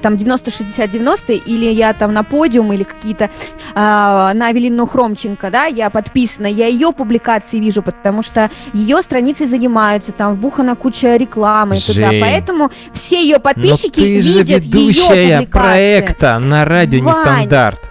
там 0.01 0.13
90-60-90, 0.13 1.33
или 1.33 1.65
я 1.65 1.93
там 1.93 2.13
на 2.13 2.23
подиум, 2.23 2.71
или 2.71 2.83
какие-то 2.83 3.31
а, 3.73 4.31
на 4.35 4.47
Авелину 4.49 4.85
Хромченко, 4.85 5.49
да, 5.49 5.65
я 5.65 5.89
подписана, 5.89 6.45
я 6.45 6.67
ее 6.67 6.91
публикации 6.91 7.57
вижу, 7.57 7.81
потому 7.81 8.21
что 8.21 8.51
ее 8.73 9.01
страницы 9.01 9.47
занимаются, 9.47 10.11
там 10.11 10.35
вбухана 10.35 10.75
куча 10.75 11.15
рекламы 11.15 11.77
туда, 11.79 12.09
Жень. 12.11 12.21
поэтому 12.21 12.69
все 12.93 13.23
ее 13.23 13.37
Но 13.37 13.41
подписчики 13.41 13.99
ты 13.99 14.21
же 14.21 14.43
видят 14.43 14.49
ее 14.49 14.59
ведущая 14.59 15.39
публикации. 15.39 15.45
проекта 15.45 16.37
на 16.39 16.65
радио 16.65 17.03
Вань. 17.03 17.17
Нестандарт. 17.17 17.89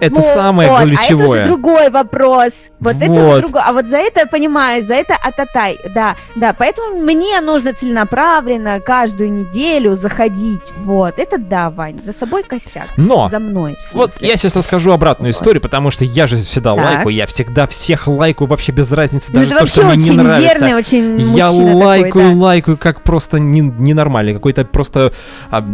Это 0.00 0.16
Вот, 0.16 0.34
самое 0.34 0.68
А 0.70 0.80
это 0.82 0.88
ключевое. 0.96 1.28
уже 1.28 1.44
другой 1.44 1.90
вопрос. 1.90 2.52
Вот, 2.80 2.96
это 2.96 3.06
Вот. 3.06 3.18
вот 3.18 3.40
другой. 3.40 3.62
А 3.64 3.72
вот 3.72 3.86
за 3.86 3.96
это, 3.98 4.20
я 4.20 4.26
понимаю, 4.26 4.84
за 4.84 4.94
это 4.94 5.14
ататай. 5.14 5.78
Да, 5.94 6.16
да. 6.34 6.54
Поэтому 6.58 6.96
мне 6.98 7.40
нужно 7.40 7.72
целенаправленно 7.72 8.80
каждую 8.80 9.32
неделю 9.32 9.96
заходить. 9.96 10.62
Вот. 10.78 11.18
Это 11.18 11.38
да, 11.38 11.70
Вань. 11.70 12.00
За 12.04 12.12
собой 12.12 12.42
косяк. 12.42 12.88
Но 12.96 13.28
За 13.28 13.38
мной. 13.38 13.76
Вот 13.92 14.10
я 14.20 14.36
сейчас 14.36 14.56
расскажу 14.56 14.90
обратную 14.92 15.30
историю, 15.30 15.60
потому 15.62 15.90
что 15.90 16.04
я 16.04 16.26
же 16.26 16.36
всегда 16.38 16.74
Так. 16.74 16.84
лайкаю, 16.84 17.10
я 17.14 17.26
всегда 17.26 17.66
всех 17.66 18.08
лайкаю, 18.08 18.48
вообще 18.48 18.72
без 18.72 18.90
разницы, 18.90 19.30
Ну, 19.32 19.40
даже 19.40 19.54
это 19.54 19.60
то, 19.60 19.66
что 19.66 19.82
вообще 19.82 19.96
мне 19.96 20.04
не 20.04 20.10
очень 20.10 20.22
нравится. 20.22 20.52
верный, 20.66 20.74
очень 20.74 21.20
Я 21.36 21.50
лайкаю, 21.50 22.06
такой, 22.12 22.34
да. 22.34 22.40
лайкаю, 22.44 22.76
как 22.76 23.02
просто 23.02 23.38
не- 23.38 23.60
ненормальный, 23.60 24.34
какой-то 24.34 24.64
просто... 24.64 25.12
а, 25.50 25.64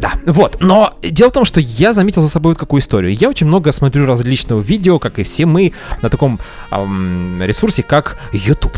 Да, 0.00 0.12
вот. 0.26 0.58
Но 0.60 0.94
дело 1.02 1.30
в 1.30 1.32
том, 1.32 1.44
что 1.44 1.60
я 1.60 1.92
заметил 1.92 2.22
за 2.22 2.28
собой 2.28 2.52
вот 2.52 2.58
какую 2.58 2.80
историю. 2.80 3.12
Я 3.14 3.28
очень 3.28 3.46
много 3.46 3.72
смотрю 3.72 4.06
различного 4.06 4.60
видео, 4.60 4.98
как 4.98 5.18
и 5.18 5.22
все 5.24 5.44
мы, 5.46 5.72
на 6.02 6.10
таком 6.10 6.38
ам, 6.70 7.42
ресурсе, 7.42 7.82
как 7.82 8.18
YouTube. 8.32 8.76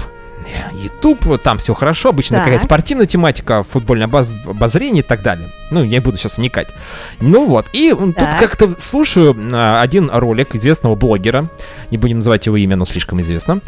YouTube, 0.72 1.40
там 1.42 1.58
все 1.58 1.74
хорошо, 1.74 2.08
обычно 2.08 2.38
Так. 2.38 2.44
какая-то 2.46 2.64
спортивная 2.64 3.06
тематика, 3.06 3.62
футбольное 3.62 4.06
обоз- 4.08 4.34
обозрение 4.48 5.02
и 5.04 5.06
так 5.06 5.22
далее. 5.22 5.50
Ну, 5.70 5.82
я 5.82 5.88
не 5.90 6.00
буду 6.00 6.16
сейчас 6.16 6.38
вникать. 6.38 6.68
Ну 7.20 7.46
вот, 7.46 7.66
и 7.72 7.90
м, 7.90 8.12
тут 8.14 8.24
Так. 8.24 8.38
как-то 8.38 8.74
слушаю 8.78 9.36
а, 9.52 9.80
один 9.82 10.10
ролик 10.10 10.54
известного 10.56 10.94
блогера, 10.94 11.50
не 11.90 11.98
будем 11.98 12.16
называть 12.16 12.46
его 12.46 12.56
имя, 12.56 12.76
но 12.76 12.84
слишком 12.84 13.20
известно, 13.20 13.60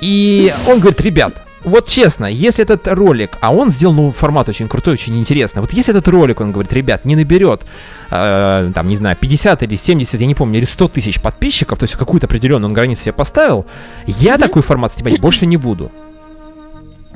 и 0.00 0.54
он 0.68 0.78
говорит, 0.78 1.00
ребят, 1.00 1.42
вот 1.66 1.86
честно, 1.86 2.24
если 2.26 2.62
этот 2.64 2.88
ролик, 2.88 3.36
а 3.40 3.52
он 3.52 3.70
сделал 3.70 3.92
новый 3.94 4.12
формат 4.12 4.48
очень 4.48 4.68
крутой, 4.68 4.94
очень 4.94 5.18
интересный, 5.18 5.60
вот 5.60 5.72
если 5.72 5.92
этот 5.94 6.08
ролик, 6.08 6.40
он 6.40 6.52
говорит, 6.52 6.72
ребят, 6.72 7.04
не 7.04 7.16
наберет, 7.16 7.66
э, 8.10 8.70
там, 8.74 8.86
не 8.88 8.96
знаю, 8.96 9.16
50 9.20 9.62
или 9.62 9.74
70, 9.76 10.20
я 10.20 10.26
не 10.26 10.34
помню, 10.34 10.58
или 10.58 10.64
100 10.64 10.88
тысяч 10.88 11.20
подписчиков, 11.20 11.78
то 11.78 11.84
есть 11.84 11.94
какую-то 11.96 12.26
определенную 12.26 12.68
он 12.70 12.74
границу 12.74 13.02
себе 13.02 13.12
поставил, 13.12 13.66
я 14.06 14.38
такой 14.38 14.62
формат 14.62 14.92
снимать 14.92 15.20
больше 15.20 15.44
не 15.46 15.56
буду. 15.58 15.90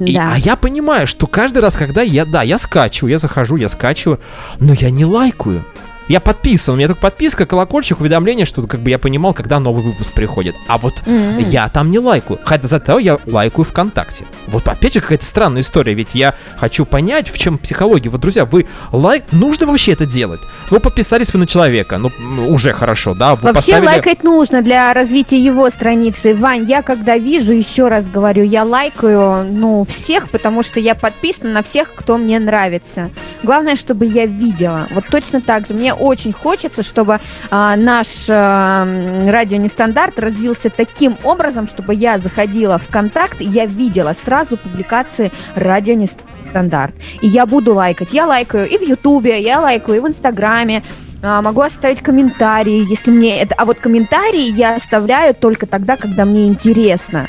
И- 0.00 0.14
Да. 0.14 0.32
а 0.34 0.38
я 0.38 0.56
понимаю, 0.56 1.06
что 1.06 1.26
каждый 1.26 1.58
раз, 1.62 1.74
когда 1.74 2.02
я, 2.02 2.24
да, 2.24 2.42
я 2.42 2.58
скачиваю, 2.58 3.12
я 3.12 3.18
захожу, 3.18 3.56
я 3.56 3.68
скачиваю, 3.68 4.18
но 4.58 4.72
я 4.72 4.90
не 4.90 5.04
лайкаю. 5.04 5.64
Я 6.10 6.18
подписан, 6.18 6.74
у 6.74 6.76
меня 6.76 6.88
только 6.88 7.02
подписка, 7.02 7.46
колокольчик, 7.46 8.00
уведомление, 8.00 8.44
что 8.44 8.66
как 8.66 8.80
бы 8.80 8.90
я 8.90 8.98
понимал, 8.98 9.32
когда 9.32 9.60
новый 9.60 9.84
выпуск 9.84 10.12
приходит. 10.12 10.56
А 10.66 10.76
вот 10.76 10.94
М. 11.06 11.38
я 11.38 11.68
там 11.68 11.92
не 11.92 12.00
лайкаю. 12.00 12.40
Хотя 12.42 12.66
зато 12.66 12.98
я 12.98 13.20
лайкаю 13.26 13.64
ВКонтакте. 13.64 14.24
Вот 14.48 14.66
опять 14.66 14.94
же 14.94 15.00
какая-то 15.00 15.24
странная 15.24 15.62
история, 15.62 15.94
ведь 15.94 16.16
я 16.16 16.34
хочу 16.56 16.84
понять, 16.84 17.30
в 17.30 17.38
чем 17.38 17.58
психология. 17.58 18.10
Вот, 18.10 18.20
друзья, 18.20 18.44
вы 18.44 18.66
лайк... 18.90 19.22
Нужно 19.30 19.66
вообще 19.68 19.92
это 19.92 20.04
делать? 20.04 20.40
Ну, 20.72 20.80
подписались 20.80 21.32
вы 21.32 21.38
на 21.38 21.46
человека, 21.46 21.96
ну, 21.98 22.10
уже 22.48 22.72
хорошо, 22.72 23.14
да? 23.14 23.36
Вы 23.36 23.42
Вообще 23.52 23.74
поставили- 23.74 23.86
лайкать 23.86 24.24
нужно 24.24 24.62
для 24.62 24.92
развития 24.92 25.38
его 25.38 25.70
страницы. 25.70 26.34
Вань, 26.34 26.68
я 26.68 26.82
когда 26.82 27.16
вижу, 27.18 27.52
еще 27.52 27.86
раз 27.86 28.06
говорю, 28.06 28.42
я 28.42 28.64
лайкаю, 28.64 29.44
ну, 29.44 29.86
всех, 29.88 30.28
потому 30.30 30.64
что 30.64 30.80
я 30.80 30.96
подписана 30.96 31.50
на 31.52 31.62
всех, 31.62 31.94
кто 31.94 32.18
мне 32.18 32.40
нравится. 32.40 33.10
Главное, 33.44 33.76
чтобы 33.76 34.06
я 34.06 34.26
видела. 34.26 34.88
Вот 34.90 35.04
точно 35.08 35.40
так 35.40 35.68
же. 35.68 35.74
Мне 35.74 35.94
очень 36.00 36.32
хочется, 36.32 36.82
чтобы 36.82 37.20
а, 37.50 37.76
наш 37.76 38.26
а, 38.28 38.84
м, 38.84 39.28
радио 39.28 39.58
нестандарт 39.58 40.18
развился 40.18 40.70
таким 40.70 41.16
образом, 41.22 41.68
чтобы 41.68 41.94
я 41.94 42.18
заходила 42.18 42.78
в 42.78 42.88
контакт, 42.88 43.40
и 43.40 43.44
я 43.44 43.66
видела 43.66 44.14
сразу 44.24 44.56
публикации 44.56 45.30
радио 45.54 45.94
нестандарт. 45.94 46.94
И 47.20 47.28
я 47.28 47.46
буду 47.46 47.74
лайкать. 47.74 48.12
Я 48.12 48.26
лайкаю 48.26 48.68
и 48.68 48.78
в 48.78 48.82
Ютубе, 48.82 49.40
я 49.40 49.60
лайкаю 49.60 49.98
и 49.98 50.00
в 50.00 50.08
Инстаграме. 50.08 50.82
А, 51.22 51.42
могу 51.42 51.60
оставить 51.60 52.02
комментарии, 52.02 52.86
если 52.88 53.10
мне 53.10 53.40
это... 53.40 53.54
А 53.56 53.64
вот 53.64 53.78
комментарии 53.78 54.50
я 54.50 54.76
оставляю 54.76 55.34
только 55.34 55.66
тогда, 55.66 55.96
когда 55.96 56.24
мне 56.24 56.46
интересно. 56.46 57.28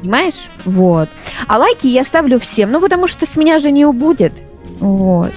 Понимаешь? 0.00 0.48
Вот. 0.64 1.08
А 1.46 1.58
лайки 1.58 1.86
я 1.86 2.04
ставлю 2.04 2.38
всем, 2.40 2.70
ну 2.70 2.80
потому 2.80 3.06
что 3.06 3.26
с 3.26 3.36
меня 3.36 3.58
же 3.58 3.70
не 3.70 3.84
убудет. 3.84 4.32
Вот. 4.80 5.32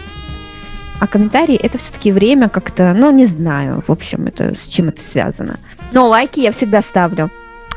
А 0.99 1.07
комментарии 1.07 1.55
это 1.55 1.77
все-таки 1.77 2.11
время 2.11 2.49
как-то, 2.49 2.93
ну 2.93 3.11
не 3.11 3.25
знаю, 3.25 3.83
в 3.85 3.91
общем, 3.91 4.27
это 4.27 4.55
с 4.55 4.67
чем 4.67 4.89
это 4.89 5.01
связано. 5.01 5.59
Но 5.91 6.07
лайки 6.07 6.39
я 6.39 6.51
всегда 6.51 6.81
ставлю. 6.81 7.29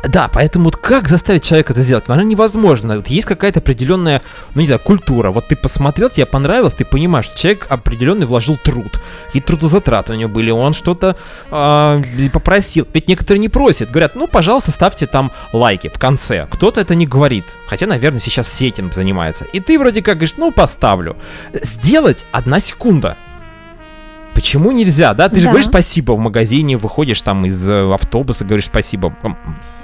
Да, 0.07 0.29
поэтому 0.33 0.67
вот 0.67 0.77
как 0.77 1.09
заставить 1.09 1.43
человека 1.43 1.73
это 1.73 1.83
сделать? 1.83 2.05
Она 2.09 2.23
невозможно. 2.23 2.97
Вот 2.97 3.09
есть 3.09 3.27
какая-то 3.27 3.59
определенная, 3.59 4.23
ну 4.55 4.61
не 4.61 4.67
знаю, 4.67 4.81
культура. 4.81 5.31
Вот 5.31 5.49
ты 5.49 5.57
посмотрел, 5.57 6.09
тебе 6.09 6.27
понравилось, 6.27 6.75
ты 6.75 6.85
понимаешь, 6.85 7.27
что 7.27 7.37
человек 7.37 7.67
определенный 7.69 8.27
вложил 8.27 8.57
труд. 8.57 9.01
И 9.35 9.41
трудозатраты 9.41 10.13
у 10.13 10.17
него 10.17 10.31
были, 10.31 10.51
он 10.51 10.73
что-то 10.73 11.17
а, 11.51 12.01
попросил. 12.33 12.87
Ведь 12.95 13.09
некоторые 13.09 13.41
не 13.41 13.49
просят, 13.49 13.91
говорят, 13.91 14.15
ну, 14.15 14.29
пожалуйста, 14.29 14.71
ставьте 14.71 15.07
там 15.07 15.33
лайки 15.53 15.89
в 15.89 15.99
конце. 15.99 16.47
Кто-то 16.51 16.81
это 16.81 16.95
не 16.95 17.07
говорит. 17.07 17.45
Хотя, 17.67 17.87
наверное, 17.87 18.21
сейчас 18.21 18.47
все 18.47 18.69
этим 18.69 18.93
занимаются. 18.93 19.45
И 19.47 19.61
ты 19.61 19.79
вроде 19.79 20.03
как 20.03 20.19
говоришь, 20.19 20.37
ну, 20.37 20.53
поставлю. 20.53 21.17
Сделать 21.53 22.25
одна 22.31 22.61
секунда. 22.61 23.17
Почему 24.39 24.71
нельзя, 24.71 25.15
да? 25.15 25.29
Ты 25.29 25.37
же 25.41 25.45
Да. 25.47 25.51
говоришь 25.51 25.69
спасибо 25.69 26.13
в 26.13 26.19
магазине, 26.21 26.77
выходишь 26.77 27.21
там 27.23 27.45
из 27.45 27.69
э, 27.69 27.93
автобуса, 27.93 28.45
говоришь 28.45 28.67
спасибо 28.67 29.13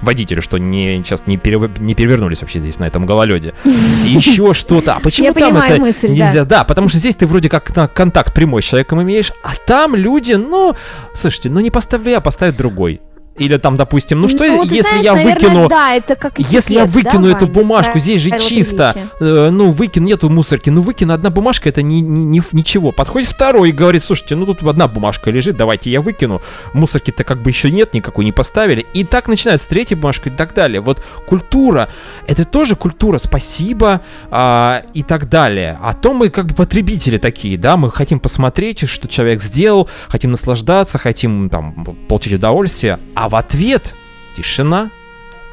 водителю, 0.00 0.42
что 0.42 0.58
не, 0.58 1.02
сейчас 1.04 1.26
не, 1.26 1.36
перев- 1.36 1.80
не 1.80 1.96
перевернулись 1.96 2.40
вообще 2.40 2.60
здесь 2.60 2.78
на 2.78 2.84
этом 2.84 3.04
гололеде. 3.04 3.52
И 3.64 4.10
еще 4.10 4.54
что-то. 4.54 4.94
А 4.94 5.00
почему 5.00 5.26
Я 5.26 5.32
там 5.34 5.56
это 5.56 5.80
мысль, 5.80 6.06
да. 6.06 6.26
нельзя? 6.26 6.44
Да. 6.44 6.62
потому 6.62 6.88
что 6.88 6.98
здесь 6.98 7.16
ты 7.16 7.26
вроде 7.26 7.48
как 7.48 7.74
на 7.74 7.88
контакт 7.88 8.32
прямой 8.32 8.62
с 8.62 8.66
человеком 8.66 9.02
имеешь, 9.02 9.32
а 9.42 9.54
там 9.66 9.96
люди, 9.96 10.34
ну, 10.34 10.76
слушайте, 11.16 11.50
ну 11.50 11.58
не 11.58 11.72
поставлю 11.72 12.10
я, 12.12 12.20
поставят 12.20 12.56
другой. 12.56 13.00
Или 13.36 13.56
там, 13.56 13.76
допустим, 13.76 14.20
ну 14.20 14.28
что, 14.28 14.44
Ну, 14.44 14.62
ты 14.64 14.76
если 14.76 14.88
знаешь, 14.90 15.04
я 15.04 15.14
наверное, 15.14 15.34
выкину... 15.34 15.68
Да, 15.68 15.92
это 15.94 16.14
как 16.14 16.38
Если 16.38 16.74
я 16.74 16.84
этикет, 16.86 17.02
да, 17.04 17.10
выкину 17.10 17.28
эту 17.28 17.46
Вань? 17.46 17.54
бумажку, 17.54 17.98
здесь 17.98 18.22
же 18.22 18.30
чисто, 18.38 18.94
э, 19.18 19.50
ну, 19.50 19.72
выкину, 19.72 20.06
нету 20.06 20.30
мусорки, 20.30 20.70
ну, 20.70 20.82
выкину 20.82 21.12
одна 21.12 21.30
бумажка, 21.30 21.68
это 21.68 21.82
не, 21.82 22.00
не- 22.00 22.42
ничего. 22.52 22.92
Подходит 22.92 23.28
второй 23.28 23.70
и 23.70 23.72
говорит, 23.72 24.04
слушайте, 24.04 24.36
ну, 24.36 24.46
тут 24.46 24.62
одна 24.62 24.86
бумажка 24.86 25.30
лежит, 25.32 25.56
давайте 25.56 25.90
я 25.90 26.00
выкину. 26.00 26.42
Мусорки-то 26.74 27.24
как 27.24 27.42
бы 27.42 27.50
еще 27.50 27.72
нет, 27.72 27.92
никакой 27.92 28.24
не 28.24 28.30
поставили. 28.32 28.86
И 28.94 29.02
так 29.04 29.26
начинается 29.26 29.68
третья 29.68 29.96
бумажка 29.96 30.28
и 30.28 30.32
так 30.32 30.54
далее. 30.54 30.80
Вот 30.80 31.02
культура, 31.26 31.88
это 32.28 32.44
тоже 32.44 32.76
культура, 32.76 33.18
спасибо 33.18 34.02
а, 34.30 34.84
и 34.94 35.02
так 35.02 35.28
далее. 35.28 35.76
А 35.82 35.92
то 35.94 36.14
мы 36.14 36.28
как 36.30 36.46
бы 36.46 36.54
потребители 36.54 37.18
такие, 37.18 37.58
да, 37.58 37.76
мы 37.76 37.90
хотим 37.90 38.20
посмотреть, 38.20 38.88
что 38.88 39.08
человек 39.08 39.42
сделал, 39.42 39.88
хотим 40.08 40.30
наслаждаться, 40.30 40.98
хотим 40.98 41.50
там 41.50 41.84
получить 42.08 42.34
удовольствие, 42.34 43.00
а 43.14 43.23
в 43.28 43.36
ответ 43.36 43.94
тишина, 44.36 44.90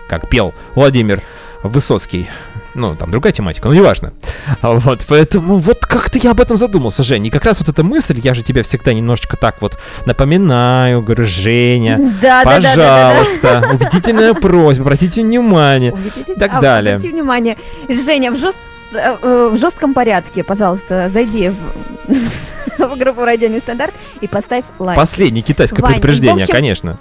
как 0.08 0.30
пел 0.30 0.54
Владимир 0.76 1.22
Высоцкий. 1.64 2.30
Ну, 2.74 2.96
там 2.96 3.12
другая 3.12 3.34
тематика, 3.34 3.68
но 3.68 3.74
неважно. 3.74 4.14
А 4.62 4.72
Вот, 4.72 5.06
поэтому 5.08 5.58
вот 5.58 5.86
как-то 5.86 6.18
я 6.18 6.32
об 6.32 6.40
этом 6.40 6.58
задумался, 6.58 7.04
Жень. 7.04 7.28
И 7.28 7.30
как 7.30 7.44
раз 7.44 7.60
вот 7.60 7.68
эта 7.68 7.84
мысль, 7.84 8.20
я 8.24 8.34
же 8.34 8.44
тебя 8.44 8.64
всегда 8.64 8.94
немножечко 8.94 9.36
так 9.36 9.62
вот 9.62 9.78
напоминаю, 10.06 11.02
говорю, 11.02 11.26
Женя, 11.26 11.98
Да, 12.22 12.44
да, 12.44 12.60
да, 12.60 12.62
да, 12.62 12.62
да, 12.62 12.76
да. 12.76 13.10
пожалуйста, 13.10 13.70
убедительная 13.74 14.34
просьба, 14.34 14.84
обратите 14.84 15.22
внимание. 15.22 15.92
Уведите- 15.92 16.36
так 16.36 16.54
а, 16.56 16.62
далее. 16.62 16.96
Обратите 16.96 17.14
внимание, 17.14 17.58
Женя, 17.90 18.32
в, 18.32 18.36
жест- 18.38 18.58
э, 18.94 19.18
э, 19.22 19.50
в 19.52 19.58
жестком 19.60 19.94
порядке, 19.94 20.44
пожалуйста, 20.46 21.10
зайди 21.10 21.50
в, 21.50 22.78
в 22.78 22.96
группу 22.98 23.26
Радио 23.26 23.50
Нестандарт 23.50 23.94
и 24.22 24.28
поставь 24.28 24.64
лайк. 24.80 24.98
Последнее 24.98 25.44
китайское 25.44 25.82
Вань, 25.84 25.96
предупреждение, 25.96 26.46
в 26.46 26.50
общем- 26.50 26.56
конечно. 26.56 27.00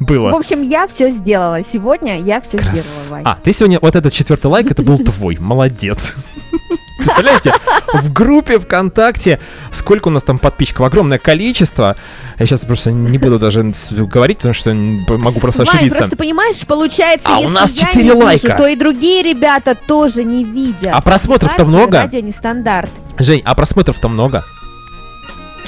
В 0.00 0.04
Было. 0.04 0.30
общем, 0.36 0.62
я 0.62 0.86
все 0.86 1.10
сделала. 1.10 1.62
Сегодня 1.62 2.20
я 2.20 2.40
все 2.40 2.58
Крас- 2.58 2.74
сделала, 2.74 3.10
Вань. 3.10 3.22
А, 3.24 3.38
ты 3.42 3.52
сегодня, 3.52 3.78
вот 3.80 3.94
этот 3.96 4.12
четвертый 4.12 4.46
лайк, 4.46 4.70
это 4.70 4.82
был 4.82 4.98
твой, 5.04 5.36
молодец. 5.38 6.12
Представляете, 6.98 7.52
в 7.92 8.12
группе 8.12 8.58
ВКонтакте, 8.58 9.40
сколько 9.72 10.08
у 10.08 10.10
нас 10.10 10.22
там 10.22 10.38
подписчиков, 10.38 10.86
огромное 10.86 11.18
количество. 11.18 11.96
Я 12.38 12.46
сейчас 12.46 12.60
просто 12.60 12.92
не 12.92 13.18
буду 13.18 13.38
даже 13.38 13.72
говорить, 13.90 14.38
потому 14.38 14.54
что 14.54 14.72
могу 14.74 15.40
просто 15.40 15.64
Вань, 15.64 15.76
ошибиться. 15.76 15.98
просто 15.98 16.16
понимаешь, 16.16 16.60
получается, 16.66 17.28
А 17.30 17.38
у 17.38 17.42
если 17.42 17.54
нас 17.54 17.74
я 17.74 17.86
четыре 17.86 18.04
не 18.04 18.10
вижу, 18.12 18.24
лайка. 18.24 18.54
то 18.56 18.66
и 18.66 18.76
другие 18.76 19.22
ребята 19.22 19.74
тоже 19.74 20.24
не 20.24 20.44
видят. 20.44 20.90
А 20.92 21.00
просмотров-то 21.02 21.64
много? 21.64 21.98
Радио 22.02 22.20
нестандарт. 22.20 22.90
Жень, 23.18 23.42
а 23.44 23.54
просмотров-то 23.54 24.08
много? 24.08 24.44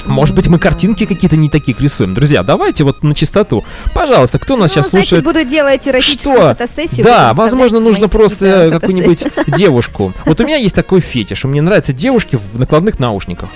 Может 0.07 0.35
быть, 0.35 0.47
мы 0.47 0.57
картинки 0.57 1.05
какие-то 1.05 1.35
не 1.35 1.49
таких 1.49 1.79
рисуем. 1.81 2.13
Друзья, 2.13 2.41
давайте 2.43 2.83
вот 2.83 3.03
на 3.03 3.13
чистоту. 3.13 3.63
Пожалуйста, 3.93 4.39
кто 4.39 4.55
нас 4.55 4.71
Ну, 4.75 4.81
сейчас 4.81 4.89
значит, 4.91 5.09
слушает? 5.09 5.23
буду 5.25 5.43
делать 5.43 5.87
эротическую 5.87 6.35
Что? 6.37 6.49
фотосессию. 6.55 7.03
Да, 7.03 7.33
возможно, 7.33 7.79
нужно 7.79 8.07
просто 8.07 8.69
какую-нибудь 8.71 9.25
девушку. 9.47 10.13
Вот 10.25 10.39
у 10.39 10.45
меня 10.45 10.55
есть 10.57 10.75
такой 10.75 11.01
фетиш. 11.01 11.43
Мне 11.43 11.61
нравятся 11.61 11.93
девушки 11.93 12.37
в 12.37 12.57
накладных 12.57 12.99
наушниках. 12.99 13.49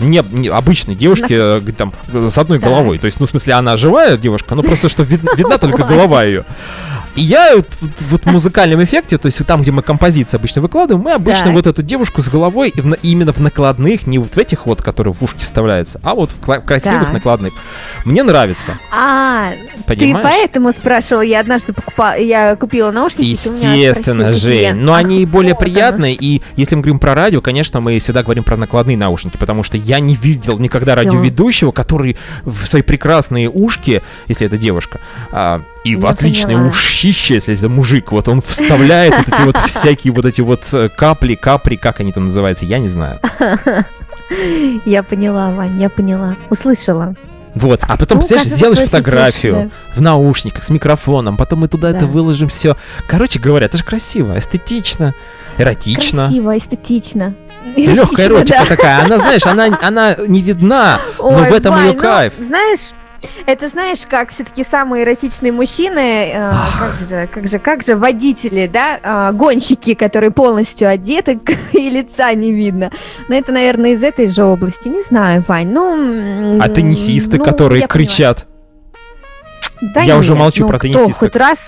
Не, 0.00 0.22
не 0.30 0.48
обычные 0.48 0.96
девушки 0.96 1.34
э, 1.36 1.60
там 1.76 1.92
с 2.28 2.38
одной 2.38 2.58
Так. 2.58 2.68
головой. 2.70 2.98
То 2.98 3.06
есть, 3.06 3.20
ну, 3.20 3.26
в 3.26 3.28
смысле, 3.28 3.54
она 3.54 3.76
живая 3.76 4.16
девушка, 4.16 4.54
но 4.54 4.62
просто 4.62 4.88
что 4.88 5.02
вид- 5.02 5.22
видна 5.36 5.58
только 5.58 5.84
голова 5.84 6.24
ее. 6.24 6.44
И 7.14 7.22
я 7.22 7.56
вот, 7.56 7.68
вот- 8.08 8.22
в 8.24 8.26
музыкальном 8.26 8.82
эффекте, 8.82 9.18
то 9.18 9.26
есть 9.26 9.44
там, 9.46 9.60
где 9.60 9.70
мы 9.70 9.82
композиции 9.82 10.38
обычно 10.38 10.62
выкладываем, 10.62 11.04
мы 11.04 11.12
обычно 11.12 11.46
Так. 11.46 11.52
вот 11.54 11.66
эту 11.66 11.82
девушку 11.82 12.22
с 12.22 12.28
головой 12.30 12.70
и 12.70 12.80
в 12.80 12.94
именно 13.02 13.34
в 13.34 13.38
накладных, 13.38 14.06
не 14.06 14.18
вот 14.18 14.34
в 14.34 14.38
этих 14.38 14.64
вот, 14.64 14.80
которые 14.80 15.12
в 15.12 15.20
ушки 15.22 15.40
вставляются, 15.40 16.00
а 16.02 16.14
вот 16.14 16.30
в 16.30 16.40
красивых 16.40 17.00
Так. 17.04 17.12
накладных. 17.12 17.52
Мне 18.06 18.22
нравится, 18.22 18.78
А, 18.90 19.50
ты 19.86 19.94
понимаешь? 19.94 20.26
поэтому 20.26 20.72
спрашивала, 20.72 21.20
я 21.20 21.40
однажды 21.40 21.74
покупала, 21.74 22.16
я 22.18 22.56
купила 22.56 22.90
наушники. 22.90 23.36
ты 23.36 23.50
Естественно, 23.50 24.32
Жень. 24.32 24.72
Но 24.76 24.94
они 24.94 25.26
более 25.26 25.54
приятные. 25.54 26.14
И 26.14 26.40
если 26.56 26.76
мы 26.76 26.80
говорим 26.80 26.98
про 26.98 27.14
радио, 27.14 27.42
конечно, 27.42 27.80
мы 27.80 27.98
всегда 27.98 28.22
говорим 28.22 28.42
про 28.44 28.56
накладные 28.56 28.96
наушники, 28.96 29.36
потому 29.36 29.62
что 29.64 29.76
я 29.84 30.00
не 30.00 30.14
видел 30.14 30.58
никогда 30.58 30.96
Всё. 30.96 31.04
радиоведущего, 31.04 31.72
который 31.72 32.16
в 32.44 32.64
свои 32.66 32.82
прекрасные 32.82 33.48
ушки, 33.50 34.02
если 34.28 34.46
это 34.46 34.56
девушка, 34.58 35.00
а, 35.30 35.62
и 35.84 35.96
в 35.96 36.02
Я 36.02 36.08
отличные 36.10 36.56
поняла. 36.56 36.70
ушище, 36.70 37.34
если 37.34 37.54
это 37.54 37.68
мужик, 37.68 38.12
вот 38.12 38.28
он 38.28 38.40
вставляет 38.40 39.14
вот 39.16 39.28
эти 39.28 39.42
вот 39.42 39.56
всякие 39.66 40.12
вот 40.12 40.24
эти 40.26 40.40
вот 40.40 40.66
э, 40.72 40.88
капли, 40.88 41.34
капри, 41.34 41.76
как 41.76 42.00
они 42.00 42.12
там 42.12 42.24
называются, 42.24 42.64
я 42.66 42.78
не 42.78 42.88
знаю. 42.88 43.20
Я 44.86 45.02
поняла, 45.02 45.50
Вань, 45.50 45.78
я 45.80 45.90
поняла. 45.90 46.36
Услышала. 46.48 47.14
Вот, 47.54 47.80
а 47.86 47.98
потом, 47.98 48.16
Ну, 48.18 48.20
представляешь, 48.26 48.48
сделаешь 48.56 48.78
фотографию 48.78 49.54
фетиш, 49.54 49.96
в 49.96 50.00
наушниках 50.00 50.62
с 50.62 50.70
микрофоном, 50.70 51.36
потом 51.36 51.60
мы 51.60 51.68
туда 51.68 51.90
это 51.90 52.00
Да. 52.00 52.06
выложим 52.06 52.48
все. 52.48 52.76
Короче 53.06 53.38
говоря, 53.38 53.66
это 53.66 53.76
же 53.76 53.84
красиво, 53.84 54.38
эстетично, 54.38 55.14
эротично. 55.58 56.26
Красиво, 56.28 56.56
эстетично. 56.56 57.34
Легкая 57.76 58.26
эротика 58.26 58.58
да. 58.60 58.64
такая. 58.66 59.04
Она, 59.04 59.18
знаешь, 59.18 59.46
она, 59.46 59.78
она 59.82 60.16
не 60.26 60.42
видна, 60.42 61.00
но 61.18 61.30
в 61.30 61.52
этом 61.52 61.76
ее 61.78 61.92
ну, 61.92 62.00
кайф. 62.00 62.34
знаешь, 62.40 62.80
это 63.46 63.68
знаешь, 63.68 64.00
как 64.08 64.30
все-таки 64.30 64.64
самые 64.64 65.04
эротичные 65.04 65.52
мужчины, 65.52 66.32
э, 66.34 66.52
как 66.78 66.98
же, 67.08 67.28
как 67.32 67.48
же, 67.48 67.58
как 67.58 67.82
же 67.82 67.96
водители, 67.96 68.68
да, 68.72 69.30
э, 69.30 69.32
гонщики, 69.32 69.94
которые 69.94 70.30
полностью 70.30 70.88
одеты 70.88 71.38
и 71.72 71.90
лица 71.90 72.32
не 72.34 72.52
видно. 72.52 72.90
Но 73.28 73.36
это, 73.36 73.52
наверное, 73.52 73.92
из 73.92 74.02
этой 74.02 74.26
же 74.26 74.44
области. 74.44 74.88
Не 74.88 75.02
знаю, 75.02 75.44
Вань. 75.46 75.68
Ну, 75.68 76.58
А 76.60 76.68
теннисисты, 76.68 77.38
ну, 77.38 77.44
которые 77.44 77.86
кричат. 77.86 78.46
Да 79.80 80.02
Я 80.02 80.16
уже 80.16 80.32
нет, 80.32 80.38
молчу 80.38 80.62
ну, 80.62 80.68
про 80.68 80.78
кто 80.78 80.88
теннисисток. 80.88 81.16
хоть 81.16 81.36
раз... 81.36 81.58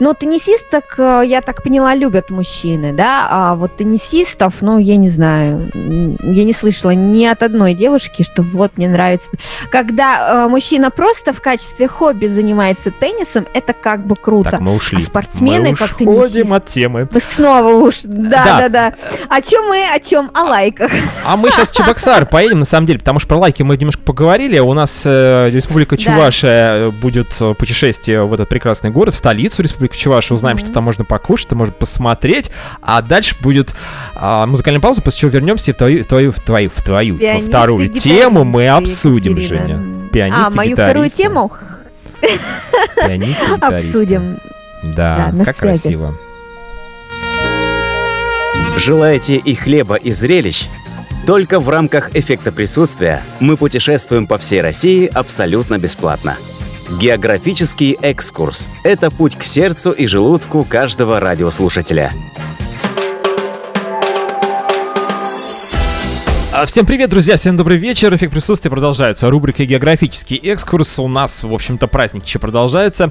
Ну, 0.00 0.14
теннисисток, 0.14 0.94
э, 0.98 1.22
я 1.26 1.40
так 1.40 1.62
поняла, 1.62 1.94
любят 1.94 2.30
мужчины, 2.30 2.92
да, 2.92 3.26
а 3.30 3.54
вот 3.54 3.76
теннисистов, 3.76 4.54
ну, 4.60 4.78
я 4.78 4.96
не 4.96 5.08
знаю, 5.08 5.70
я 5.74 6.44
не 6.44 6.52
слышала 6.52 6.90
ни 6.90 7.24
от 7.24 7.42
одной 7.42 7.74
девушки, 7.74 8.22
что 8.22 8.42
вот 8.42 8.76
мне 8.76 8.88
нравится. 8.88 9.28
Когда 9.70 10.44
э, 10.44 10.48
мужчина 10.48 10.90
просто 10.90 11.32
в 11.32 11.40
качестве 11.40 11.88
хобби 11.88 12.26
занимается 12.26 12.90
теннисом, 12.90 13.46
это 13.54 13.72
как 13.72 14.06
бы 14.06 14.16
круто. 14.16 14.52
Так, 14.52 14.60
мы 14.60 14.74
ушли. 14.74 15.02
А 15.02 15.06
спортсмены, 15.06 15.70
мы 15.70 15.76
как 15.76 16.00
уходим 16.00 16.46
теннисисты. 16.46 16.54
от 16.54 16.66
темы. 16.66 17.08
Вы 17.10 17.20
снова 17.34 17.68
уж, 17.68 18.00
да, 18.04 18.44
Да. 18.44 18.58
да, 18.58 18.68
да. 18.68 18.94
О 19.28 19.40
чем 19.42 19.68
мы, 19.68 19.84
о 19.92 19.98
чем? 20.00 20.30
О 20.34 20.44
лайках. 20.44 20.92
А 21.24 21.36
мы 21.36 21.50
сейчас 21.50 21.70
в 21.70 21.76
Чебоксар 21.76 22.26
поедем, 22.26 22.60
на 22.60 22.64
самом 22.64 22.86
деле, 22.86 22.98
потому 22.98 23.18
что 23.18 23.28
про 23.28 23.36
лайки 23.38 23.62
мы 23.62 23.76
немножко 23.76 24.02
поговорили. 24.02 24.58
У 24.58 24.72
нас 24.72 25.02
э, 25.04 25.50
Республика. 25.50 25.96
Чувашия 25.96 26.88
э, 26.88 26.90
будет 26.90 27.36
э, 27.40 27.54
путешествие 27.54 28.24
в 28.24 28.32
этот 28.32 28.48
прекрасный 28.48 28.90
город, 28.90 29.14
в 29.14 29.16
столицу 29.16 29.62
Республики 29.62 29.71
Чувашия. 29.96 30.34
Узнаем, 30.34 30.56
Мгм. 30.56 30.64
что 30.64 30.74
там 30.74 30.84
можно 30.84 31.04
покушать, 31.04 31.46
что 31.46 31.56
можно 31.56 31.72
посмотреть. 31.74 32.50
А 32.80 33.02
дальше 33.02 33.36
будет 33.40 33.74
а, 34.14 34.46
музыкальная 34.46 34.80
пауза, 34.80 35.02
после 35.02 35.20
чего 35.20 35.30
вернемся 35.30 35.72
в 35.72 35.76
твою, 35.76 36.02
в 36.04 36.06
твою, 36.06 36.32
в 36.32 36.40
твою, 36.40 36.70
в 36.74 36.82
твою, 36.82 37.16
во 37.18 37.46
вторую 37.46 37.88
тему 37.88 38.44
мы 38.44 38.68
обсудим, 38.68 39.36
Екатерина. 39.36 39.66
Женя. 39.66 40.08
Пианисты, 40.12 40.42
А, 40.46 40.50
мою 40.54 40.76
вторую 40.76 41.06
гитаристы. 41.06 41.22
тему 41.22 41.52
обсудим. 43.60 44.38
Да, 44.82 45.32
как 45.44 45.56
связи. 45.56 45.82
красиво. 45.82 46.18
Желаете 48.76 49.36
и 49.36 49.54
хлеба, 49.54 49.94
и 49.96 50.10
зрелищ? 50.10 50.64
Только 51.26 51.60
в 51.60 51.68
рамках 51.68 52.14
эффекта 52.16 52.50
присутствия 52.50 53.22
мы 53.38 53.56
путешествуем 53.56 54.26
по 54.26 54.38
всей 54.38 54.60
России 54.60 55.06
абсолютно 55.12 55.78
бесплатно. 55.78 56.36
Географический 56.98 57.96
экскурс– 58.02 58.68
это 58.84 59.10
путь 59.10 59.36
к 59.36 59.44
сердцу 59.44 59.92
и 59.92 60.06
желудку 60.06 60.64
каждого 60.64 61.20
радиослушателя. 61.20 62.12
А, 66.52 66.66
Всем 66.66 66.84
привет, 66.84 67.08
друзья, 67.10 67.36
всем 67.36 67.56
добрый 67.56 67.78
вечер. 67.78 68.14
Эффект 68.14 68.32
присутствия 68.32 68.70
продолжается. 68.70 69.30
Рубрика 69.30 69.64
«Географический 69.64 70.36
экскурс». 70.36 70.98
У 70.98 71.08
нас, 71.08 71.42
в 71.42 71.52
общем-то, 71.52 71.86
праздник 71.88 72.26
еще 72.26 72.38
продолжается. 72.38 73.10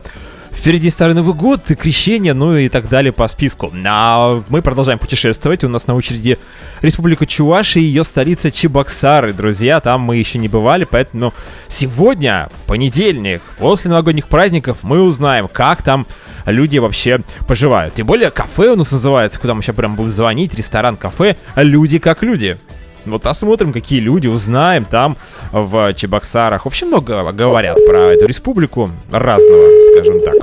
Впереди 0.53 0.91
Старый 0.91 1.15
Новый 1.15 1.33
год, 1.33 1.63
крещение, 1.63 2.33
ну 2.33 2.55
и 2.55 2.69
так 2.69 2.87
далее 2.87 3.11
по 3.11 3.27
списку. 3.27 3.71
А 3.83 4.43
мы 4.49 4.61
продолжаем 4.61 4.99
путешествовать. 4.99 5.63
У 5.63 5.69
нас 5.69 5.87
на 5.87 5.95
очереди 5.95 6.37
Республика 6.81 7.25
Чувашия 7.25 7.81
и 7.81 7.85
ее 7.85 8.03
столица 8.03 8.51
Чебоксары. 8.51 9.33
Друзья, 9.33 9.79
там 9.79 10.01
мы 10.01 10.17
еще 10.17 10.37
не 10.37 10.47
бывали, 10.47 10.83
поэтому 10.83 11.33
сегодня, 11.67 12.49
в 12.63 12.67
понедельник, 12.67 13.41
после 13.57 13.89
новогодних 13.89 14.27
праздников, 14.27 14.77
мы 14.83 15.01
узнаем, 15.01 15.47
как 15.47 15.81
там 15.81 16.05
люди 16.45 16.77
вообще 16.77 17.21
поживают. 17.47 17.95
Тем 17.95 18.05
более 18.05 18.29
кафе 18.29 18.69
у 18.69 18.75
нас 18.75 18.91
называется, 18.91 19.39
куда 19.39 19.55
мы 19.55 19.63
сейчас 19.63 19.75
прям 19.75 19.95
будем 19.95 20.11
звонить, 20.11 20.53
ресторан-кафе 20.53 21.37
«Люди 21.55 21.97
как 21.97 22.21
люди». 22.21 22.57
Вот 23.05 23.21
посмотрим, 23.23 23.73
какие 23.73 23.99
люди, 23.99 24.27
узнаем 24.27 24.85
там 24.85 25.15
в 25.51 25.93
Чебоксарах. 25.93 26.65
Вообще 26.65 26.85
много 26.85 27.31
говорят 27.31 27.77
про 27.87 28.13
эту 28.13 28.27
республику 28.27 28.89
разного, 29.11 29.67
скажем 29.93 30.19
так. 30.19 30.35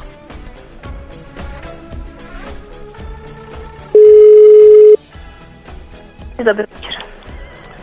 Добрый 6.37 6.66
вечер. 6.81 7.05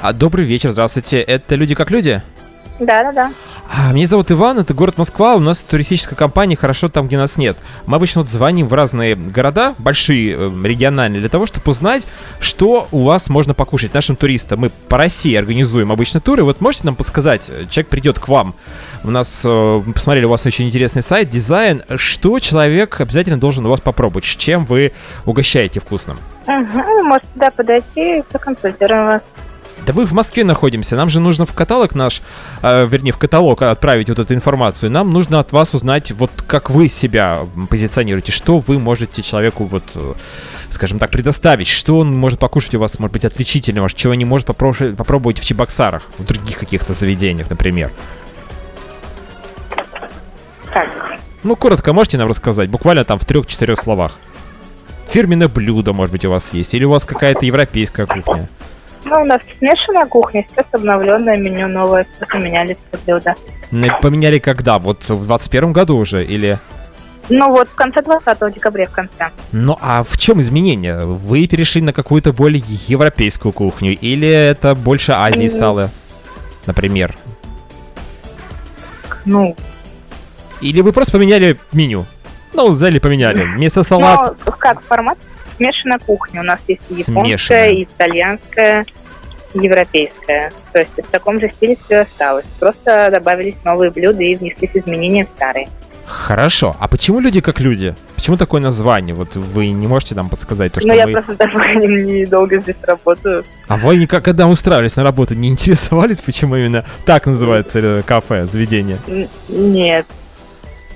А, 0.02 0.14
добрый 0.14 0.46
вечер, 0.46 0.72
здравствуйте. 0.72 1.20
Это 1.20 1.56
«Люди 1.56 1.76
как 1.76 1.92
люди»? 1.92 2.22
Да, 2.80 3.04
да, 3.04 3.12
да. 3.12 3.32
Меня 3.94 4.06
зовут 4.06 4.32
Иван, 4.32 4.60
это 4.60 4.74
город 4.74 4.98
Москва, 4.98 5.36
у 5.36 5.40
нас 5.40 5.60
туристическая 5.60 6.16
компания 6.18 6.56
«Хорошо 6.56 6.90
там, 6.90 7.08
где 7.08 7.18
нас 7.18 7.38
нет». 7.38 7.58
Мы 7.86 7.96
обычно 7.96 8.22
вот 8.22 8.30
звоним 8.30 8.68
в 8.68 8.74
разные 8.74 9.16
города, 9.16 9.76
большие, 9.78 10.36
э, 10.38 10.52
региональные, 10.64 11.22
для 11.22 11.30
того, 11.30 11.46
чтобы 11.46 11.72
узнать, 11.72 12.06
что 12.40 12.88
у 12.92 13.04
вас 13.04 13.30
можно 13.30 13.54
покушать 13.54 13.94
нашим 13.94 14.18
туристам. 14.18 14.60
Мы 14.60 14.70
по 14.70 14.98
России 14.98 15.36
организуем 15.36 15.92
обычно 15.92 16.20
туры, 16.20 16.44
вот 16.44 16.62
можете 16.62 16.86
нам 16.86 16.96
подсказать, 16.96 17.46
э, 17.48 17.66
человек 17.70 17.90
придет 17.90 18.20
к 18.20 18.28
вам, 18.28 18.54
у 19.04 19.12
нас, 19.12 19.42
э, 19.44 19.82
мы 19.86 19.94
посмотрели, 19.94 20.26
у 20.26 20.30
вас 20.30 20.46
очень 20.46 20.68
интересный 20.68 21.02
сайт, 21.02 21.30
дизайн, 21.30 21.84
что 21.96 22.40
человек 22.40 23.00
обязательно 23.00 23.40
должен 23.40 23.66
у 23.66 23.70
вас 23.70 23.80
попробовать, 23.80 24.26
с 24.26 24.36
чем 24.36 24.66
вы 24.66 24.92
угощаете 25.26 25.80
вкусным? 25.80 26.18
Угу. 26.46 26.82
Вы 26.84 27.04
можете 27.04 27.28
туда 27.34 27.52
подойти 27.52 28.20
и 28.20 28.22
проконсультируем 28.22 29.06
вас. 29.06 29.22
Да 29.86 29.94
вы 29.94 30.06
в 30.06 30.14
Москве 30.14 30.44
находимся, 30.44 30.96
нам 30.96 31.10
же 31.10 31.20
нужно 31.20 31.46
в 31.46 31.54
каталог 31.54 31.96
наш, 31.96 32.22
э, 32.62 32.88
вернее, 32.90 33.12
в 33.12 33.18
каталог 33.18 33.62
отправить 33.62 34.10
вот 34.10 34.20
эту 34.20 34.34
информацию. 34.34 34.90
Нам 34.90 35.12
нужно 35.12 35.40
от 35.40 35.52
вас 35.52 35.74
узнать, 35.74 36.12
вот 36.12 36.32
как 36.48 36.70
вы 36.70 36.88
себя 36.88 37.40
позиционируете, 37.70 38.32
что 38.32 38.60
вы 38.60 38.80
можете 38.80 39.22
человеку, 39.22 39.66
вот, 39.66 39.84
э, 39.96 40.14
скажем 40.70 40.98
так, 40.98 41.12
предоставить, 41.12 41.68
что 41.68 42.00
он 42.00 42.18
может 42.18 42.40
покушать 42.40 42.74
у 42.76 42.80
вас, 42.80 42.98
может 43.00 43.14
быть, 43.14 43.26
отличительного, 43.26 43.90
чего 43.92 44.16
не 44.16 44.26
может 44.26 44.48
попробовать, 44.48 44.96
попробовать 44.96 45.40
в 45.40 45.46
Чебоксарах, 45.46 46.04
в 46.18 46.26
других 46.26 46.58
каких-то 46.58 46.94
заведениях, 46.94 47.50
например. 47.50 47.92
Так, 50.74 51.20
Ну, 51.44 51.56
коротко 51.56 51.94
можете 51.94 52.18
нам 52.18 52.28
рассказать, 52.28 52.70
буквально 52.70 53.04
там 53.04 53.20
в 53.20 53.26
трех-четырех 53.26 53.78
словах. 53.78 54.14
Фирменное 55.08 55.48
блюдо, 55.48 55.94
может 55.94 56.12
быть, 56.12 56.26
у 56.26 56.32
вас 56.32 56.54
есть, 56.54 56.74
или 56.74 56.84
у 56.86 56.90
вас 56.90 57.06
какая-то 57.06 57.46
европейская 57.46 58.08
кухня. 58.08 58.50
Ну, 59.06 59.22
у 59.22 59.26
нас 59.26 59.42
смешанная 59.60 60.06
кухня, 60.06 60.46
сейчас 60.50 60.66
обновленное 60.72 61.38
меню 61.38 61.68
новое, 61.68 62.06
все 62.16 62.26
поменяли 62.26 62.78
все 62.90 63.00
блюда. 63.06 63.36
Поменяли 64.02 64.40
когда? 64.40 64.80
Вот 64.80 65.08
в 65.08 65.26
21 65.26 65.74
году 65.74 65.98
уже, 65.98 66.26
или... 66.26 66.60
Ну 67.30 67.50
вот, 67.50 67.68
в 67.70 67.76
конце 67.76 68.04
20 68.04 68.54
декабря, 68.54 68.86
в 68.86 68.92
конце. 68.92 69.30
Ну 69.52 69.78
а 69.82 70.04
в 70.04 70.18
чем 70.18 70.42
изменения? 70.42 71.02
Вы 71.02 71.48
перешли 71.48 71.82
на 71.82 71.92
какую-то 71.92 72.34
более 72.34 72.64
европейскую 72.88 73.52
кухню? 73.52 73.98
Или 73.98 74.30
это 74.30 74.76
больше 74.76 75.12
Азии 75.14 75.48
стало, 75.48 75.90
например? 76.68 77.16
Ну, 79.26 79.56
Или 80.62 80.82
вы 80.82 80.94
просто 80.94 81.14
поменяли 81.14 81.58
меню? 81.72 82.06
Ну, 82.54 82.72
взяли, 82.72 83.00
поменяли. 83.00 83.44
Вместо 83.44 83.84
салат... 83.84 84.36
ну, 84.46 84.52
как 84.58 84.82
формат? 84.84 85.18
Смешанная 85.58 86.00
кухня. 86.00 86.42
У 86.42 86.44
нас 86.44 86.60
есть 86.68 86.82
и 86.92 86.96
японская, 86.96 87.70
и 87.70 87.84
итальянская. 87.84 88.86
европейское. 89.54 90.52
То 90.74 90.80
есть 90.80 90.92
в 90.98 91.10
таком 91.10 91.40
же 91.40 91.50
стиле 91.56 91.78
все 91.86 92.00
осталось. 92.02 92.46
Просто 92.60 93.10
добавились 93.12 93.56
новые 93.64 93.90
блюда 93.92 94.22
и 94.24 94.36
внеслись 94.36 94.72
изменения 94.74 95.26
в 95.26 95.30
старые. 95.38 95.70
Хорошо. 96.06 96.76
А 96.80 96.88
почему 96.88 97.20
люди 97.20 97.42
как 97.42 97.60
люди? 97.60 97.96
Почему 98.16 98.38
такое 98.38 98.62
название? 98.62 99.16
Вот 99.16 99.36
вы 99.36 99.70
не 99.70 99.88
можете 99.88 100.14
нам 100.14 100.30
подсказать 100.30 100.72
то, 100.74 100.80
что 100.80 100.90
Ну, 100.90 100.94
я 100.96 101.08
просто 101.08 101.36
давно 101.40 101.66
недолго 101.74 102.60
здесь 102.60 102.76
работаю. 102.84 103.44
А 103.68 103.78
вы 103.78 103.96
никак, 103.98 104.24
когда 104.24 104.48
устраивались 104.48 104.96
на 104.98 105.04
работу, 105.04 105.34
не 105.36 105.48
интересовались, 105.50 106.18
почему 106.20 106.56
именно 106.58 106.86
так 107.06 107.26
называется 107.26 107.80
э, 107.80 108.04
кафе, 108.04 108.46
заведение? 108.46 109.00
Н- 109.08 109.30
Нет. 109.50 110.06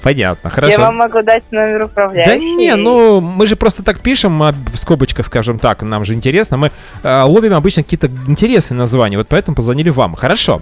Понятно, 0.02 0.50
хорошо. 0.50 0.72
Я 0.72 0.80
вам 0.80 0.96
могу 0.96 1.22
дать 1.22 1.44
номер 1.52 1.80
Да 1.80 1.86
управляющей. 1.86 2.56
не, 2.56 2.76
ну 2.76 3.20
мы 3.20 3.48
же 3.48 3.56
просто 3.56 3.84
так 3.84 4.00
пишем, 4.00 4.42
а 4.44 4.54
в 4.54 4.78
скобочках, 4.78 5.26
скажем 5.26 5.60
так, 5.60 5.82
нам 5.82 6.06
же 6.06 6.14
интересно. 6.14 6.56
Мы 6.58 6.72
э, 7.04 7.22
ловим 7.24 7.54
обычно 7.54 7.84
какие-то 7.84 8.08
интересные 8.28 8.78
названия, 8.78 9.18
вот 9.18 9.28
поэтому 9.28 9.56
позвонили 9.56 9.90
вам. 9.90 10.16
Хорошо. 10.16 10.62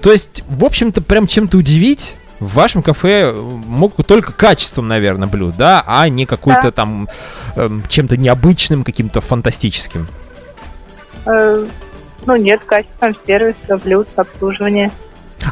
То 0.00 0.10
есть, 0.10 0.42
в 0.48 0.64
общем-то, 0.64 1.02
прям 1.02 1.26
чем-то 1.26 1.58
удивить 1.58 2.14
в 2.40 2.54
вашем 2.54 2.82
кафе 2.82 3.32
э, 3.32 3.32
могут 3.34 4.06
только 4.06 4.32
качеством, 4.32 4.88
наверное, 4.88 5.28
блюд, 5.28 5.56
да, 5.58 5.84
а 5.86 6.08
не 6.08 6.24
какой-то 6.24 6.62
Да. 6.62 6.70
там 6.70 7.08
эм, 7.56 7.82
чем-то 7.88 8.16
необычным, 8.16 8.84
каким-то 8.84 9.20
фантастическим. 9.20 10.06
Э, 11.26 11.66
Ну 12.26 12.36
нет, 12.36 12.60
качеством 12.66 13.14
сервиса, 13.26 13.76
блюд, 13.78 14.08
обслуживания. 14.16 14.90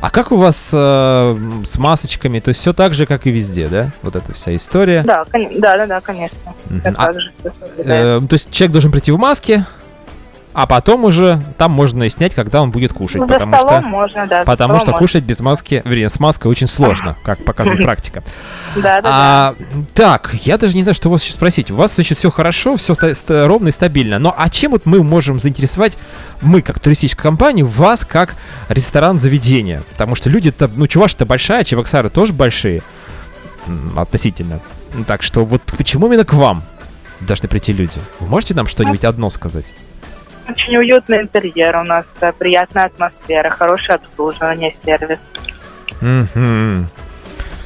А 0.00 0.10
как 0.10 0.32
у 0.32 0.36
вас 0.36 0.70
э, 0.72 1.36
с 1.64 1.78
масочками? 1.78 2.40
То 2.40 2.48
есть 2.48 2.60
все 2.60 2.72
так 2.72 2.92
же, 2.94 3.06
как 3.06 3.26
и 3.26 3.30
везде, 3.30 3.68
да? 3.68 3.92
Вот 4.02 4.16
эта 4.16 4.32
вся 4.32 4.54
история. 4.56 5.02
Да, 5.02 5.24
кон- 5.30 5.60
да, 5.60 5.76
да, 5.76 5.86
да, 5.86 6.00
конечно. 6.00 6.38
Всё 6.68 6.80
А, 6.96 7.06
так 7.06 7.20
же 7.20 7.32
э, 7.78 8.20
то 8.28 8.32
есть 8.32 8.50
человек 8.50 8.72
должен 8.72 8.90
прийти 8.90 9.12
в 9.12 9.18
маске, 9.18 9.64
а 10.56 10.66
потом 10.66 11.04
уже 11.04 11.44
там 11.58 11.70
можно 11.72 12.04
и 12.04 12.08
снять, 12.08 12.34
когда 12.34 12.62
он 12.62 12.70
будет 12.70 12.94
кушать, 12.94 13.20
Ну, 13.20 13.28
потому 13.28 13.54
что 13.58 13.82
можно, 13.82 14.26
да. 14.26 14.42
потому 14.44 14.78
что 14.78 14.92
можно. 14.92 14.98
кушать 14.98 15.22
без 15.22 15.40
маски, 15.40 15.82
вернее, 15.84 16.08
с 16.08 16.18
маской 16.18 16.46
очень 16.46 16.66
сложно, 16.66 17.14
как 17.24 17.44
показывает 17.44 17.82
практика. 17.82 18.24
Да, 18.74 18.82
да, 18.82 19.02
да. 19.02 19.10
А, 19.12 19.54
так, 19.92 20.34
я 20.44 20.56
даже 20.56 20.74
не 20.74 20.82
знаю, 20.82 20.94
что 20.94 21.10
вас 21.10 21.22
сейчас 21.22 21.34
спросить. 21.34 21.70
У 21.70 21.74
вас, 21.74 21.96
значит, 21.96 22.16
все 22.16 22.30
хорошо, 22.30 22.78
все 22.78 22.96
ровно 23.28 23.68
и 23.68 23.70
стабильно. 23.70 24.18
Но 24.18 24.34
а 24.34 24.48
чем 24.48 24.70
вот 24.70 24.86
мы 24.86 25.02
можем 25.02 25.38
заинтересовать, 25.40 25.92
мы, 26.40 26.62
как 26.62 26.80
туристическая 26.80 27.24
компания, 27.24 27.62
вас, 27.62 28.06
как 28.06 28.34
ресторан-заведение? 28.70 29.82
Потому 29.92 30.14
что 30.14 30.30
люди-то, 30.30 30.70
ну, 30.74 30.86
Чуваши-то 30.86 31.26
большая, 31.26 31.64
Чебоксары 31.64 32.08
тоже 32.08 32.32
большие 32.32 32.80
относительно. 33.94 34.60
Так 35.06 35.22
что 35.22 35.44
вот 35.44 35.60
почему 35.76 36.06
именно 36.06 36.24
к 36.24 36.32
вам 36.32 36.62
должны 37.20 37.46
прийти 37.46 37.74
люди? 37.74 38.00
Вы 38.20 38.28
можете 38.28 38.54
нам 38.54 38.66
что-нибудь 38.66 39.04
одно 39.04 39.28
сказать? 39.28 39.66
Очень 40.48 40.76
уютный 40.76 41.22
интерьер 41.22 41.76
у 41.76 41.82
нас, 41.84 42.04
да, 42.20 42.32
приятная 42.32 42.84
атмосфера, 42.86 43.50
хорошее 43.50 43.96
обслуживание, 43.96 44.74
сервис. 44.84 45.18
Мгм. 46.00 46.86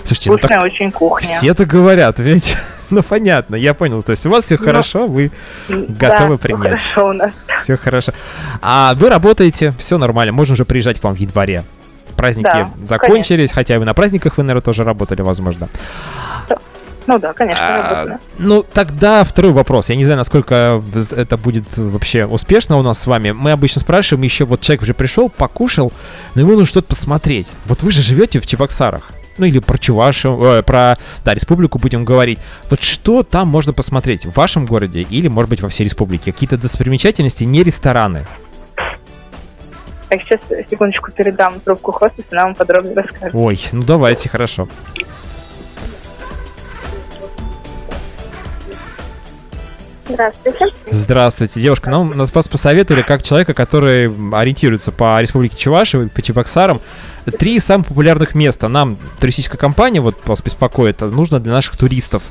Слушайте, 0.05 0.31
ну 0.31 0.39
так 0.39 0.51
Вкусная 0.51 0.65
очень 0.65 0.91
кухня. 0.91 1.37
все 1.39 1.55
так 1.55 1.69
говорят, 1.69 2.19
ведь... 2.19 2.57
Ну, 2.91 3.05
понятно, 3.05 3.55
я 3.55 3.73
понял. 3.73 4.03
То 4.03 4.11
есть 4.11 4.27
у 4.27 4.31
вас 4.31 4.45
все 4.47 4.57
Ну, 4.59 4.65
хорошо, 4.65 5.07
вы 5.07 5.31
готовы 5.69 6.37
да, 6.37 6.37
принять. 6.39 6.83
Хорошо 6.83 7.11
у 7.11 7.13
нас. 7.13 7.31
Все 7.63 7.77
хорошо. 7.77 8.13
А 8.61 8.95
вы 8.97 9.09
работаете, 9.09 9.73
все 9.79 9.97
нормально, 9.97 10.33
можно 10.33 10.55
уже 10.55 10.65
приезжать 10.65 10.99
к 11.01 11.05
вам 11.05 11.15
в 11.15 11.19
январе. 11.19 11.63
Праздники 12.17 12.47
Да, 12.47 12.71
закончились, 12.89 13.53
хотя 13.53 13.77
и 13.77 13.79
вы 13.79 13.85
на 13.85 13.95
праздниках 13.95 14.39
вы, 14.39 14.43
наверное, 14.43 14.63
тоже 14.63 14.83
работали, 14.83 15.23
возможно. 15.23 15.69
Ну 17.11 17.19
да, 17.19 17.33
конечно, 17.33 17.61
А, 17.61 17.91
работаю. 17.91 18.19
ну, 18.39 18.63
тогда 18.63 19.25
второй 19.25 19.51
вопрос. 19.51 19.89
Я 19.89 19.97
не 19.97 20.05
знаю, 20.05 20.19
насколько 20.19 20.81
это 21.17 21.37
будет 21.37 21.65
вообще 21.77 22.25
успешно 22.25 22.77
у 22.79 22.83
нас 22.83 23.01
с 23.01 23.07
вами. 23.09 23.33
Мы 23.33 23.51
обычно 23.51 23.81
спрашиваем, 23.81 24.23
еще 24.23 24.45
вот 24.45 24.61
человек 24.61 24.83
уже 24.83 24.95
пришел, 24.95 25.29
покушал, 25.29 25.93
но 26.37 26.43
ему 26.43 26.53
нужно 26.53 26.67
что-то 26.67 26.87
посмотреть. 26.87 27.49
Вот 27.65 27.83
вы 27.83 27.91
же 27.91 28.03
живете 28.03 28.39
в 28.39 28.47
Чебоксарах. 28.47 29.11
Ну 29.39 29.47
или 29.47 29.59
про 29.59 29.77
Чувашу, 29.77 30.41
э, 30.41 30.63
про, 30.63 30.99
да, 31.25 31.35
республику 31.35 31.81
будем 31.81 32.05
говорить. 32.05 32.39
Вот 32.69 32.81
что 32.81 33.25
там 33.25 33.49
можно 33.49 33.73
посмотреть 33.73 34.25
в 34.25 34.37
вашем 34.37 34.65
городе 34.65 35.01
или, 35.01 35.27
может 35.27 35.51
быть, 35.51 35.63
во 35.63 35.69
всей 35.69 35.83
республике? 35.83 36.31
Какие-то 36.31 36.59
достопримечательности, 36.59 37.43
не 37.43 37.65
рестораны. 37.65 38.25
Так, 40.09 40.21
сейчас, 40.23 40.39
секундочку, 40.71 41.11
передам 41.11 41.59
трубку 41.59 41.91
хостесу, 41.91 42.27
она 42.31 42.45
вам 42.45 42.55
подробно 42.55 42.95
расскажет. 43.03 43.35
Ой, 43.35 43.61
ну 43.73 43.83
давайте, 43.83 44.29
хорошо. 44.29 44.69
Здравствуйте. 50.13 50.67
Здравствуйте, 50.91 51.61
девушка. 51.61 51.91
Нам 51.91 52.17
нас 52.17 52.35
вас 52.35 52.49
посоветовали 52.49 53.03
как 53.03 53.23
человека, 53.23 53.55
который 53.55 54.07
ориентируется 54.33 54.91
по 54.93 55.21
Республике 55.21 55.57
Чуваши, 55.57 56.09
по 56.09 56.23
Чебоксарам. 56.23 56.81
Три 57.39 57.61
самых 57.61 57.89
популярных 57.89 58.35
места. 58.35 58.69
Нам 58.69 58.97
туристическая 59.21 59.59
компания 59.59 60.01
вот 60.01 60.17
вас 60.27 60.43
беспокоит. 60.43 61.01
Нужно 61.01 61.39
для 61.39 61.53
наших 61.53 61.77
туристов 61.77 62.23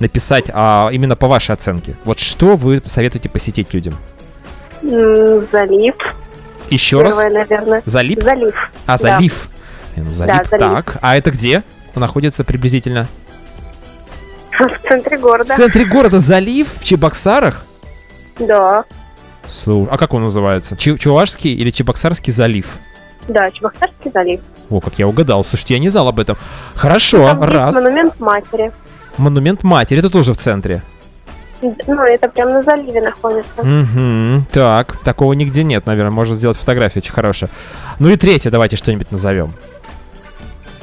написать 0.00 0.44
а, 0.52 0.88
именно 0.92 1.16
по 1.16 1.26
вашей 1.26 1.52
оценке. 1.52 1.96
Вот 2.04 2.20
что 2.20 2.56
вы 2.56 2.82
советуете 2.86 3.28
посетить 3.28 3.74
людям? 3.74 3.96
Залив. 4.82 5.94
Еще 6.70 7.02
раз. 7.02 7.16
Первое, 7.16 7.30
наверное. 7.32 7.82
Залив? 7.86 8.22
Залив. 8.22 8.54
А, 8.86 8.98
да. 8.98 8.98
залив. 8.98 9.48
Э, 9.96 10.02
ну, 10.02 10.10
залив. 10.10 10.48
залив. 10.50 10.58
Так, 10.58 10.96
а 11.00 11.16
это 11.16 11.30
где? 11.30 11.62
Находится 11.94 12.44
приблизительно? 12.44 13.08
В 14.58 14.88
центре 14.88 15.18
В 15.18 15.20
города. 15.20 15.56
центре 15.56 15.84
города 15.84 16.20
залив 16.20 16.68
в 16.80 16.84
Чебоксарах? 16.84 17.64
Да. 18.38 18.84
Слу- 19.48 19.88
А 19.90 19.98
как 19.98 20.14
он 20.14 20.22
называется? 20.22 20.76
Чу- 20.76 20.96
Чувашский 20.98 21.54
или 21.54 21.70
Чебоксарский 21.70 22.32
залив? 22.32 22.66
Да, 23.28 23.50
Чебоксарский 23.50 24.10
залив. 24.12 24.40
О, 24.70 24.80
как 24.80 24.98
я 24.98 25.06
угадал. 25.06 25.44
Слушайте, 25.44 25.74
я 25.74 25.80
не 25.80 25.88
знал 25.88 26.08
об 26.08 26.18
этом. 26.18 26.36
Хорошо, 26.74 27.26
Там 27.26 27.42
раз. 27.42 27.74
монумент 27.74 28.18
матери. 28.20 28.72
Монумент 29.16 29.62
матери, 29.62 29.98
это 30.00 30.10
тоже 30.10 30.32
в 30.32 30.36
центре. 30.38 30.82
Ну, 31.62 32.02
это 32.02 32.28
прям 32.28 32.50
на 32.52 32.62
заливе 32.62 33.00
находится. 33.00 33.48
Угу. 33.58 34.44
Так, 34.52 34.98
такого 34.98 35.32
нигде 35.32 35.64
нет, 35.64 35.86
наверное. 35.86 36.10
Можно 36.12 36.36
сделать 36.36 36.58
фотографию 36.58 37.02
очень 37.02 37.12
хорошая. 37.12 37.48
Ну 37.98 38.10
и 38.10 38.16
третье, 38.16 38.50
давайте 38.50 38.76
что-нибудь 38.76 39.10
назовем. 39.12 39.52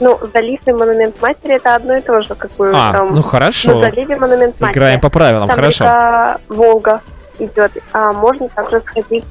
Ну, 0.01 0.19
залив 0.33 0.59
и 0.65 0.71
монумент 0.71 1.21
матери 1.21 1.55
это 1.55 1.75
одно 1.75 1.95
и 1.95 2.01
то 2.01 2.21
же, 2.23 2.33
как 2.33 2.51
бы 2.55 2.71
А, 2.75 2.91
там. 2.91 3.13
ну 3.13 3.21
хорошо. 3.21 3.79
заливе 3.81 4.17
монумент 4.17 4.59
матери. 4.59 4.79
Играем 4.79 4.99
по 4.99 5.11
правилам, 5.11 5.47
Там 5.47 5.55
хорошо. 5.55 5.83
река 5.83 6.37
Волга 6.49 7.01
идет. 7.37 7.71
А 7.93 8.11
можно 8.11 8.49
также 8.49 8.81
сходить 8.81 9.25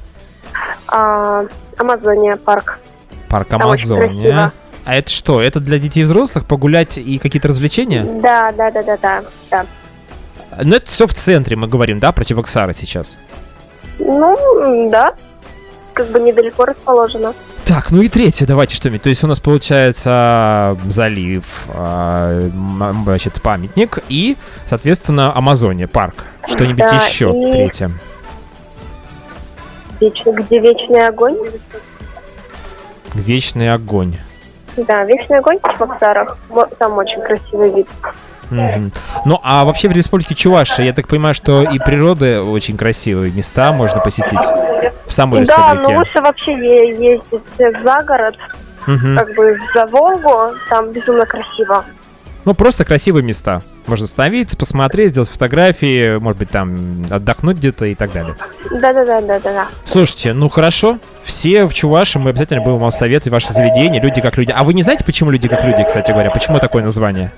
а, 0.87 1.43
Амазония 1.77 2.37
парк. 2.37 2.79
Парк 3.27 3.49
там 3.49 3.61
Амазония. 3.61 4.53
А 4.85 4.95
это 4.95 5.09
что? 5.09 5.41
Это 5.41 5.59
для 5.59 5.77
детей 5.77 6.01
и 6.01 6.03
взрослых 6.05 6.45
погулять 6.45 6.97
и 6.97 7.17
какие-то 7.17 7.49
развлечения? 7.49 8.03
Да, 8.21 8.53
да, 8.53 8.71
да, 8.71 8.81
да, 8.81 8.97
да. 8.97 9.23
да. 9.51 9.65
Ну 10.63 10.75
это 10.77 10.87
все 10.89 11.05
в 11.05 11.13
центре, 11.13 11.57
мы 11.57 11.67
говорим, 11.67 11.99
да, 11.99 12.13
про 12.13 12.23
Чебоксары 12.23 12.73
сейчас. 12.73 13.19
Ну, 13.99 14.89
да. 14.89 15.15
Как 15.93 16.07
бы 16.07 16.19
недалеко 16.21 16.63
расположено. 16.63 17.33
Так, 17.71 17.89
ну 17.89 18.01
и 18.01 18.09
третье, 18.09 18.45
давайте 18.45 18.75
что-нибудь. 18.75 19.01
То 19.03 19.07
есть 19.07 19.23
у 19.23 19.27
нас 19.27 19.39
получается 19.39 20.77
залив, 20.89 21.45
а, 21.69 22.49
значит, 23.05 23.41
памятник 23.41 23.99
и, 24.09 24.35
соответственно, 24.67 25.33
Амазония, 25.33 25.87
парк. 25.87 26.25
Что-нибудь 26.49 26.79
Да, 26.79 26.95
еще 27.05 27.31
и- 27.33 27.51
третье. 27.53 27.91
Вечный, 30.01 30.33
где 30.33 30.59
вечный 30.59 31.07
огонь. 31.07 31.37
Вечный 33.13 33.73
огонь. 33.73 34.17
Да, 34.75 35.05
вечный 35.05 35.37
огонь 35.37 35.57
в 35.63 35.71
Чебоксарах. 35.71 36.37
Мо- 36.49 36.67
Там 36.77 36.97
очень 36.97 37.21
красивый 37.21 37.73
вид. 37.73 37.87
Ну, 38.51 39.39
а 39.43 39.65
вообще 39.65 39.87
в 39.87 39.91
Республике 39.93 40.35
Чувашия, 40.35 40.85
я 40.85 40.93
так 40.93 41.07
понимаю, 41.07 41.33
что 41.33 41.63
и 41.63 41.79
природа 41.79 42.43
очень 42.43 42.77
красивые 42.77 43.31
места 43.31 43.71
можно 43.71 43.99
посетить 43.99 44.39
в 45.07 45.11
самой 45.13 45.45
Да, 45.45 45.57
но 45.57 45.73
республике. 45.73 45.97
лучше 45.97 46.21
вообще 46.21 46.51
ездить 46.89 47.81
за 47.83 48.03
город, 48.03 48.35
как 48.85 49.35
бы 49.35 49.57
за 49.73 49.85
Волгу. 49.87 50.55
Там 50.69 50.91
безумно 50.91 51.25
красиво. 51.25 51.85
Ну, 52.43 52.55
просто 52.55 52.83
красивые 52.85 53.23
места. 53.23 53.61
Можно 53.85 54.05
остановиться, 54.05 54.57
посмотреть, 54.57 55.11
сделать 55.11 55.29
фотографии, 55.29 56.17
может 56.17 56.39
быть, 56.39 56.49
там 56.49 57.05
отдохнуть 57.11 57.57
где-то 57.57 57.85
и 57.85 57.93
так 57.93 58.11
далее. 58.13 58.35
Да-да-да-да-да. 58.71 59.67
Слушайте, 59.85 60.33
ну 60.33 60.49
хорошо. 60.49 60.97
Все 61.23 61.67
в 61.67 61.73
Чуваши, 61.73 62.17
мы 62.17 62.31
обязательно 62.31 62.61
будем 62.61 62.77
вам 62.77 62.91
советовать 62.91 63.43
ваши 63.43 63.53
заведения, 63.53 64.01
люди 64.01 64.21
как 64.21 64.37
люди. 64.37 64.51
А 64.55 64.63
вы 64.63 64.73
не 64.73 64.81
знаете, 64.81 65.03
почему 65.03 65.29
люди 65.29 65.47
как 65.47 65.63
люди, 65.63 65.83
кстати 65.83 66.11
говоря? 66.11 66.31
Почему 66.31 66.57
такое 66.59 66.83
название? 66.83 67.31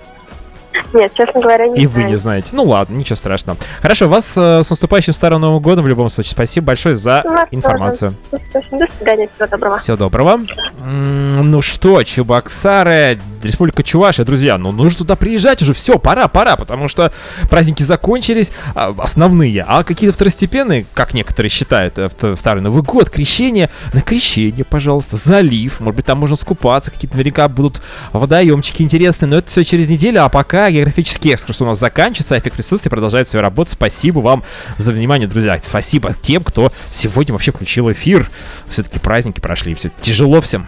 Нет, 0.94 1.12
честно 1.16 1.42
говоря, 1.42 1.68
не 1.68 1.80
И 1.82 1.88
вы 1.88 1.94
знаю. 1.94 2.10
не 2.10 2.16
знаете. 2.16 2.50
Ну 2.54 2.64
ладно, 2.64 2.96
ничего 2.96 3.16
страшного. 3.16 3.58
Хорошо, 3.82 4.08
вас 4.08 4.34
э, 4.38 4.62
с 4.64 4.70
наступающим 4.70 5.14
Старым 5.14 5.42
Новым 5.42 5.62
Годом 5.62 5.86
в 5.86 5.88
любом 5.88 6.10
случае. 6.10 6.32
Спасибо 6.32 6.68
большое 6.68 6.96
за 6.96 7.22
вас 7.26 7.48
информацию. 7.52 8.14
До 8.32 8.62
свидания, 8.98 9.30
всего 9.36 9.48
доброго. 9.48 9.78
Всего 9.78 9.98
доброго. 9.98 10.40
М, 10.86 11.52
Ну 11.52 11.62
что, 11.62 12.04
Чебоксары, 12.04 13.20
Республика 13.44 13.84
Чувашия, 13.84 14.26
друзья, 14.26 14.58
ну 14.58 14.72
нужно 14.72 15.00
туда 15.00 15.16
приезжать 15.16 15.62
уже, 15.62 15.74
все, 15.74 15.98
пора, 15.98 16.28
пора, 16.28 16.56
потому 16.56 16.88
что 16.88 17.12
праздники 17.50 17.84
закончились, 17.84 18.52
а, 18.76 18.94
основные, 18.98 19.66
а 19.68 19.84
какие-то 19.84 20.16
второстепенные, 20.16 20.86
как 20.94 21.14
некоторые 21.14 21.50
считают, 21.50 21.98
э, 21.98 22.10
Старый 22.36 22.64
Новый 22.64 22.84
год, 22.84 23.10
крещение, 23.10 23.70
на 23.94 24.02
крещение, 24.02 24.66
пожалуйста, 24.66 25.18
залив, 25.18 25.80
может 25.80 25.98
быть, 25.98 26.06
там 26.06 26.20
можно 26.20 26.36
скупаться, 26.36 26.92
какие-то 26.92 27.16
наверняка 27.16 27.48
будут 27.48 27.82
водоемчики 28.12 28.82
интересные, 28.82 29.30
но 29.30 29.38
это 29.38 29.50
все 29.50 29.64
через 29.64 29.88
неделю, 29.88 30.24
а 30.24 30.30
пока 30.30 30.70
географический 30.72 31.34
экскурс 31.34 31.62
у 31.62 31.66
нас 31.66 31.80
заканчивается, 31.80 32.38
эффект 32.38 32.56
присутствия 32.56 32.90
продолжает 32.90 33.28
свою 33.28 33.42
работу. 33.42 33.72
Спасибо 33.72 34.20
вам 34.20 34.44
за 34.78 34.92
внимание, 34.92 35.28
друзья. 35.28 35.60
Спасибо 35.64 36.16
тем, 36.22 36.44
кто 36.44 36.72
сегодня 36.92 37.34
вообще 37.34 37.52
включил 37.52 37.92
эфир. 37.92 38.30
Все-таки 38.70 39.00
праздники 39.00 39.40
прошли, 39.40 39.74
все 39.74 39.92
тяжело 40.02 40.42
всем. 40.42 40.68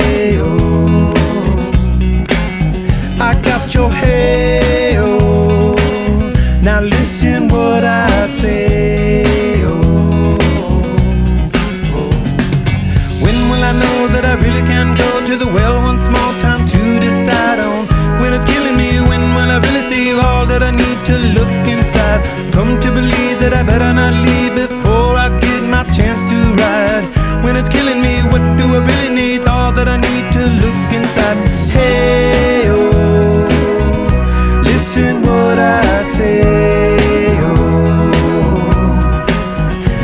Your 3.73 3.89
hey, 3.89 4.97
oh. 4.97 5.75
Now 6.61 6.81
listen 6.81 7.47
what 7.47 7.85
I 7.85 8.27
say. 8.27 9.63
Oh. 9.63 10.37
When 13.23 13.37
will 13.49 13.63
I 13.63 13.71
know 13.71 14.07
that 14.09 14.25
I 14.25 14.33
really 14.43 14.61
can 14.67 14.93
go 14.97 15.25
to 15.25 15.37
the 15.37 15.47
well 15.47 15.81
one 15.83 15.99
small 15.99 16.37
time 16.39 16.67
to 16.67 16.99
decide 16.99 17.59
on? 17.59 17.87
When 18.21 18.33
it's 18.33 18.45
killing 18.45 18.75
me, 18.75 18.99
when 18.99 19.21
will 19.35 19.49
I 19.49 19.59
really 19.59 19.83
see 19.89 20.11
all 20.19 20.45
that 20.47 20.61
I 20.63 20.71
need 20.71 20.99
to 21.05 21.17
look 21.37 21.47
inside? 21.65 22.21
Come 22.51 22.77
to 22.81 22.91
believe 22.91 23.39
that 23.39 23.53
I 23.53 23.63
better 23.63 23.93
not 23.93 24.13
leave 24.27 24.53
before 24.55 25.15
I 25.15 25.29
get 25.39 25.63
my 25.63 25.83
chance 25.95 26.21
to 26.29 26.37
ride. 26.61 27.05
When 27.43 27.55
it's 27.55 27.69
killing 27.69 28.01
me, 28.01 28.21
what 28.31 28.43
do 28.59 28.65
I 28.75 28.79
really 28.85 29.15
need? 29.15 29.47
All 29.47 29.71
that 29.71 29.87
I 29.87 29.95
need 29.95 30.25
to 30.33 30.43
look 30.59 30.91
inside. 30.91 31.37
Hey, 31.71 32.60
I 35.57 36.03
say. 36.03 37.37
Oh, 37.39 38.11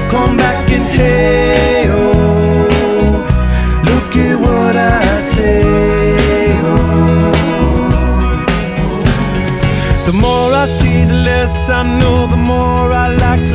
come 0.09 0.37
back 0.37 0.69
and 0.71 0.87
hey, 0.97 1.87
oh, 1.89 2.67
look 3.89 4.15
at 4.15 4.35
what 4.39 4.75
I 4.75 5.21
say. 5.21 5.63
Oh, 6.63 7.31
the 10.05 10.13
more 10.13 10.51
I 10.53 10.65
see, 10.67 11.05
the 11.05 11.13
less 11.13 11.69
I 11.69 11.83
know. 11.99 12.27
The 12.27 12.37
more 12.37 12.91
I 12.91 13.07
like 13.15 13.43
to 13.47 13.53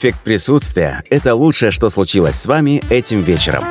Эффект 0.00 0.20
присутствия– 0.20 1.04
это 1.10 1.34
лучшее, 1.34 1.72
что 1.72 1.90
случилось 1.90 2.36
с 2.36 2.46
вами 2.46 2.82
этим 2.88 3.20
вечером. 3.20 3.62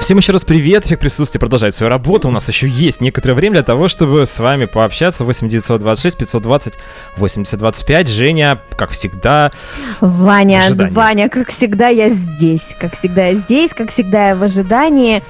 Всем 0.00 0.16
еще 0.16 0.32
раз 0.32 0.46
привет, 0.46 0.86
эффект 0.86 1.02
присутствия 1.02 1.38
продолжает 1.38 1.74
свою 1.74 1.90
работу. 1.90 2.28
У 2.28 2.30
нас 2.30 2.48
еще 2.48 2.66
есть 2.66 3.02
некоторое 3.02 3.34
время 3.34 3.56
для 3.56 3.62
того, 3.62 3.88
чтобы 3.88 4.24
с 4.24 4.38
вами 4.38 4.64
пообщаться. 4.64 5.24
8 5.24 5.50
926 5.50 6.16
520 6.16 6.74
8025. 7.18 8.08
Женя, 8.08 8.62
как 8.74 8.92
всегда, 8.92 9.52
Ваня. 10.00 10.62
Ваня, 10.92 11.28
как 11.28 11.52
всегда 11.52 11.88
я 11.88 12.08
здесь, 12.08 12.74
как 12.80 12.98
всегда 12.98 13.26
я 13.26 13.34
здесь, 13.34 13.72
как 13.74 13.90
всегда 13.90 14.28
я 14.28 14.34
в 14.34 14.42
ожидании. 14.42 15.22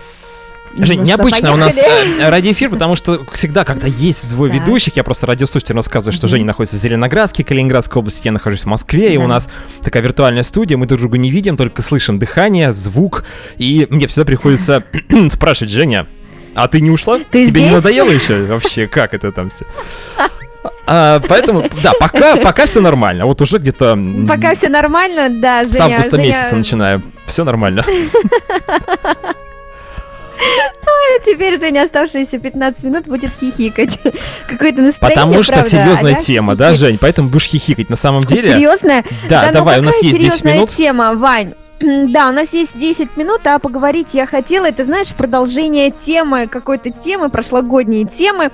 Жень, 0.79 1.01
Ну 1.01 1.05
необычно 1.07 1.53
у 1.53 1.57
нас 1.57 1.75
поехали? 1.75 2.23
э, 2.23 2.29
радиоэфир, 2.31 2.71
потому 2.71 2.95
что 2.97 3.27
всегда, 3.33 3.65
когда 3.65 3.87
есть 3.89 4.29
двое 4.29 4.53
Так. 4.53 4.61
ведущих, 4.61 4.97
я 4.97 5.03
просто 5.05 5.27
радиослушателям 5.27 5.79
рассказываю, 5.79 6.13
что. 6.13 6.29
Женя 6.29 6.45
находится 6.45 6.77
в 6.77 6.79
Зеленоградске, 6.81 7.43
Калининградской 7.45 8.01
области, 8.01 8.23
я 8.27 8.33
нахожусь 8.33 8.61
в 8.63 8.67
Москве, 8.67 9.13
и 9.15 9.19
Да. 9.19 9.25
у 9.25 9.27
нас 9.27 9.49
такая 9.83 10.03
виртуальная 10.03 10.45
студия, 10.45 10.77
мы 10.77 10.87
друг 10.87 11.01
друга 11.01 11.19
не 11.19 11.31
видим, 11.31 11.57
только 11.57 11.83
слышим 11.83 12.19
дыхание, 12.21 12.71
звук, 12.73 13.25
и 13.59 13.87
мне 13.91 14.07
всегда 14.07 14.25
приходится 14.25 14.85
спрашивать, 15.33 15.73
Женя, 15.73 16.07
а 16.55 16.69
ты 16.69 16.81
не 16.81 16.91
ушла? 16.91 17.19
Ты 17.19 17.49
Тебе 17.49 17.63
не 17.63 17.67
здесь? 17.69 17.73
надоело 17.73 18.11
еще 18.11 18.45
вообще? 18.45 18.87
Как 18.87 19.13
это 19.13 19.33
там 19.33 19.51
все? 19.51 19.67
А, 20.87 21.21
поэтому, 21.21 21.65
да, 21.83 21.93
пока, 21.99 22.37
пока 22.37 22.67
все 22.67 22.81
нормально. 22.81 23.25
Вот 23.27 23.41
уже 23.43 23.59
где-то 23.59 23.99
Пока 24.29 24.55
все 24.55 24.69
нормально, 24.69 25.29
да, 25.31 25.65
с 25.65 25.73
Женя. 25.73 25.85
августа 25.97 26.17
Женя- 26.17 26.29
месяца 26.29 26.57
начинаю. 26.57 27.03
Все 27.27 27.45
нормально. 27.45 27.85
Теперь 31.27 31.59
Женя 31.59 31.85
оставшиеся 31.85 32.39
15 32.39 32.85
минут 32.85 33.07
будет 33.07 33.33
хихикать. 33.39 33.99
Какое-то 34.49 34.83
настроение, 34.83 35.25
Потому 35.25 35.43
что 35.43 35.53
правда, 35.53 35.71
серьезная 35.71 36.13
ага, 36.15 36.23
тема, 36.23 36.57
да, 36.57 36.69
хихик. 36.71 36.81
Жень? 36.81 36.99
Поэтому 37.01 37.29
будешь 37.29 37.47
хихикать. 37.47 37.91
На 37.91 37.97
самом 37.97 38.21
деле... 38.21 38.55
Серьезная? 38.55 39.05
Да, 39.29 39.47
ну 39.49 39.53
давай, 39.53 39.81
у 39.81 39.83
нас 39.83 39.95
есть 40.03 40.19
10 40.19 40.21
серьезная 40.21 40.55
минут. 40.55 40.71
тема, 40.71 41.15
Вань. 41.15 41.55
Да, 41.81 42.29
у 42.29 42.33
нас 42.33 42.53
есть 42.53 42.79
10 42.79 43.17
минут, 43.17 43.47
а 43.47 43.59
поговорить 43.59 44.09
я 44.13 44.27
хотела, 44.27 44.67
это, 44.67 44.85
знаешь, 44.85 45.09
продолжение 45.09 45.91
темы, 45.91 46.47
какой-то 46.47 46.91
темы, 46.91 47.31
прошлогодней 47.31 48.07
темы, 48.07 48.51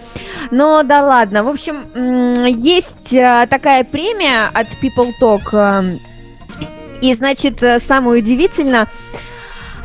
но 0.53 0.85
да 0.85 1.05
ладно. 1.05 1.43
В 1.43 1.49
общем, 1.49 2.45
есть 2.47 3.13
а, 3.15 3.47
такая 3.47 3.83
премия 3.83 4.47
от 4.47 4.69
People 4.81 5.11
Talk, 5.21 5.53
эм, 5.53 6.01
и, 7.01 7.13
значит, 7.15 7.63
э, 7.63 7.79
самое 7.81 8.23
удивительно, 8.23 8.89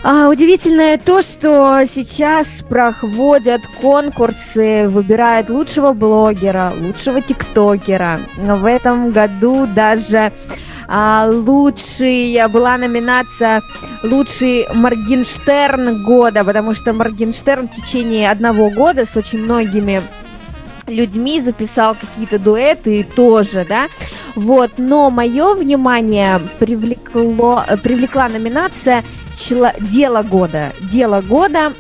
а, 0.04 0.30
удивительное 0.30 0.98
то, 0.98 1.22
что 1.22 1.82
сейчас 1.86 2.48
проходят 2.68 3.62
конкурсы, 3.82 4.88
выбирают 4.88 5.50
лучшего 5.50 5.94
блогера, 5.94 6.74
лучшего 6.76 7.22
тиктокера. 7.22 8.22
В 8.36 8.66
этом 8.66 9.12
году 9.12 9.68
даже 9.68 10.34
а, 10.88 11.28
лучший 11.30 12.48
была 12.48 12.78
номинация 12.78 13.62
лучший 14.04 14.66
Моргенштерн 14.74 16.04
года, 16.04 16.44
потому 16.44 16.74
что 16.74 16.94
Моргенштерн 16.94 17.70
в 17.70 17.72
течение 17.72 18.32
одного 18.32 18.72
года 18.72 19.06
с 19.06 19.16
очень 19.16 19.40
многими 19.40 20.02
людьми 20.88 21.40
записал 21.40 21.96
какие-то 21.96 22.40
дуэты 22.40 23.08
тоже, 23.16 23.66
да, 23.70 23.88
вот, 24.36 24.72
но 24.78 25.10
мое 25.10 25.54
внимание 25.54 26.42
привлекло, 26.60 27.64
привлекла 27.84 28.28
номинация 28.30 29.04
«Чело- 29.42 29.74
«Дело 29.80 30.22
года», 30.22 30.72
«Дело 30.80 31.22
года», 31.22 31.74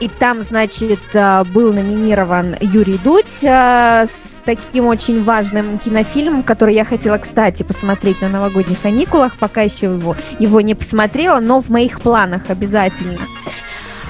и 0.00 0.08
там, 0.08 0.42
значит, 0.42 1.00
э, 1.12 1.44
был 1.44 1.72
номинирован 1.74 2.56
Юрий 2.60 2.98
Дудь 2.98 3.26
э, 3.42 4.06
с 4.06 4.30
таким 4.46 4.86
очень 4.86 5.22
важным 5.22 5.78
кинофильмом, 5.78 6.42
который 6.42 6.74
я 6.74 6.86
хотела, 6.86 7.18
кстати, 7.18 7.62
посмотреть 7.62 8.22
на 8.22 8.28
новогодних 8.30 8.80
каникулах, 8.80 9.36
пока 9.38 9.60
еще 9.60 9.86
его, 9.86 10.16
его 10.38 10.60
не 10.62 10.74
посмотрела, 10.74 11.38
но 11.40 11.60
в 11.60 11.68
моих 11.68 12.00
планах 12.00 12.44
обязательно. 12.48 13.18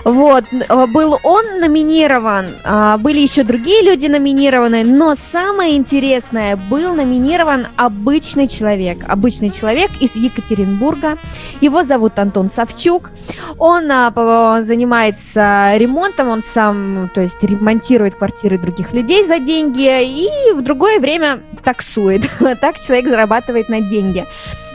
Вот, 0.04 0.44
э, 0.52 0.86
был 0.86 1.18
он 1.22 1.60
номинирован, 1.60 2.46
а, 2.64 2.96
были 2.96 3.20
еще 3.20 3.42
другие 3.42 3.82
люди 3.82 4.06
номинированы, 4.06 4.84
но 4.84 5.14
самое 5.14 5.76
интересное, 5.76 6.56
был 6.56 6.94
номинирован 6.94 7.66
обычный 7.76 8.48
человек, 8.48 8.98
обычный 9.06 9.50
человек 9.50 9.90
из 10.00 10.14
Екатеринбурга, 10.16 11.18
его 11.60 11.84
зовут 11.84 12.18
Антон 12.18 12.50
Савчук, 12.50 13.10
он 13.58 13.90
а, 13.90 14.62
занимается 14.62 15.72
ремонтом, 15.76 16.28
он 16.28 16.42
сам, 16.42 17.10
то 17.14 17.20
есть 17.20 17.42
ремонтирует 17.42 18.14
квартиры 18.14 18.58
других 18.58 18.92
людей 18.92 19.26
за 19.26 19.38
деньги 19.38 20.02
и 20.02 20.52
в 20.52 20.62
другое 20.62 20.98
время 20.98 21.40
таксует, 21.62 22.22
так 22.60 22.78
человек 22.80 23.08
зарабатывает 23.08 23.68
на 23.68 23.80
деньги. 23.80 24.26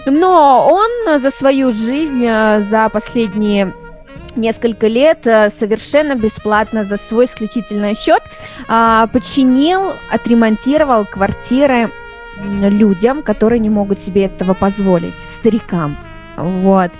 Но 0.07 0.67
он 0.69 1.19
за 1.19 1.31
свою 1.31 1.71
жизнь, 1.71 2.21
за 2.21 2.89
последние 2.93 3.73
несколько 4.35 4.87
лет 4.87 5.25
э, 5.25 5.49
совершенно 5.57 6.15
бесплатно 6.15 6.83
за 6.83 6.97
свой 6.97 7.25
исключительный 7.25 7.95
счет 7.95 8.21
а, 8.67 9.07
починил, 9.07 9.93
отремонтировал 10.09 11.05
квартиры 11.05 11.91
людям, 12.37 13.23
которые 13.23 13.59
не 13.59 13.69
могут 13.69 13.99
себе 13.99 14.25
этого 14.25 14.53
позволить, 14.53 15.13
старикам. 15.31 15.97
Вот. 16.37 16.91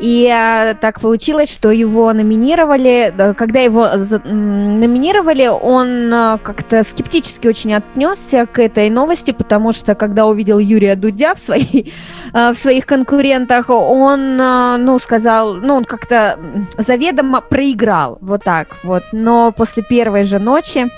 И 0.00 0.28
а, 0.28 0.74
так 0.74 1.00
получилось, 1.00 1.52
что 1.52 1.70
его 1.70 2.12
номинировали. 2.12 3.12
да, 3.16 3.34
Когда 3.34 3.60
его 3.60 3.88
номинировали, 4.24 5.46
он 5.46 6.12
а, 6.12 6.38
как-то 6.38 6.84
скептически 6.84 7.46
очень 7.46 7.74
отнесся 7.74 8.46
к 8.46 8.58
этой 8.58 8.90
новости, 8.90 9.30
потому 9.30 9.72
что 9.72 9.94
когда 9.94 10.26
увидел 10.26 10.58
Юрия 10.58 10.94
Дудя 10.94 11.34
в, 11.34 11.38
своей, 11.38 11.92
а, 12.32 12.52
в 12.54 12.58
своих 12.58 12.86
конкурентах, 12.86 13.70
он, 13.70 14.40
а, 14.40 14.76
ну, 14.78 14.98
сказал, 14.98 15.54
ну, 15.54 15.74
он 15.74 15.84
как-то 15.84 16.38
заведомо 16.78 17.40
проиграл, 17.40 18.18
вот 18.20 18.44
так 18.44 18.76
вот. 18.82 19.04
Но 19.12 19.52
после 19.52 19.82
первой 19.82 20.24
же 20.24 20.38
ночи 20.38 20.90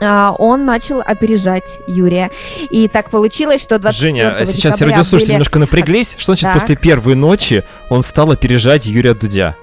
он 0.00 0.64
начал 0.64 1.00
опережать 1.00 1.64
Юрия. 1.86 2.30
И 2.70 2.88
так 2.88 3.10
получилось, 3.10 3.62
что 3.62 3.78
24 3.78 4.16
Женя, 4.16 4.36
а 4.36 4.46
сейчас 4.46 4.80
радиослушатели 4.80 5.28
были- 5.28 5.32
немножко 5.34 5.58
напряглись. 5.58 6.14
Что 6.18 6.32
значит 6.32 6.44
Так. 6.44 6.54
после 6.60 6.76
первой 6.76 7.14
ночи 7.14 7.64
он 7.88 8.02
стал 8.02 8.30
опережать 8.30 8.86
Юрия 8.86 9.14
Дудя? 9.14 9.56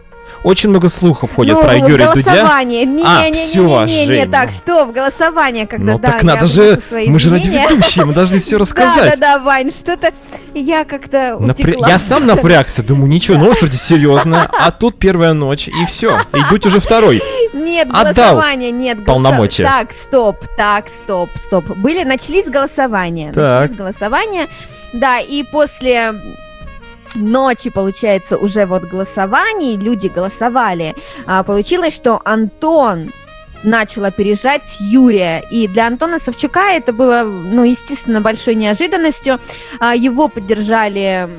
Очень 0.44 0.70
много 0.70 0.90
слухов 0.90 1.34
ходит 1.36 1.56
ну, 1.56 1.62
про 1.62 1.76
Юрия 1.78 2.12
Дудя. 2.14 2.34
Не, 2.34 2.40
А, 2.42 2.64
не, 2.64 2.86
не, 2.86 3.32
всё, 3.34 3.84
не, 3.86 3.94
не, 3.94 4.00
не, 4.02 4.06
Жень, 4.08 4.32
так, 4.32 4.46
ну. 4.48 4.52
стоп, 4.52 4.92
голосование, 4.94 5.68
когда 5.68 5.94
Ну 5.94 5.98
да, 6.00 6.12
так 6.12 6.24
надо 6.24 6.48
же, 6.48 6.82
мы 6.92 7.20
же 7.20 7.30
изменения. 7.30 7.60
радиоведущие, 7.62 8.06
мы 8.06 8.14
должны 8.14 8.40
все 8.40 8.52
Да, 8.58 8.60
рассказать. 8.60 9.20
да, 9.20 9.38
да, 9.38 9.40
Вань, 9.44 9.72
что-то 9.72 10.12
я 10.54 10.84
как-то 10.86 11.38
Напря-. 11.40 11.76
Я 11.88 12.00
сам 12.00 12.26
напрягся, 12.26 12.84
думаю, 12.84 13.10
ничего, 13.10 13.38
новость 13.38 13.62
вроде 13.62 13.78
серьезная, 13.78 14.50
а 14.52 14.72
тут 14.72 14.98
первая 15.00 15.34
ночь, 15.34 15.68
и 15.68 15.86
все. 15.86 16.20
И 16.34 16.40
Дудь 16.50 16.66
уже 16.66 16.80
второй. 16.80 17.22
Нет, 17.54 17.90
голосование, 17.90 18.72
нет. 18.72 19.06
полномочия. 19.06 19.64
Так, 19.66 19.92
стоп, 19.94 20.38
так, 20.58 20.90
стоп, 20.90 21.30
стоп. 21.46 21.66
Были, 21.78 22.04
начались 22.04 22.46
голосования. 22.48 23.32
Так. 23.34 23.62
Начались 23.62 23.78
голосования. 23.78 24.48
Да, 24.94 25.20
и 25.20 25.44
после 25.44 26.14
ночи, 27.16 27.70
получается, 27.70 28.38
уже 28.38 28.66
вот 28.66 28.84
голосований, 28.84 29.78
люди 29.78 30.08
голосовали. 30.08 30.96
А, 31.26 31.44
получилось, 31.44 31.96
что 31.96 32.22
Антон 32.26 33.12
начал 33.64 34.06
опережать 34.06 34.64
Юрия. 34.80 35.44
И 35.50 35.68
для 35.68 35.88
Антона 35.88 36.20
Савчука 36.20 36.72
это 36.72 36.92
было, 36.94 37.24
ну, 37.24 37.64
естественно, 37.64 38.22
большой 38.22 38.56
неожиданностью. 38.56 39.40
А, 39.80 39.96
Его 39.96 40.28
поддержали 40.28 41.30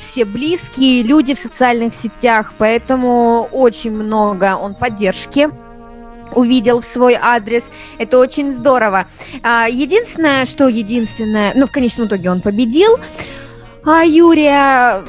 все 0.00 0.24
близкие 0.24 1.02
люди 1.02 1.34
в 1.34 1.38
социальных 1.38 1.94
сетях, 1.94 2.52
поэтому 2.58 3.48
очень 3.50 3.90
много 3.90 4.56
он 4.56 4.74
поддержки 4.74 5.48
увидел 6.34 6.80
в 6.80 6.84
свой 6.84 7.14
адрес. 7.14 7.64
Это 7.98 8.18
очень 8.18 8.52
здорово. 8.52 9.06
А, 9.42 9.66
Единственное, 9.68 10.46
что 10.46 10.68
единственное, 10.68 11.52
ну, 11.54 11.66
в 11.66 11.72
конечном 11.72 12.06
итоге 12.06 12.30
он 12.30 12.40
победил. 12.40 12.98
А 13.84 14.02
Юрия, 14.04 15.02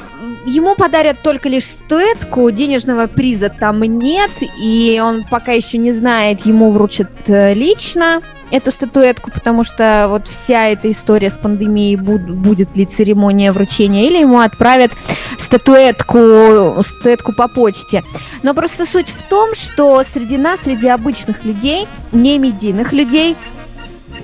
ему 0.46 0.74
подарят 0.74 1.18
только 1.22 1.48
лишь 1.48 1.64
статуэтку, 1.64 2.50
денежного 2.50 3.08
приза 3.08 3.50
там 3.50 3.80
нет, 3.82 4.30
и 4.58 5.00
он 5.04 5.24
пока 5.28 5.52
еще 5.52 5.76
не 5.76 5.92
знает, 5.92 6.46
ему 6.46 6.70
вручат 6.70 7.10
э, 7.26 7.52
лично 7.52 8.22
эту 8.50 8.70
статуэтку, 8.72 9.30
потому 9.30 9.64
что 9.64 10.06
вот 10.08 10.28
вся 10.28 10.68
эта 10.68 10.90
история 10.90 11.30
с 11.30 11.34
пандемией, 11.34 11.96
буд- 11.96 12.30
будет 12.30 12.76
ли 12.76 12.86
церемония 12.86 13.52
вручения, 13.52 14.06
или 14.06 14.18
ему 14.18 14.40
отправят 14.40 14.92
статуэтку, 15.38 16.82
статуэтку 16.84 17.32
по 17.32 17.48
почте. 17.48 18.02
Но 18.42 18.54
просто 18.54 18.86
суть 18.86 19.08
в 19.08 19.28
том, 19.28 19.54
что 19.54 20.02
среди 20.12 20.36
нас, 20.36 20.60
среди 20.64 20.88
обычных 20.88 21.44
людей, 21.44 21.86
не 22.12 22.38
медийных 22.38 22.92
людей, 22.92 23.36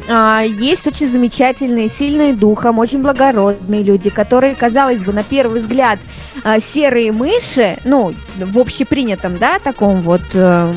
а, 0.09 0.42
есть 0.42 0.86
очень 0.86 1.11
замечательные, 1.11 1.88
сильные 1.88 2.32
духом, 2.32 2.78
очень 2.78 3.02
благородные 3.02 3.82
люди, 3.82 4.11
которые, 4.11 4.54
казалось 4.54 5.02
бы, 5.02 5.12
на 5.12 5.22
первый 5.22 5.61
взгляд 5.61 5.98
а, 6.44 6.61
серые 6.61 7.12
мыши, 7.12 7.78
ну, 7.84 8.14
в 8.36 8.59
общепринятом, 8.59 9.38
да, 9.38 9.59
таком 9.59 10.02
вот 10.02 10.22
э, 10.34 10.72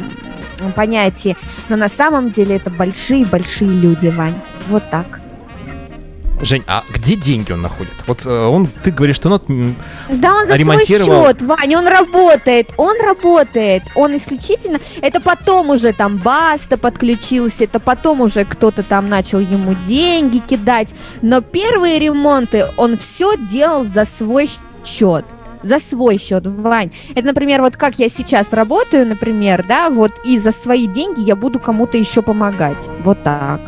понятии, 0.76 1.38
но 1.68 1.76
на 1.76 1.90
самом 1.90 2.32
деле 2.32 2.56
это 2.56 2.70
большие-большие 2.70 3.70
люди, 3.70 4.08
Вань. 4.08 4.40
Вот 4.68 4.90
так. 4.90 5.19
Жень, 6.42 6.64
а 6.68 6.84
где 6.90 7.16
деньги 7.16 7.52
он 7.52 7.62
находит? 7.62 7.92
Вот 8.08 8.26
э, 8.26 8.30
он, 8.30 8.68
ты 8.68 8.92
говоришь, 8.92 9.18
что 9.18 9.30
он 9.30 9.76
Да 10.10 10.36
он 10.36 10.42
за 10.42 10.54
свой 10.54 10.60
ремонтировал. 10.60 11.28
счет, 11.28 11.42
Вань, 11.42 11.76
он 11.76 11.88
работает, 11.88 12.70
он 12.78 12.96
работает, 13.02 13.84
он 13.94 14.16
исключительно, 14.16 14.80
это 15.02 15.20
потом 15.20 15.70
уже 15.70 15.92
там 15.92 16.18
Баста 16.18 16.78
подключился, 16.78 17.66
это 17.66 17.80
потом 17.80 18.22
уже 18.22 18.46
кто-то 18.46 18.84
там 18.84 19.10
начал 19.10 19.40
ему 19.40 19.76
деньги 19.86 20.40
кидать, 20.40 20.90
но 21.22 21.42
первые 21.42 22.00
ремонты 22.00 22.68
он 22.78 22.98
все 22.98 23.36
делал 23.36 23.86
за 23.86 24.06
свой 24.06 24.50
счет. 24.86 25.26
За 25.62 25.80
свой 25.80 26.18
счет, 26.18 26.48
Вань. 26.48 26.92
Это, 27.16 27.28
например, 27.28 27.62
вот 27.62 27.76
как 27.76 28.00
я 28.00 28.08
сейчас 28.08 28.48
работаю, 28.52 29.06
например, 29.06 29.66
да, 29.68 29.90
вот 29.90 30.14
и 30.24 30.40
за 30.40 30.52
свои 30.52 30.88
деньги 30.88 31.20
я 31.20 31.36
буду 31.36 31.60
кому-то 31.60 31.98
еще 31.98 32.22
помогать. 32.22 32.78
Вот 33.04 33.22
так. 33.24 33.60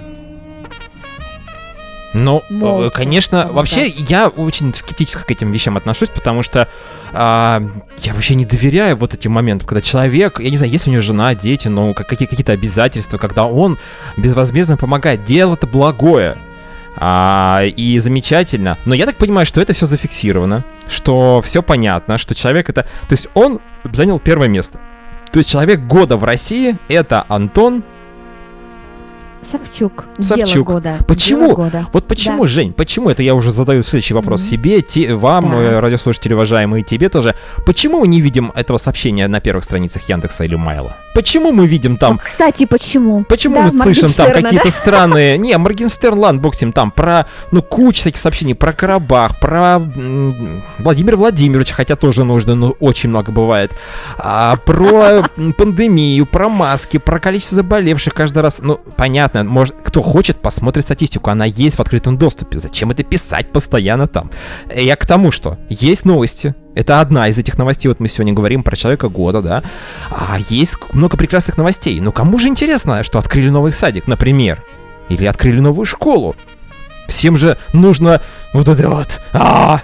Ну, 2.14 2.44
Молча, 2.50 2.90
конечно, 2.90 3.50
вообще 3.52 3.88
я 3.88 4.28
очень 4.28 4.74
скептически 4.76 5.24
к 5.24 5.32
этим 5.32 5.52
вещам 5.52 5.78
отношусь, 5.78 6.10
потому 6.10 6.44
что 6.44 6.68
а, 7.14 7.62
я 8.04 8.14
вообще 8.14 8.36
не 8.36 8.46
доверяю 8.46 8.98
вот 8.98 9.14
этим 9.14 9.32
моментам, 9.32 9.68
когда 9.68 9.82
человек, 9.82 10.40
я 10.40 10.50
не 10.50 10.58
знаю, 10.58 10.72
есть 10.74 10.88
у 10.88 10.92
него 10.92 11.02
жена, 11.02 11.34
дети, 11.36 11.70
ну, 11.70 11.94
как- 11.94 12.08
какие- 12.08 12.28
какие-то 12.28 12.52
обязательства, 12.52 13.18
когда 13.18 13.46
он 13.46 13.78
безвозмездно 14.18 14.76
помогает, 14.76 15.24
дело 15.24 15.54
это 15.54 15.68
благое. 15.68 16.38
А, 16.98 17.62
и 17.64 17.98
замечательно. 18.00 18.78
Но 18.84 18.94
я 18.94 19.06
так 19.06 19.16
понимаю, 19.16 19.46
что 19.46 19.62
это 19.62 19.74
все 19.74 19.86
зафиксировано, 19.86 20.66
что 20.90 21.42
все 21.42 21.64
понятно, 21.64 22.18
что 22.18 22.36
человек 22.36 22.70
это... 22.70 22.84
То 23.08 23.14
есть 23.14 23.30
он 23.34 23.62
занял 23.86 24.20
первое 24.20 24.50
место. 24.50 24.80
То 25.32 25.38
есть 25.40 25.50
человек 25.50 25.80
года 25.80 26.18
в 26.18 26.26
России 26.26 26.78
это 26.90 27.26
Антон 27.30 27.84
Савчук. 29.50 30.06
Савчук. 30.20 30.48
Дело 30.54 30.64
года. 30.64 30.98
Почему? 31.08 31.46
Дело 31.48 31.56
года. 31.56 31.88
Вот 31.94 32.08
почему, 32.08 32.44
Да. 32.44 32.48
Жень, 32.50 32.74
почему 32.74 33.10
это 33.10 33.24
я 33.24 33.34
уже 33.36 33.52
задаю 33.52 33.84
следующий 33.84 34.14
вопрос 34.14 34.42
Мгм. 34.42 34.50
себе, 34.50 34.82
те- 34.82 35.14
вам, 35.14 35.52
Да. 35.52 35.58
э, 35.58 35.80
радиослушатели 35.80 36.34
уважаемые, 36.34 36.84
тебе 36.84 37.10
тоже. 37.10 37.36
Почему 37.66 38.02
мы 38.02 38.08
не 38.08 38.22
видим 38.22 38.52
этого 38.56 38.78
сообщения 38.78 39.28
на 39.28 39.40
первых 39.40 39.64
страницах 39.64 40.08
Яндекса 40.10 40.44
или 40.44 40.56
Майла? 40.56 40.98
Почему 41.14 41.52
мы 41.52 41.68
видим 41.68 41.98
там 41.98 42.20
А, 42.22 42.24
Кстати, 42.26 42.66
почему? 42.66 43.24
Почему 43.28 43.56
Да, 43.56 43.64
мы 43.64 43.70
слышим 43.84 44.12
там 44.14 44.32
какие-то 44.32 44.72
странные... 44.72 45.38
Не, 45.42 45.58
Моргенстерн, 45.58 46.18
ладно, 46.20 46.40
бог 46.42 46.56
там 46.74 46.92
про, 46.92 47.26
ну, 47.52 47.62
куча 47.62 48.04
таких 48.06 48.20
сообщений 48.22 48.56
про 48.56 48.74
Карабах, 48.74 49.40
про 49.40 49.78
м, 49.78 50.64
Владимира 50.80 51.18
Владимировича, 51.18 51.74
хотя 51.76 51.96
тоже 51.96 52.24
нужно, 52.24 52.56
но 52.56 52.72
очень 52.80 53.10
много 53.10 53.32
бывает, 53.32 53.72
а, 54.18 54.56
про 54.58 55.30
пандемию, 55.58 56.26
про 56.26 56.50
маски, 56.50 56.98
про 56.98 57.20
количество 57.20 57.56
заболевших 57.56 58.14
каждый 58.14 58.42
раз. 58.44 58.58
Ну, 58.62 58.80
понятно, 58.98 59.31
может, 59.34 59.76
кто 59.84 60.02
хочет, 60.02 60.38
посмотрит 60.38 60.84
статистику, 60.84 61.30
она 61.30 61.46
есть 61.46 61.78
в 61.78 61.80
открытом 61.80 62.18
доступе. 62.18 62.60
Зачем 62.60 62.92
это 62.92 63.04
писать 63.04 63.52
постоянно 63.52 64.08
там? 64.08 64.32
Я 64.74 64.96
к 64.96 65.06
тому, 65.06 65.32
что 65.32 65.58
есть 65.70 66.06
новости, 66.06 66.56
это 66.76 67.02
одна 67.02 67.28
из 67.28 67.38
этих 67.38 67.58
новостей, 67.58 67.90
вот 67.90 68.00
мы 68.00 68.08
сегодня 68.08 68.34
говорим 68.34 68.64
про 68.64 68.76
человека 68.76 69.10
года, 69.10 69.42
да. 69.42 69.64
А 70.10 70.38
есть 70.50 70.76
много 70.94 71.18
прекрасных 71.18 71.58
новостей. 71.58 72.00
Но 72.00 72.12
кому 72.12 72.38
же 72.38 72.48
интересно, 72.48 73.04
что 73.04 73.20
открыли 73.20 73.50
новый 73.50 73.74
садик, 73.74 74.08
например? 74.08 74.64
Или 75.10 75.26
открыли 75.26 75.60
новую 75.60 75.86
школу? 75.86 76.36
Всем 77.08 77.38
же 77.38 77.58
нужно 77.74 78.22
вот 78.54 78.68
это 78.68 78.90
вот, 78.90 79.20
а, 79.34 79.82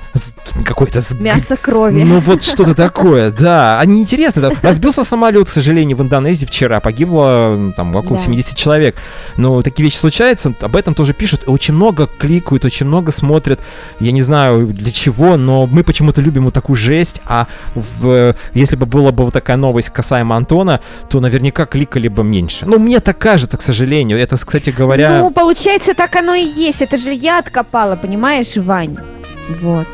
какой-то 0.65 1.01
Мясо 1.19 1.55
крови. 1.55 2.03
ну 2.03 2.19
вот 2.19 2.43
что-то 2.43 2.75
такое, 2.75 3.31
да. 3.31 3.79
А 3.79 3.85
неинтересно. 3.85 4.41
да. 4.41 4.51
Разбился 4.61 5.03
самолет, 5.03 5.47
к 5.47 5.51
сожалению, 5.51 5.97
в 5.97 6.01
Индонезии 6.01 6.45
вчера. 6.45 6.79
Погибло 6.79 7.73
там 7.75 7.95
около 7.95 8.17
Да. 8.17 8.23
70 8.23 8.55
человек. 8.55 8.95
Но 9.37 9.61
такие 9.61 9.83
вещи 9.85 9.97
случаются, 9.97 10.53
об 10.59 10.75
этом 10.75 10.95
тоже 10.95 11.13
пишут. 11.13 11.43
Очень 11.47 11.75
много 11.75 12.07
кликают, 12.07 12.65
очень 12.65 12.85
много 12.87 13.11
смотрят. 13.11 13.59
Я 13.99 14.11
не 14.11 14.21
знаю 14.21 14.67
для 14.67 14.91
чего, 14.91 15.37
но 15.37 15.65
мы 15.65 15.83
почему-то 15.83 16.21
любим 16.21 16.45
вот 16.45 16.53
такую 16.53 16.75
жесть. 16.75 17.21
А 17.25 17.47
в, 17.75 18.35
если 18.53 18.75
бы 18.75 18.85
была 18.85 19.11
бы 19.11 19.23
вот 19.23 19.33
такая 19.33 19.57
новость 19.57 19.89
касаемо 19.89 20.35
Антона, 20.35 20.81
то 21.09 21.19
наверняка 21.19 21.65
кликали 21.65 22.07
бы 22.09 22.23
меньше. 22.23 22.65
Ну, 22.65 22.79
мне 22.79 22.99
так 22.99 23.17
кажется, 23.17 23.57
к 23.57 23.61
сожалению. 23.61 24.19
Это, 24.19 24.35
кстати 24.35 24.71
говоря... 24.71 25.19
Ну, 25.19 25.31
получается, 25.31 25.93
так 25.93 26.15
оно 26.15 26.33
и 26.33 26.43
есть. 26.45 26.81
Это 26.81 26.97
же 26.97 27.13
я 27.13 27.39
откопала, 27.39 27.95
понимаешь, 27.95 28.56
Вань? 28.59 28.97
Вот. 29.61 29.87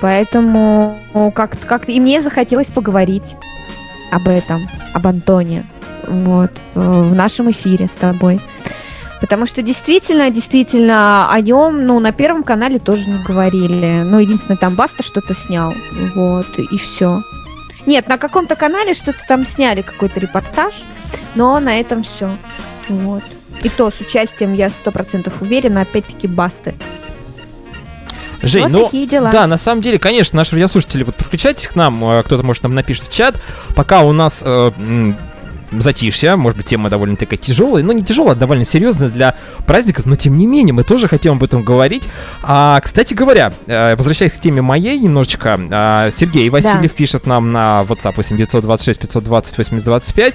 Поэтому 0.00 0.98
ну, 1.14 1.30
как 1.30 1.56
как 1.66 1.88
и 1.88 2.00
мне 2.00 2.20
захотелось 2.20 2.66
поговорить 2.66 3.36
об 4.12 4.28
этом, 4.28 4.68
об 4.92 5.06
Антоне. 5.06 5.64
Вот. 6.06 6.50
э, 6.74 6.80
В 6.80 7.14
нашем 7.14 7.50
эфире 7.50 7.86
с 7.86 7.96
тобой. 7.96 8.40
Потому 9.20 9.46
что 9.46 9.62
действительно, 9.62 10.28
действительно, 10.28 11.32
о 11.32 11.40
нем, 11.40 11.86
ну, 11.86 11.98
на 11.98 12.12
Первом 12.12 12.42
канале 12.42 12.78
тоже 12.78 13.08
не 13.08 13.22
говорили. 13.24 14.02
Ну, 14.04 14.18
единственное, 14.18 14.58
там 14.58 14.74
Баста 14.74 15.02
что-то 15.02 15.34
снял. 15.34 15.72
Вот, 16.14 16.46
и 16.58 16.76
все. 16.76 17.22
Нет, 17.86 18.06
на 18.08 18.18
каком-то 18.18 18.54
канале 18.54 18.92
что-то 18.92 19.18
там 19.26 19.46
сняли, 19.46 19.80
какой-то 19.80 20.20
репортаж, 20.20 20.74
но 21.34 21.58
на 21.58 21.80
этом 21.80 22.02
все. 22.02 22.36
Вот. 22.88 23.22
И 23.62 23.70
то 23.70 23.90
с 23.90 23.98
участием, 24.00 24.52
я 24.52 24.68
сто 24.68 24.90
процентов 24.90 25.40
уверена, 25.40 25.82
опять-таки 25.82 26.28
Басты. 26.28 26.74
Жень, 28.46 28.62
вот 28.64 28.72
ну, 28.72 28.84
такие 28.86 29.06
дела. 29.06 29.30
Да, 29.30 29.46
на 29.46 29.56
самом 29.56 29.82
деле, 29.82 29.98
конечно, 29.98 30.36
наши 30.36 30.54
радиослушатели, 30.54 31.02
вот 31.02 31.16
подключайтесь 31.16 31.68
к 31.68 31.76
нам, 31.76 32.04
э, 32.04 32.22
кто-то, 32.22 32.42
может, 32.44 32.62
нам 32.62 32.74
напишет 32.74 33.04
в 33.04 33.12
чат, 33.12 33.40
пока 33.74 34.02
у 34.02 34.12
нас 34.12 34.42
э, 34.44 34.70
затишье, 35.80 36.36
может 36.36 36.56
быть, 36.56 36.66
тема 36.66 36.90
довольно 36.90 37.16
такая 37.16 37.38
тяжелая, 37.38 37.82
но 37.82 37.92
не 37.92 38.02
тяжелая, 38.02 38.32
а 38.32 38.36
довольно 38.36 38.64
серьезная 38.64 39.08
для 39.08 39.36
праздников, 39.66 40.06
но 40.06 40.16
тем 40.16 40.36
не 40.36 40.46
менее, 40.46 40.72
мы 40.72 40.82
тоже 40.84 41.08
хотим 41.08 41.32
об 41.34 41.42
этом 41.42 41.62
говорить. 41.62 42.08
А, 42.42 42.80
кстати 42.80 43.14
говоря, 43.14 43.52
э, 43.66 43.96
возвращаясь 43.96 44.32
к 44.32 44.40
теме 44.40 44.62
моей 44.62 44.98
немножечко, 44.98 45.58
а, 45.70 46.10
Сергей 46.10 46.48
Васильев 46.48 46.92
пишет 46.92 47.26
нам 47.26 47.52
на 47.52 47.84
WhatsApp 47.88 48.14
8926 48.16 49.00
520 49.00 49.58
8025, 49.58 50.34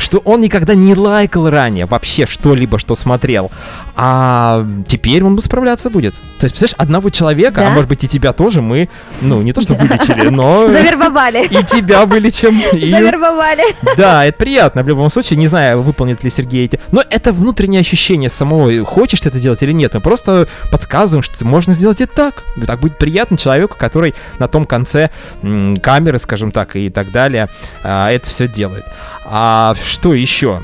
что 0.00 0.18
он 0.18 0.40
никогда 0.40 0.74
не 0.74 0.94
лайкал 0.94 1.48
ранее 1.50 1.86
вообще 1.86 2.26
что-либо, 2.26 2.78
что 2.78 2.94
смотрел. 2.94 3.50
А 3.96 4.66
теперь 4.88 5.22
он 5.22 5.38
справляться 5.40 5.90
будет. 5.90 6.14
То 6.38 6.44
есть, 6.46 6.56
представляешь, 6.56 6.74
одного 6.78 7.10
человека, 7.10 7.60
а 7.60 7.64
Да? 7.64 7.70
может 7.70 7.88
быть 7.88 8.02
и 8.04 8.08
тебя 8.08 8.32
тоже, 8.32 8.62
мы, 8.62 8.88
ну, 9.20 9.42
не 9.42 9.52
то 9.52 9.60
что 9.60 9.74
вылечили, 9.74 10.28
но 10.28 10.68
Завербовали. 10.68 11.46
и 11.46 11.62
тебя 11.64 12.06
вылечим. 12.06 12.60
И 12.72 12.90
Завербовали. 12.90 13.62
да, 13.96 14.24
это 14.24 14.38
приятно 14.38 14.82
в 14.82 14.88
любом 14.88 15.10
случае. 15.10 15.38
Не 15.38 15.48
знаю, 15.48 15.82
выполнит 15.82 16.24
ли 16.24 16.30
Сергей 16.30 16.64
эти. 16.64 16.80
Но 16.92 17.02
это 17.08 17.32
внутреннее 17.32 17.80
ощущение 17.80 18.30
самого, 18.30 18.84
хочешь 18.84 19.20
ты 19.20 19.28
это 19.28 19.38
делать 19.38 19.62
или 19.62 19.72
нет. 19.72 19.94
Мы 19.94 20.00
просто 20.00 20.48
подсказываем, 20.72 21.22
что 21.22 21.44
можно 21.44 21.74
сделать 21.74 22.00
и 22.00 22.06
так. 22.06 22.42
И 22.56 22.60
так 22.62 22.80
будет 22.80 22.98
приятно 22.98 23.36
человеку, 23.36 23.76
который 23.78 24.14
на 24.38 24.48
том 24.48 24.64
конце 24.64 25.10
камеры, 25.42 26.18
скажем 26.18 26.52
так, 26.52 26.76
и 26.76 26.88
так 26.90 27.10
далее, 27.10 27.48
а, 27.82 28.10
это 28.10 28.26
все 28.28 28.48
делает. 28.48 28.84
А 29.32 29.74
что 29.84 30.12
еще? 30.12 30.60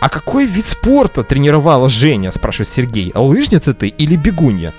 А 0.00 0.08
какой 0.10 0.44
вид 0.44 0.66
спорта 0.66 1.24
тренировала 1.24 1.88
Женя, 1.88 2.30
спрашивает 2.30 2.68
Сергей. 2.68 3.12
Лыжница 3.14 3.72
ты 3.72 3.88
или 3.88 4.14
бегунья? 4.16 4.74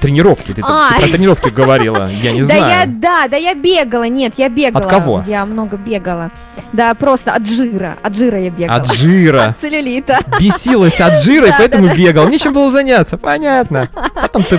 Тренировки, 0.00 0.52
ты, 0.52 0.62
А. 0.64 0.94
ты 0.94 1.00
про 1.02 1.08
тренировки 1.12 1.48
говорила, 1.50 2.10
я 2.10 2.32
не 2.32 2.40
да 2.40 2.46
знаю. 2.46 2.62
я, 2.70 2.86
да, 2.86 3.28
да 3.28 3.36
я 3.36 3.54
бегала, 3.54 4.08
нет, 4.08 4.34
я 4.36 4.48
бегала. 4.48 4.82
От 4.84 4.90
кого? 4.90 5.24
Я 5.28 5.46
много 5.46 5.76
бегала. 5.76 6.32
Да, 6.72 6.92
просто 6.94 7.32
от 7.32 7.46
жира, 7.46 7.98
от 8.02 8.16
жира 8.16 8.40
я 8.40 8.50
бегала. 8.50 8.78
От 8.80 8.92
жира. 8.92 9.44
От 9.50 9.60
целлюлита. 9.60 10.18
бесилась 10.40 11.00
от 11.00 11.22
жира, 11.22 11.46
и 11.46 11.50
Да, 11.50 11.56
поэтому 11.58 11.84
да, 11.84 11.90
да. 11.90 11.96
бегал. 11.96 12.28
Нечем 12.28 12.52
было 12.52 12.68
заняться, 12.68 13.16
понятно. 13.16 13.88
Потом 14.14 14.42
ты... 14.42 14.58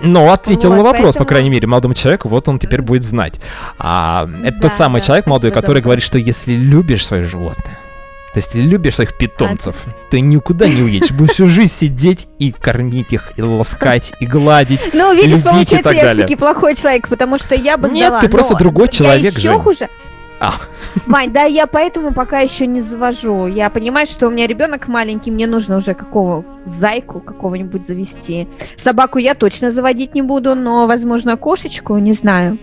Ну, 0.00 0.30
ответил 0.30 0.70
Вот, 0.70 0.76
на 0.76 0.82
вопрос, 0.82 1.00
по 1.14 1.20
поэтому- 1.20 1.26
крайней 1.26 1.50
мере, 1.50 1.66
молодому 1.66 1.94
человеку, 1.94 2.28
вот 2.28 2.48
он 2.48 2.58
теперь 2.58 2.82
будет 2.82 3.04
знать. 3.04 3.34
А, 3.78 4.28
это 4.44 4.56
Да, 4.56 4.68
тот 4.68 4.72
самый 4.74 5.00
да, 5.00 5.06
человек 5.06 5.26
молодой, 5.26 5.50
который 5.50 5.82
говорит, 5.82 6.04
что 6.04 6.18
если 6.18 6.54
любишь 6.54 7.06
свое 7.06 7.24
животное, 7.24 7.78
то 8.32 8.38
есть 8.40 8.54
если 8.54 8.68
любишь 8.68 8.94
своих 8.96 9.16
питомцев, 9.16 9.74
ты 10.10 10.20
никуда 10.20 10.68
не 10.68 10.82
уедешь, 10.82 11.10
будешь 11.10 11.32
всю 11.32 11.46
жизнь 11.48 11.72
сидеть 11.72 12.28
и 12.38 12.52
кормить 12.52 13.12
их, 13.12 13.32
и 13.36 13.42
ласкать, 13.42 14.12
и 14.20 14.26
гладить. 14.26 14.80
Ну, 14.92 15.14
видишь, 15.14 15.42
получается, 15.42 15.90
я 15.90 16.12
все-таки 16.12 16.36
плохой 16.36 16.76
человек, 16.76 17.08
потому 17.08 17.38
что 17.38 17.54
я 17.54 17.76
бы 17.76 17.88
Нет, 17.88 18.12
ты 18.20 18.28
просто 18.28 18.52
но 18.52 18.58
другой 18.58 18.86
я 18.86 18.92
человек, 18.92 19.32
еще 19.36 19.50
Жень. 19.52 19.60
хуже. 19.60 19.88
А. 20.40 20.52
Вань, 21.06 21.32
да, 21.32 21.44
я 21.44 21.66
поэтому 21.66 22.12
пока 22.12 22.40
еще 22.40 22.66
не 22.66 22.80
завожу. 22.80 23.46
Я 23.46 23.70
понимаю, 23.70 24.06
что 24.06 24.28
у 24.28 24.30
меня 24.30 24.46
ребенок 24.46 24.88
маленький, 24.88 25.30
мне 25.30 25.46
нужно 25.46 25.76
уже 25.76 25.94
какого 25.94 26.44
зайку 26.66 27.20
какого-нибудь 27.20 27.86
завести. 27.86 28.46
Собаку 28.76 29.18
я 29.18 29.34
точно 29.34 29.72
заводить 29.72 30.14
не 30.14 30.22
буду, 30.22 30.54
но, 30.54 30.86
возможно, 30.86 31.36
кошечку, 31.36 31.96
не 31.98 32.12
знаю. 32.12 32.58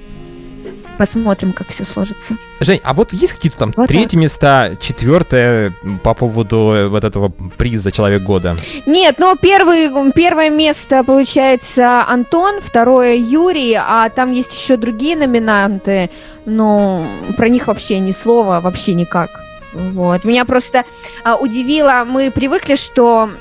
Посмотрим, 0.97 1.51
как 1.51 1.67
все 1.67 1.83
сложится. 1.85 2.37
Жень, 2.59 2.79
а 2.83 2.93
вот 2.93 3.11
есть 3.11 3.33
какие-то 3.33 3.57
там 3.57 3.73
Вот 3.75 3.87
третье 3.87 4.17
места, 4.17 4.77
четвертое 4.79 5.73
по 6.03 6.13
поводу 6.13 6.87
вот 6.89 7.03
этого 7.03 7.29
приза 7.29 7.91
Человек 7.91 8.23
года? 8.23 8.55
Нет, 8.85 9.15
ну 9.17 9.35
первый, 9.35 10.11
первое 10.13 10.49
место 10.49 11.03
получается 11.03 12.03
Антон, 12.07 12.61
второе 12.61 13.15
Юрий, 13.15 13.73
а 13.73 14.09
там 14.09 14.31
есть 14.31 14.53
еще 14.53 14.77
другие 14.77 15.17
номинанты, 15.17 16.09
но 16.45 17.05
про 17.37 17.49
них 17.49 17.67
вообще 17.67 17.99
ни 17.99 18.11
слова, 18.11 18.61
вообще 18.61 18.93
никак. 18.93 19.29
Вот. 19.73 20.23
Меня 20.23 20.45
просто 20.45 20.85
а, 21.23 21.35
удивило, 21.35 22.05
мы 22.07 22.31
привыкли, 22.31 22.75
что 22.75 23.31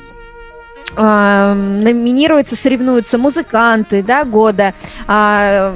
а, 0.97 1.55
номинируются, 1.55 2.57
соревнуются 2.57 3.19
музыканты 3.19 4.03
да, 4.03 4.25
года, 4.25 4.75
а, 5.07 5.75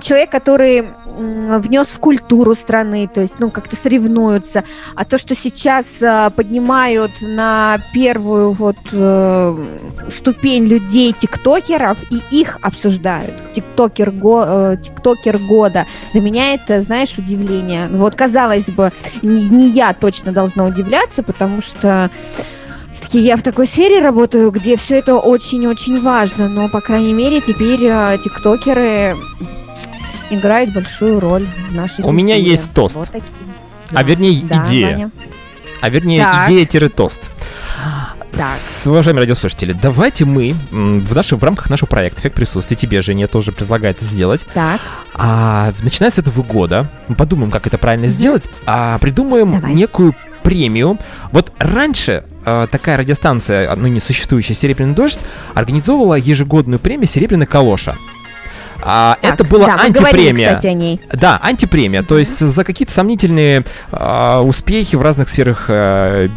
человек, 0.00 0.30
который 0.30 0.88
внес 1.16 1.88
в 1.88 1.98
культуру 1.98 2.54
страны, 2.54 3.08
то 3.12 3.20
есть, 3.20 3.34
ну, 3.38 3.50
как-то 3.50 3.76
соревнуются. 3.76 4.64
А 4.94 5.04
то, 5.04 5.18
что 5.18 5.34
сейчас 5.34 5.86
а, 6.00 6.30
поднимают 6.30 7.10
на 7.20 7.78
первую 7.92 8.52
вот 8.52 8.76
э, 8.92 9.64
ступень 10.16 10.64
людей 10.64 11.12
тиктокеров 11.12 11.98
и 12.10 12.22
их 12.30 12.58
обсуждают, 12.62 13.34
тиктокер, 13.54 14.10
го, 14.10 14.44
э, 14.46 14.76
тиктокер 14.82 15.38
года, 15.38 15.86
для 16.12 16.22
меня 16.22 16.54
это, 16.54 16.80
знаешь, 16.82 17.18
удивление. 17.18 17.88
Вот, 17.88 18.14
казалось 18.14 18.66
бы, 18.66 18.92
не, 19.22 19.48
не 19.48 19.68
я 19.68 19.92
точно 19.92 20.32
должна 20.32 20.64
удивляться, 20.64 21.22
потому 21.22 21.60
что 21.60 22.10
Все-таки 22.92 23.20
я 23.20 23.36
в 23.36 23.42
такой 23.42 23.66
сфере 23.66 24.00
работаю, 24.00 24.50
где 24.50 24.76
все 24.76 24.98
это 24.98 25.16
очень-очень 25.16 26.00
важно, 26.02 26.48
но, 26.48 26.68
по 26.68 26.80
крайней 26.80 27.14
мере, 27.14 27.40
теперь 27.40 27.80
э, 27.82 28.18
тиктокеры 28.22 29.16
играют 30.34 30.72
большую 30.72 31.20
роль 31.20 31.46
в 31.70 31.74
нашей 31.74 32.04
У 32.04 32.10
меня 32.12 32.34
культуре. 32.34 32.52
есть 32.52 32.72
тост. 32.72 32.96
Вот 32.96 33.08
такие. 33.10 33.30
А 33.92 34.02
вернее, 34.02 34.42
Да, 34.44 34.64
идея. 34.66 34.86
Ваня. 34.92 35.10
А 35.80 35.88
вернее, 35.88 36.22
идея-тост. 36.48 37.30
Так. 38.32 38.56
С, 38.56 38.86
уважаемые 38.86 39.22
радиослушатели, 39.24 39.74
давайте 39.74 40.24
мы 40.24 40.54
в, 40.70 41.14
нашем, 41.14 41.38
в 41.38 41.44
рамках 41.44 41.68
нашего 41.68 41.86
проекта 41.86 42.20
«Эффект 42.22 42.36
присутствия», 42.36 42.76
тебе, 42.78 43.02
Женя, 43.02 43.26
тоже 43.28 43.52
предлагает 43.52 44.00
сделать, 44.00 44.46
Так, 44.54 44.80
а, 45.12 45.74
начиная 45.82 46.10
с 46.10 46.18
этого 46.18 46.42
года, 46.42 46.88
мы 47.08 47.14
подумаем, 47.14 47.50
как 47.50 47.66
это 47.66 47.76
правильно 47.76 48.06
сделать, 48.06 48.44
а, 48.64 48.98
придумаем 49.00 49.52
Давай. 49.60 49.74
некую 49.74 50.14
премию. 50.42 50.98
Вот 51.30 51.52
раньше 51.58 52.24
а, 52.46 52.66
такая 52.68 52.96
радиостанция, 52.96 53.74
ныне 53.76 54.00
существующая 54.00 54.54
«Серебряный 54.54 54.94
дождь», 54.94 55.20
организовывала 55.54 56.14
ежегодную 56.14 56.80
премию 56.80 57.08
«Серебряная 57.08 57.46
калоша». 57.46 57.96
А, 58.84 59.16
так, 59.20 59.34
это 59.34 59.44
была 59.44 59.66
да, 59.66 59.76
мы 59.76 59.90
говорили, 59.90 60.28
антипремия. 60.28 60.48
кстати, 60.48 60.66
о 60.66 60.72
ней. 60.74 61.00
Да, 61.12 61.38
антипремия, 61.42 62.02
то 62.02 62.18
есть 62.18 62.38
за 62.38 62.64
какие-то 62.64 62.92
сомнительные 62.92 63.64
а, 63.92 64.40
успехи 64.42 64.96
в 64.96 65.02
разных 65.02 65.28
сферах 65.28 65.66
а, 65.68 66.28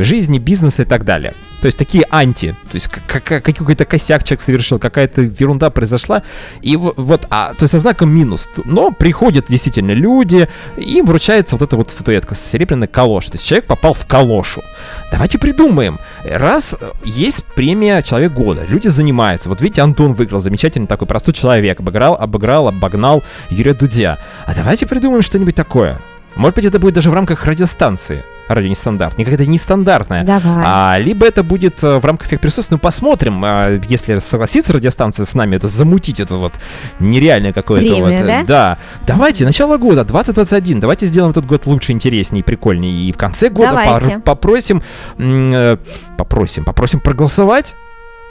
жизни, 0.00 0.38
бизнеса 0.38 0.82
и 0.82 0.84
так 0.84 1.04
далее. 1.04 1.34
То 1.64 1.68
есть 1.68 1.78
такие 1.78 2.04
анти, 2.10 2.54
то 2.70 2.74
есть 2.74 2.88
как- 2.88 3.24
как- 3.24 3.42
какой-то 3.42 3.86
косяк 3.86 4.22
человек 4.22 4.42
совершил, 4.42 4.78
какая-то 4.78 5.22
ерунда 5.22 5.70
произошла, 5.70 6.22
и 6.60 6.76
во- 6.76 6.92
вот, 6.98 7.26
а, 7.30 7.54
то 7.54 7.62
есть 7.62 7.72
со 7.72 7.78
знаком 7.78 8.14
минус. 8.14 8.50
Но 8.66 8.90
приходят 8.90 9.46
действительно 9.48 9.92
люди, 9.92 10.46
и 10.76 10.98
им 10.98 11.06
вручается 11.06 11.56
вот 11.56 11.62
эта 11.62 11.74
вот 11.78 11.90
статуэтка 11.90 12.34
с 12.34 12.40
серебряной 12.50 12.86
калошей. 12.86 13.30
То 13.30 13.36
есть 13.36 13.46
человек 13.46 13.64
попал 13.64 13.94
в 13.94 14.04
калошу. 14.04 14.62
Давайте 15.10 15.38
придумаем. 15.38 15.98
Раз 16.22 16.74
э, 16.78 16.90
есть 17.02 17.44
премия 17.56 18.02
Человек 18.02 18.32
года, 18.34 18.66
люди 18.66 18.88
занимаются. 18.88 19.48
Вот 19.48 19.62
видите, 19.62 19.80
Антон 19.80 20.12
выиграл, 20.12 20.40
замечательный 20.40 20.86
такой 20.86 21.06
простой 21.06 21.32
человек, 21.32 21.80
обыграл, 21.80 22.14
обыграл, 22.14 22.68
обогнал 22.68 23.22
Юрия 23.48 23.72
Дудя. 23.72 24.18
А 24.44 24.54
давайте 24.54 24.86
придумаем 24.86 25.22
что-нибудь 25.22 25.54
такое. 25.54 25.98
Может 26.36 26.56
быть, 26.56 26.66
это 26.66 26.78
будет 26.78 26.92
даже 26.92 27.08
в 27.08 27.14
рамках 27.14 27.46
радиостанции. 27.46 28.22
Радио 28.48 28.68
нестандарт, 28.68 29.16
не 29.16 29.24
какая-то 29.24 29.46
нестандартная. 29.46 30.22
Давай. 30.24 30.64
А, 30.66 30.96
либо 30.98 31.26
это 31.26 31.42
будет 31.42 31.82
э, 31.82 31.98
в 31.98 32.04
рамках 32.04 32.28
эффект 32.28 32.42
присутствия. 32.42 32.74
Ну, 32.74 32.78
посмотрим, 32.78 33.42
а, 33.44 33.80
если 33.88 34.18
согласится 34.18 34.72
радиостанция 34.74 35.24
с 35.24 35.34
нами, 35.34 35.56
это 35.56 35.68
замутить 35.68 36.20
это 36.20 36.36
вот 36.36 36.52
нереальное 36.98 37.52
какое-то 37.52 37.94
вот. 37.94 38.12
э, 38.12 38.24
да? 38.24 38.44
Да. 38.44 38.78
Давайте, 39.06 39.44
начало 39.44 39.78
года, 39.78 40.04
2021. 40.04 40.80
Давайте 40.80 41.06
сделаем 41.06 41.30
этот 41.30 41.46
год 41.46 41.66
лучше, 41.66 41.92
интереснее, 41.92 42.44
прикольнее. 42.44 42.92
И 43.08 43.12
в 43.12 43.16
конце 43.16 43.48
года 43.48 43.70
пор- 43.84 44.20
попросим, 44.20 44.82
э, 45.18 45.76
попросим, 46.18 46.64
попросим 46.64 47.00
проголосовать 47.00 47.74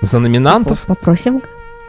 за 0.02 0.20
номинантов. 0.20 0.80
Попросим. 0.82 1.42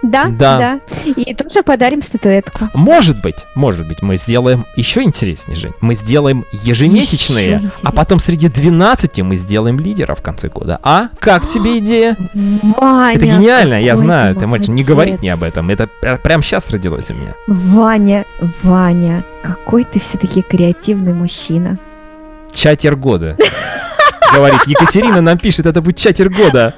Да, 0.05 0.27
Да. 0.29 0.59
да, 0.59 0.81
И 1.17 1.35
тоже 1.35 1.63
подарим 1.63 2.03
статуэтку. 2.03 2.69
Может 2.75 3.21
быть, 3.23 3.47
может 3.55 3.89
быть, 3.89 4.03
мы 4.03 4.17
сделаем 4.19 4.67
еще 4.77 5.03
интереснее, 5.03 5.57
Жень. 5.57 5.73
Мы 5.81 5.95
сделаем 5.95 6.45
ежемесячные, 6.53 7.71
а 7.83 7.91
потом 7.91 8.21
среди 8.21 8.49
12 8.49 9.23
мы 9.23 9.37
сделаем 9.37 9.81
лидера 9.81 10.15
в 10.15 10.21
конце 10.23 10.49
года. 10.49 10.79
А? 10.83 11.09
Как 11.19 11.47
тебе 11.49 11.79
идея? 11.79 12.17
Ваня, 12.35 13.17
Это 13.17 13.25
гениально, 13.27 13.81
я 13.81 13.97
знаю, 13.97 14.35
ты 14.37 14.47
можешь 14.47 14.69
не 14.69 14.85
говорить 14.85 15.21
мне 15.21 15.33
об 15.33 15.43
этом. 15.43 15.71
Это 15.71 15.89
пр- 16.01 16.19
прям 16.19 16.43
сейчас 16.43 16.69
родилось 16.71 17.11
у 17.11 17.15
меня. 17.15 17.35
Ваня, 17.47 18.25
Ваня, 18.63 19.25
какой 19.43 19.85
ты 19.85 20.01
все-таки 20.01 20.43
креативный 20.43 21.15
мужчина. 21.15 21.79
Чатер 22.53 22.97
года. 22.97 23.37
Говорит, 24.35 24.61
Екатерина 24.67 25.21
нам 25.21 25.39
пишет, 25.39 25.67
это 25.67 25.81
будет 25.81 25.97
чатер 25.97 26.29
года. 26.29 26.75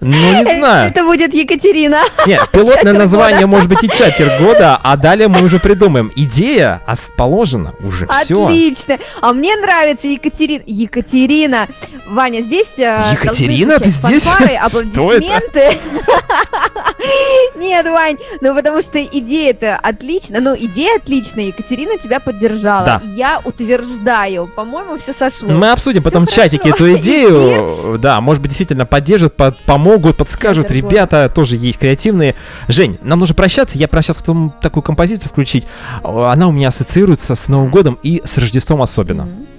Ну, 0.00 0.16
не 0.16 0.44
знаю. 0.44 0.90
Это 0.90 1.02
будет 1.02 1.34
Екатерина. 1.34 2.02
Нет, 2.26 2.48
пилотное 2.52 2.76
Чатер 2.84 2.98
название 2.98 3.40
года. 3.40 3.46
может 3.48 3.68
быть 3.68 3.84
и 3.84 3.88
чатер 3.88 4.38
года, 4.40 4.78
а 4.82 4.96
далее 4.96 5.28
мы 5.28 5.42
уже 5.42 5.58
придумаем. 5.58 6.12
Идея 6.14 6.80
положена, 7.16 7.74
уже 7.80 8.06
все. 8.06 8.44
Отлично. 8.44 8.98
А 9.20 9.32
мне 9.32 9.56
нравится 9.56 10.06
Екатерина. 10.06 10.62
Екатерина. 10.66 11.68
Ваня, 12.08 12.42
здесь 12.42 12.74
э, 12.78 13.00
Екатерина, 13.12 13.78
ты 13.78 13.90
здесь? 13.90 14.22
фанфары, 14.24 14.54
аплодисменты. 14.60 15.78
Нет, 17.56 17.86
Вань, 17.86 18.16
ну 18.40 18.54
потому 18.54 18.82
что 18.82 19.02
идея-то 19.02 19.76
отличная. 19.76 20.40
Ну, 20.40 20.56
идея 20.56 20.96
отличная. 20.96 21.44
Екатерина 21.44 21.98
тебя 21.98 22.20
поддержала. 22.20 22.84
Да. 22.84 23.02
Я 23.04 23.40
утверждаю. 23.44 24.46
По-моему, 24.48 24.96
все 24.98 25.12
сошло. 25.12 25.48
Мы 25.48 25.70
обсудим 25.70 26.02
потом 26.02 26.26
в 26.26 26.30
чатике 26.32 26.70
эту 26.70 26.92
идею. 26.96 27.98
Да, 27.98 28.20
может 28.20 28.40
быть, 28.42 28.50
действительно 28.50 28.86
поддержат, 28.86 29.36
по- 29.36 29.54
помогут, 29.66 30.16
подскажут. 30.16 30.70
Ребята 30.70 31.30
тоже 31.34 31.56
есть 31.56 31.78
креативные. 31.78 32.34
Жень, 32.68 32.98
нам 33.02 33.18
нужно 33.18 33.34
прощаться. 33.34 33.78
Я 33.78 33.88
сейчас 33.98 34.16
потом 34.16 34.54
такую 34.62 34.82
композицию 34.82 35.28
включить. 35.28 35.66
Она 36.02 36.48
у 36.48 36.52
меня 36.52 36.68
ассоциируется 36.68 37.34
с 37.34 37.48
Новым 37.48 37.70
годом 37.70 37.98
и 38.02 38.22
с 38.24 38.38
Рождеством 38.38 38.80
особенно. 38.80 39.24
Мгм. 39.24 39.57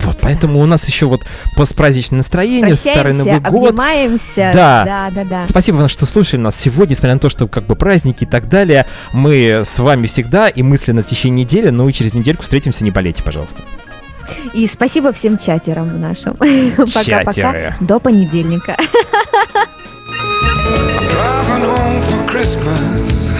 Вот, 0.00 0.18
поэтому 0.20 0.60
у 0.60 0.66
нас 0.66 0.86
еще 0.86 1.06
вот 1.06 1.22
постпраздничное 1.56 2.18
настроение, 2.18 2.76
старый 2.76 3.14
Прощаемся, 3.14 3.24
Новый 3.24 3.40
год. 3.40 3.70
обнимаемся. 3.70 4.52
Да. 4.54 4.84
да, 4.84 5.10
да. 5.10 5.24
да. 5.24 5.46
Спасибо 5.46 5.76
вам, 5.76 5.88
что 5.88 6.06
слушали 6.06 6.40
нас 6.40 6.56
сегодня, 6.56 6.92
несмотря 6.92 7.14
на 7.14 7.20
то, 7.20 7.28
что 7.28 7.46
как 7.48 7.66
бы 7.66 7.76
праздники 7.76 8.24
и 8.24 8.26
так 8.26 8.48
далее. 8.48 8.86
Мы 9.12 9.64
с 9.66 9.78
вами 9.78 10.06
всегда 10.06 10.48
и 10.48 10.62
мысленно 10.62 11.02
в 11.02 11.06
течение 11.06 11.44
недели, 11.44 11.70
ну 11.70 11.88
и 11.88 11.92
через 11.92 12.14
недельку 12.14 12.42
встретимся, 12.42 12.84
не 12.84 12.90
болейте, 12.90 13.22
пожалуйста. 13.22 13.60
И 14.52 14.66
спасибо 14.66 15.12
всем 15.12 15.38
чатерам 15.38 16.00
нашим. 16.00 16.34
Пока-пока. 16.76 17.76
До 17.80 17.98
понедельника. 17.98 18.76
driving 21.18 21.64
home 21.64 22.02
for 22.02 22.28
Christmas. 22.28 23.30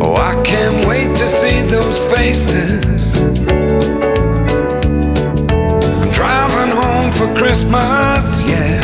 Oh, 0.00 0.14
I 0.14 0.40
can't 0.44 0.86
wait 0.86 1.16
to 1.16 1.28
see 1.28 1.62
those 1.62 1.98
faces. 2.14 3.57
Christmas, 7.38 8.40
yeah. 8.40 8.77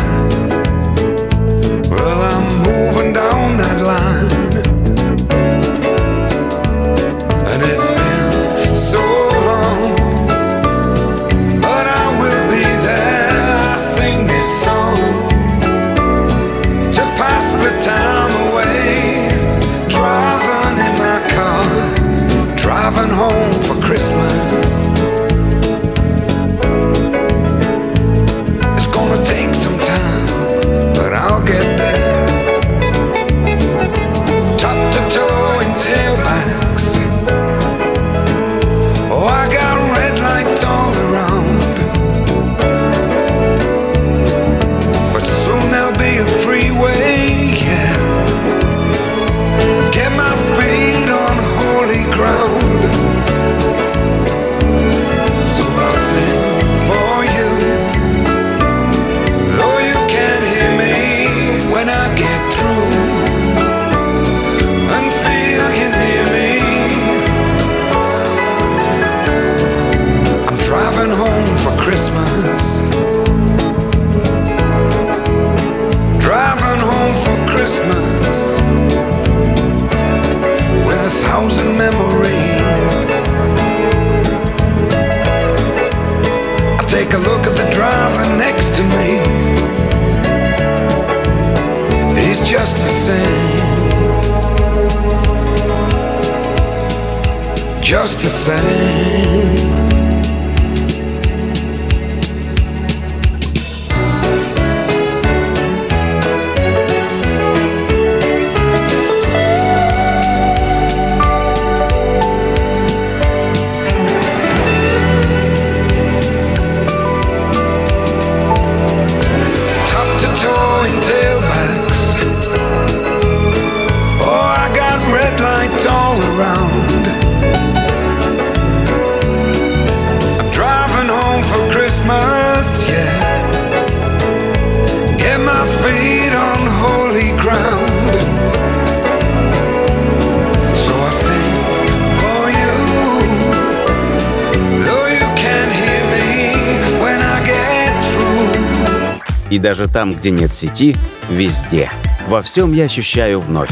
Даже 149.74 149.90
там, 149.90 150.14
где 150.14 150.30
нет 150.30 150.52
сети, 150.54 150.96
везде. 151.28 151.90
Во 152.28 152.42
всем 152.42 152.72
я 152.72 152.84
ощущаю 152.84 153.40
вновь. 153.40 153.70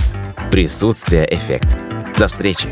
Присутствие 0.51 1.33
эффект. 1.33 1.77
До 2.19 2.27
встречи. 2.27 2.69